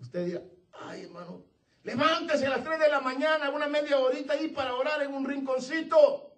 Usted 0.00 0.24
dirá, 0.24 0.42
ay, 0.80 1.02
hermano, 1.02 1.44
levántese 1.82 2.46
a 2.46 2.56
las 2.56 2.64
3 2.64 2.80
de 2.80 2.88
la 2.88 3.00
mañana, 3.00 3.50
una 3.50 3.68
media 3.68 3.98
horita 3.98 4.32
ahí 4.32 4.48
para 4.48 4.74
orar 4.74 5.02
en 5.02 5.12
un 5.12 5.26
rinconcito. 5.26 6.33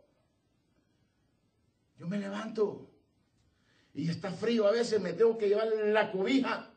Me 2.07 2.19
levanto 2.19 2.91
y 3.95 4.11
está 4.11 4.31
frío, 4.31 4.67
a 4.67 4.73
veces 4.73 5.01
me 5.01 5.15
tengo 5.15 5.39
que 5.39 5.49
llevar 5.49 5.69
la 5.87 6.13
cobija 6.13 6.71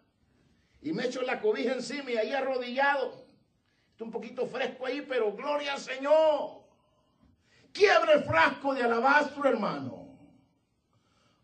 y 0.81 0.93
me 0.93 1.05
echo 1.05 1.21
la 1.21 1.41
cobija 1.41 1.73
encima 1.73 2.11
y 2.11 2.17
ahí 2.17 2.31
arrodillado. 2.31 3.25
Está 3.91 4.05
un 4.05 4.11
poquito 4.11 4.47
fresco 4.47 4.85
ahí, 4.85 5.05
pero 5.07 5.33
gloria 5.33 5.73
al 5.73 5.79
Señor. 5.79 6.63
Quiebre 7.73 8.13
el 8.13 8.23
frasco 8.23 8.73
de 8.73 8.83
alabastro, 8.83 9.49
hermano. 9.49 9.99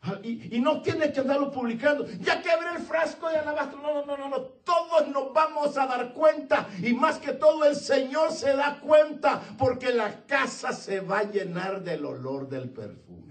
Ah, 0.01 0.19
y, 0.23 0.59
no 0.59 0.81
tienes 0.81 1.11
que 1.11 1.19
andarlo 1.19 1.51
publicando. 1.51 2.05
Ya 2.21 2.41
quebré 2.41 2.75
el 2.77 2.83
frasco 2.83 3.27
de 3.27 3.38
alabastro. 3.38 3.81
No, 3.81 4.05
no, 4.05 4.15
no, 4.15 4.29
no. 4.29 4.41
Todos 4.41 5.07
nos 5.09 5.33
vamos 5.33 5.75
a 5.77 5.88
dar 5.88 6.13
cuenta. 6.13 6.69
Y 6.81 6.93
más 6.93 7.17
que 7.17 7.33
todo 7.33 7.65
el 7.65 7.75
Señor 7.75 8.31
se 8.31 8.55
da 8.55 8.79
cuenta. 8.79 9.41
Porque 9.57 9.91
la 9.91 10.25
casa 10.25 10.73
se 10.73 11.01
va 11.01 11.19
a 11.19 11.23
llenar 11.23 11.83
del 11.83 12.05
olor 12.05 12.47
del 12.47 12.69
perfume. 12.69 13.24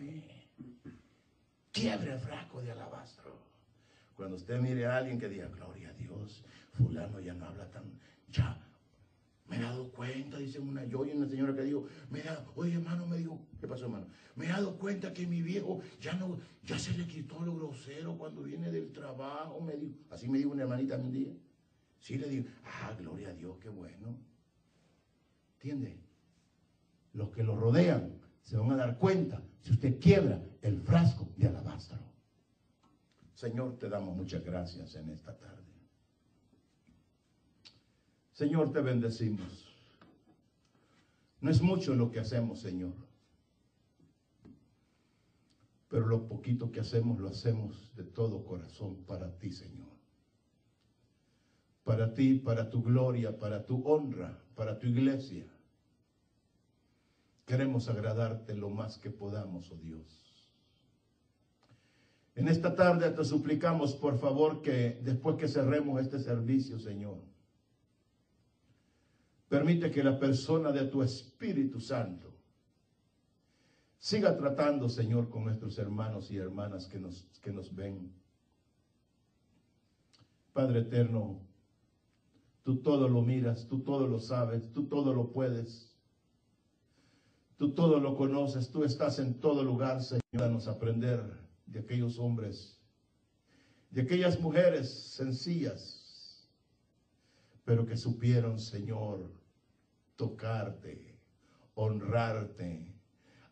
Quiebre 1.74 2.12
el 2.12 2.20
frasco 2.20 2.62
de 2.62 2.70
alabastro. 2.70 3.32
Cuando 4.16 4.36
usted 4.36 4.60
mire 4.60 4.86
a 4.86 4.98
alguien 4.98 5.18
que 5.18 5.28
diga, 5.28 5.48
gloria 5.48 5.88
a 5.88 5.92
Dios, 5.94 6.44
fulano 6.72 7.18
ya 7.18 7.34
no 7.34 7.46
habla 7.46 7.68
tan, 7.72 7.82
ya, 8.30 8.56
me 9.48 9.56
he 9.56 9.60
dado 9.60 9.90
cuenta, 9.90 10.38
dice 10.38 10.60
una 10.60 10.84
yo 10.84 11.04
y 11.04 11.10
una 11.10 11.26
señora 11.26 11.52
que 11.52 11.62
dijo, 11.62 11.88
me 12.10 12.22
da, 12.22 12.46
oye 12.54 12.74
hermano, 12.74 13.08
me 13.08 13.18
dijo, 13.18 13.44
¿qué 13.60 13.66
pasó 13.66 13.86
hermano? 13.86 14.06
Me 14.36 14.44
he 14.44 14.50
dado 14.50 14.78
cuenta 14.78 15.12
que 15.12 15.26
mi 15.26 15.42
viejo 15.42 15.82
ya 16.00 16.14
no, 16.14 16.38
ya 16.62 16.78
se 16.78 16.92
le 16.96 17.08
quitó 17.08 17.40
lo 17.40 17.56
grosero 17.56 18.16
cuando 18.16 18.44
viene 18.44 18.70
del 18.70 18.92
trabajo, 18.92 19.60
me 19.60 19.76
dijo, 19.76 19.96
así 20.10 20.28
me 20.28 20.38
dijo 20.38 20.50
una 20.50 20.62
hermanita 20.62 20.94
un 20.96 21.10
día. 21.10 21.32
Sí 21.98 22.18
le 22.18 22.28
digo, 22.28 22.48
ah, 22.64 22.94
gloria 22.96 23.30
a 23.30 23.32
Dios, 23.32 23.56
qué 23.60 23.68
bueno. 23.68 24.16
¿Entiende? 25.54 25.98
Los 27.14 27.30
que 27.30 27.42
lo 27.42 27.56
rodean 27.56 28.23
se 28.44 28.56
van 28.56 28.70
a 28.70 28.76
dar 28.76 28.98
cuenta 28.98 29.42
si 29.62 29.72
usted 29.72 29.98
quiebra 29.98 30.40
el 30.62 30.80
frasco 30.80 31.26
de 31.36 31.48
alabastro. 31.48 31.98
Señor, 33.34 33.78
te 33.78 33.88
damos 33.88 34.14
muchas 34.16 34.44
gracias 34.44 34.94
en 34.94 35.10
esta 35.10 35.36
tarde. 35.36 35.64
Señor, 38.32 38.72
te 38.72 38.80
bendecimos. 38.80 39.68
No 41.40 41.50
es 41.50 41.60
mucho 41.62 41.94
lo 41.94 42.10
que 42.10 42.20
hacemos, 42.20 42.60
Señor. 42.60 42.94
Pero 45.88 46.06
lo 46.06 46.26
poquito 46.26 46.70
que 46.70 46.80
hacemos 46.80 47.18
lo 47.20 47.28
hacemos 47.28 47.94
de 47.94 48.04
todo 48.04 48.44
corazón 48.44 49.04
para 49.04 49.38
ti, 49.38 49.52
Señor. 49.52 49.88
Para 51.84 52.12
ti, 52.14 52.34
para 52.34 52.70
tu 52.70 52.82
gloria, 52.82 53.38
para 53.38 53.64
tu 53.64 53.86
honra, 53.86 54.42
para 54.54 54.78
tu 54.78 54.86
iglesia. 54.86 55.46
Queremos 57.46 57.88
agradarte 57.88 58.54
lo 58.54 58.70
más 58.70 58.98
que 58.98 59.10
podamos, 59.10 59.70
oh 59.70 59.76
Dios. 59.76 60.48
En 62.34 62.48
esta 62.48 62.74
tarde 62.74 63.10
te 63.10 63.24
suplicamos, 63.24 63.94
por 63.94 64.18
favor, 64.18 64.62
que 64.62 64.98
después 65.02 65.36
que 65.36 65.48
cerremos 65.48 66.00
este 66.00 66.18
servicio, 66.18 66.78
Señor, 66.78 67.18
Permite 69.54 69.92
que 69.92 70.02
la 70.02 70.18
persona 70.18 70.72
de 70.72 70.86
tu 70.86 71.00
Espíritu 71.00 71.78
Santo 71.78 72.34
siga 73.98 74.36
tratando, 74.36 74.88
Señor, 74.88 75.30
con 75.30 75.44
nuestros 75.44 75.78
hermanos 75.78 76.28
y 76.32 76.38
hermanas 76.38 76.88
que 76.88 76.98
nos, 76.98 77.22
que 77.40 77.52
nos 77.52 77.72
ven. 77.72 78.12
Padre 80.52 80.80
eterno, 80.80 81.40
tú 82.64 82.82
todo 82.82 83.08
lo 83.08 83.22
miras, 83.22 83.68
tú 83.68 83.84
todo 83.84 84.08
lo 84.08 84.18
sabes, 84.18 84.72
tú 84.72 84.88
todo 84.88 85.14
lo 85.14 85.30
puedes. 85.30 85.93
Tú 87.56 87.72
todo 87.72 88.00
lo 88.00 88.16
conoces, 88.16 88.70
tú 88.70 88.84
estás 88.84 89.18
en 89.18 89.40
todo 89.40 89.62
lugar, 89.62 90.02
Señor. 90.02 90.22
Danos 90.32 90.66
aprender 90.66 91.22
de 91.66 91.80
aquellos 91.80 92.18
hombres, 92.18 92.80
de 93.90 94.02
aquellas 94.02 94.40
mujeres 94.40 94.90
sencillas, 94.90 96.48
pero 97.64 97.86
que 97.86 97.96
supieron, 97.96 98.58
Señor, 98.58 99.30
tocarte, 100.16 101.16
honrarte, 101.74 102.92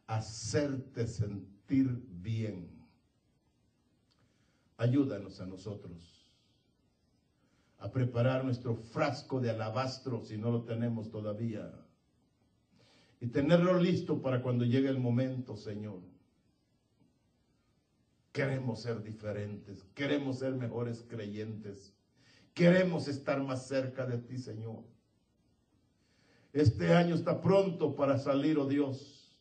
hacerte 0.06 1.06
sentir 1.06 2.02
bien. 2.08 2.68
Ayúdanos 4.76 5.40
a 5.40 5.46
nosotros 5.46 6.22
a 7.82 7.90
preparar 7.90 8.44
nuestro 8.44 8.76
frasco 8.76 9.40
de 9.40 9.50
alabastro 9.50 10.24
si 10.24 10.38
no 10.38 10.52
lo 10.52 10.62
tenemos 10.62 11.10
todavía. 11.10 11.68
Y 13.22 13.28
tenerlo 13.28 13.78
listo 13.78 14.20
para 14.20 14.42
cuando 14.42 14.64
llegue 14.64 14.88
el 14.88 14.98
momento, 14.98 15.56
Señor. 15.56 16.00
Queremos 18.32 18.82
ser 18.82 19.00
diferentes, 19.00 19.84
queremos 19.94 20.40
ser 20.40 20.56
mejores 20.56 21.06
creyentes, 21.08 21.94
queremos 22.52 23.06
estar 23.06 23.40
más 23.40 23.68
cerca 23.68 24.06
de 24.06 24.18
ti, 24.18 24.38
Señor. 24.38 24.82
Este 26.52 26.94
año 26.94 27.14
está 27.14 27.40
pronto 27.40 27.94
para 27.94 28.18
salir, 28.18 28.58
oh 28.58 28.66
Dios. 28.66 29.38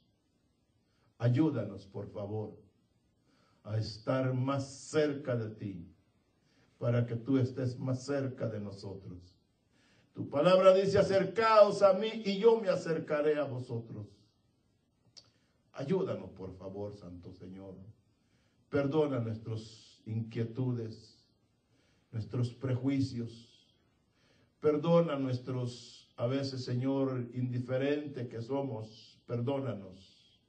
Ayúdanos, 1.17 1.87
por 1.87 2.07
favor, 2.11 2.55
a 3.63 3.79
estar 3.79 4.31
más 4.35 4.69
cerca 4.69 5.35
de 5.35 5.55
ti, 5.55 5.91
para 6.77 7.07
que 7.07 7.15
tú 7.15 7.39
estés 7.39 7.79
más 7.79 8.05
cerca 8.05 8.47
de 8.47 8.59
nosotros. 8.59 9.30
Tu 10.13 10.29
palabra 10.29 10.73
dice, 10.73 10.97
acercaos 10.97 11.81
a 11.81 11.93
mí 11.93 12.09
y 12.25 12.37
yo 12.37 12.59
me 12.59 12.69
acercaré 12.69 13.37
a 13.37 13.45
vosotros. 13.45 14.07
Ayúdanos, 15.73 16.31
por 16.31 16.53
favor, 16.57 16.95
Santo 16.95 17.31
Señor. 17.31 17.75
Perdona 18.69 19.19
nuestras 19.19 20.01
inquietudes, 20.05 21.23
nuestros 22.11 22.53
prejuicios. 22.53 23.73
Perdona 24.59 25.17
nuestros 25.17 26.01
a 26.21 26.27
veces, 26.27 26.63
Señor, 26.63 27.29
indiferente 27.33 28.27
que 28.27 28.43
somos, 28.43 29.19
perdónanos. 29.25 30.39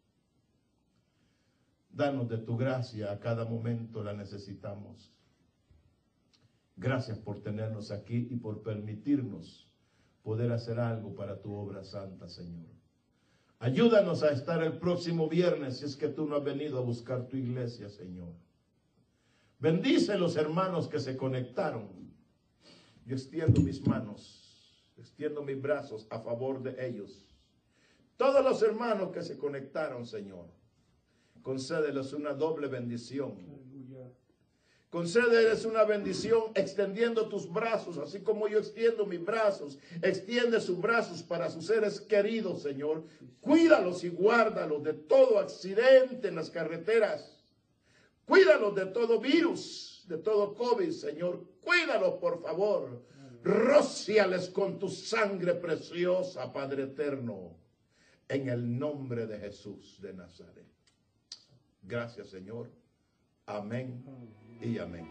Danos 1.89 2.29
de 2.29 2.37
tu 2.37 2.59
gracia, 2.59 3.11
a 3.11 3.19
cada 3.19 3.47
momento 3.47 4.03
la 4.03 4.13
necesitamos. 4.13 5.11
Gracias 6.83 7.19
por 7.19 7.41
tenernos 7.43 7.91
aquí 7.91 8.29
y 8.31 8.37
por 8.37 8.63
permitirnos 8.63 9.69
poder 10.23 10.53
hacer 10.53 10.81
algo 10.81 11.15
para 11.15 11.41
tu 11.41 11.55
obra 11.55 11.85
santa, 11.85 12.29
Señor. 12.29 12.67
Ayúdanos 13.59 14.23
a 14.23 14.33
estar 14.33 14.63
el 14.63 14.79
próximo 14.79 15.29
viernes 15.29 15.79
si 15.79 15.85
es 15.85 15.97
que 15.97 16.09
tú 16.09 16.27
no 16.27 16.37
has 16.37 16.45
venido 16.45 16.79
a 16.79 16.83
buscar 16.83 17.29
tu 17.29 17.37
iglesia, 17.37 17.89
Señor. 17.89 18.35
Bendice 19.59 20.19
los 20.19 20.37
hermanos 20.37 20.89
que 20.89 20.99
se 20.99 21.17
conectaron. 21.17 21.89
Yo 23.07 23.15
extiendo 23.15 23.61
mis 23.61 23.87
manos 23.87 24.43
extiendo 25.03 25.43
mis 25.43 25.61
brazos 25.61 26.07
a 26.11 26.21
favor 26.21 26.63
de 26.63 26.87
ellos. 26.87 27.27
Todos 28.17 28.45
los 28.45 28.63
hermanos 28.63 29.11
que 29.11 29.23
se 29.23 29.37
conectaron, 29.37 30.07
Señor, 30.07 30.47
concédeles 31.43 32.13
una 32.13 32.35
doble 32.35 32.69
bendición. 32.69 33.62
Concédeles 34.93 35.65
una 35.65 35.85
bendición 35.85 36.53
extendiendo 36.55 37.27
tus 37.27 37.51
brazos, 37.51 37.97
así 37.97 38.21
como 38.21 38.47
yo 38.47 38.59
extiendo 38.59 39.07
mis 39.07 39.25
brazos. 39.25 39.79
Extiende 40.03 40.61
sus 40.61 40.79
brazos 40.79 41.23
para 41.23 41.49
sus 41.49 41.65
seres 41.65 41.99
queridos, 41.99 42.61
Señor. 42.61 43.03
Cuídalos 43.41 44.05
y 44.05 44.11
guárdalos 44.11 44.83
de 44.83 44.93
todo 44.93 45.39
accidente 45.39 46.29
en 46.29 46.35
las 46.35 46.51
carreteras. 46.51 47.43
Cuídalos 48.27 48.75
de 48.75 48.85
todo 48.85 49.19
virus, 49.19 50.05
de 50.09 50.19
todo 50.19 50.53
COVID, 50.53 50.91
Señor. 50.91 51.43
Cuídalos, 51.63 52.17
por 52.21 52.43
favor. 52.43 53.03
Rociales 53.43 54.51
con 54.51 54.79
tu 54.79 54.91
sangre 54.91 55.55
preciosa, 55.55 56.53
Padre 56.53 56.83
eterno, 56.83 57.57
en 58.29 58.51
el 58.51 58.79
nombre 58.79 59.27
de 59.27 59.39
Jesús 59.39 59.99
de 60.03 60.13
Nazaret. 60.13 60.67
Gracias, 61.83 62.29
Señor. 62.29 62.82
Amén 63.47 64.05
y 64.61 64.79
amén. 64.79 65.05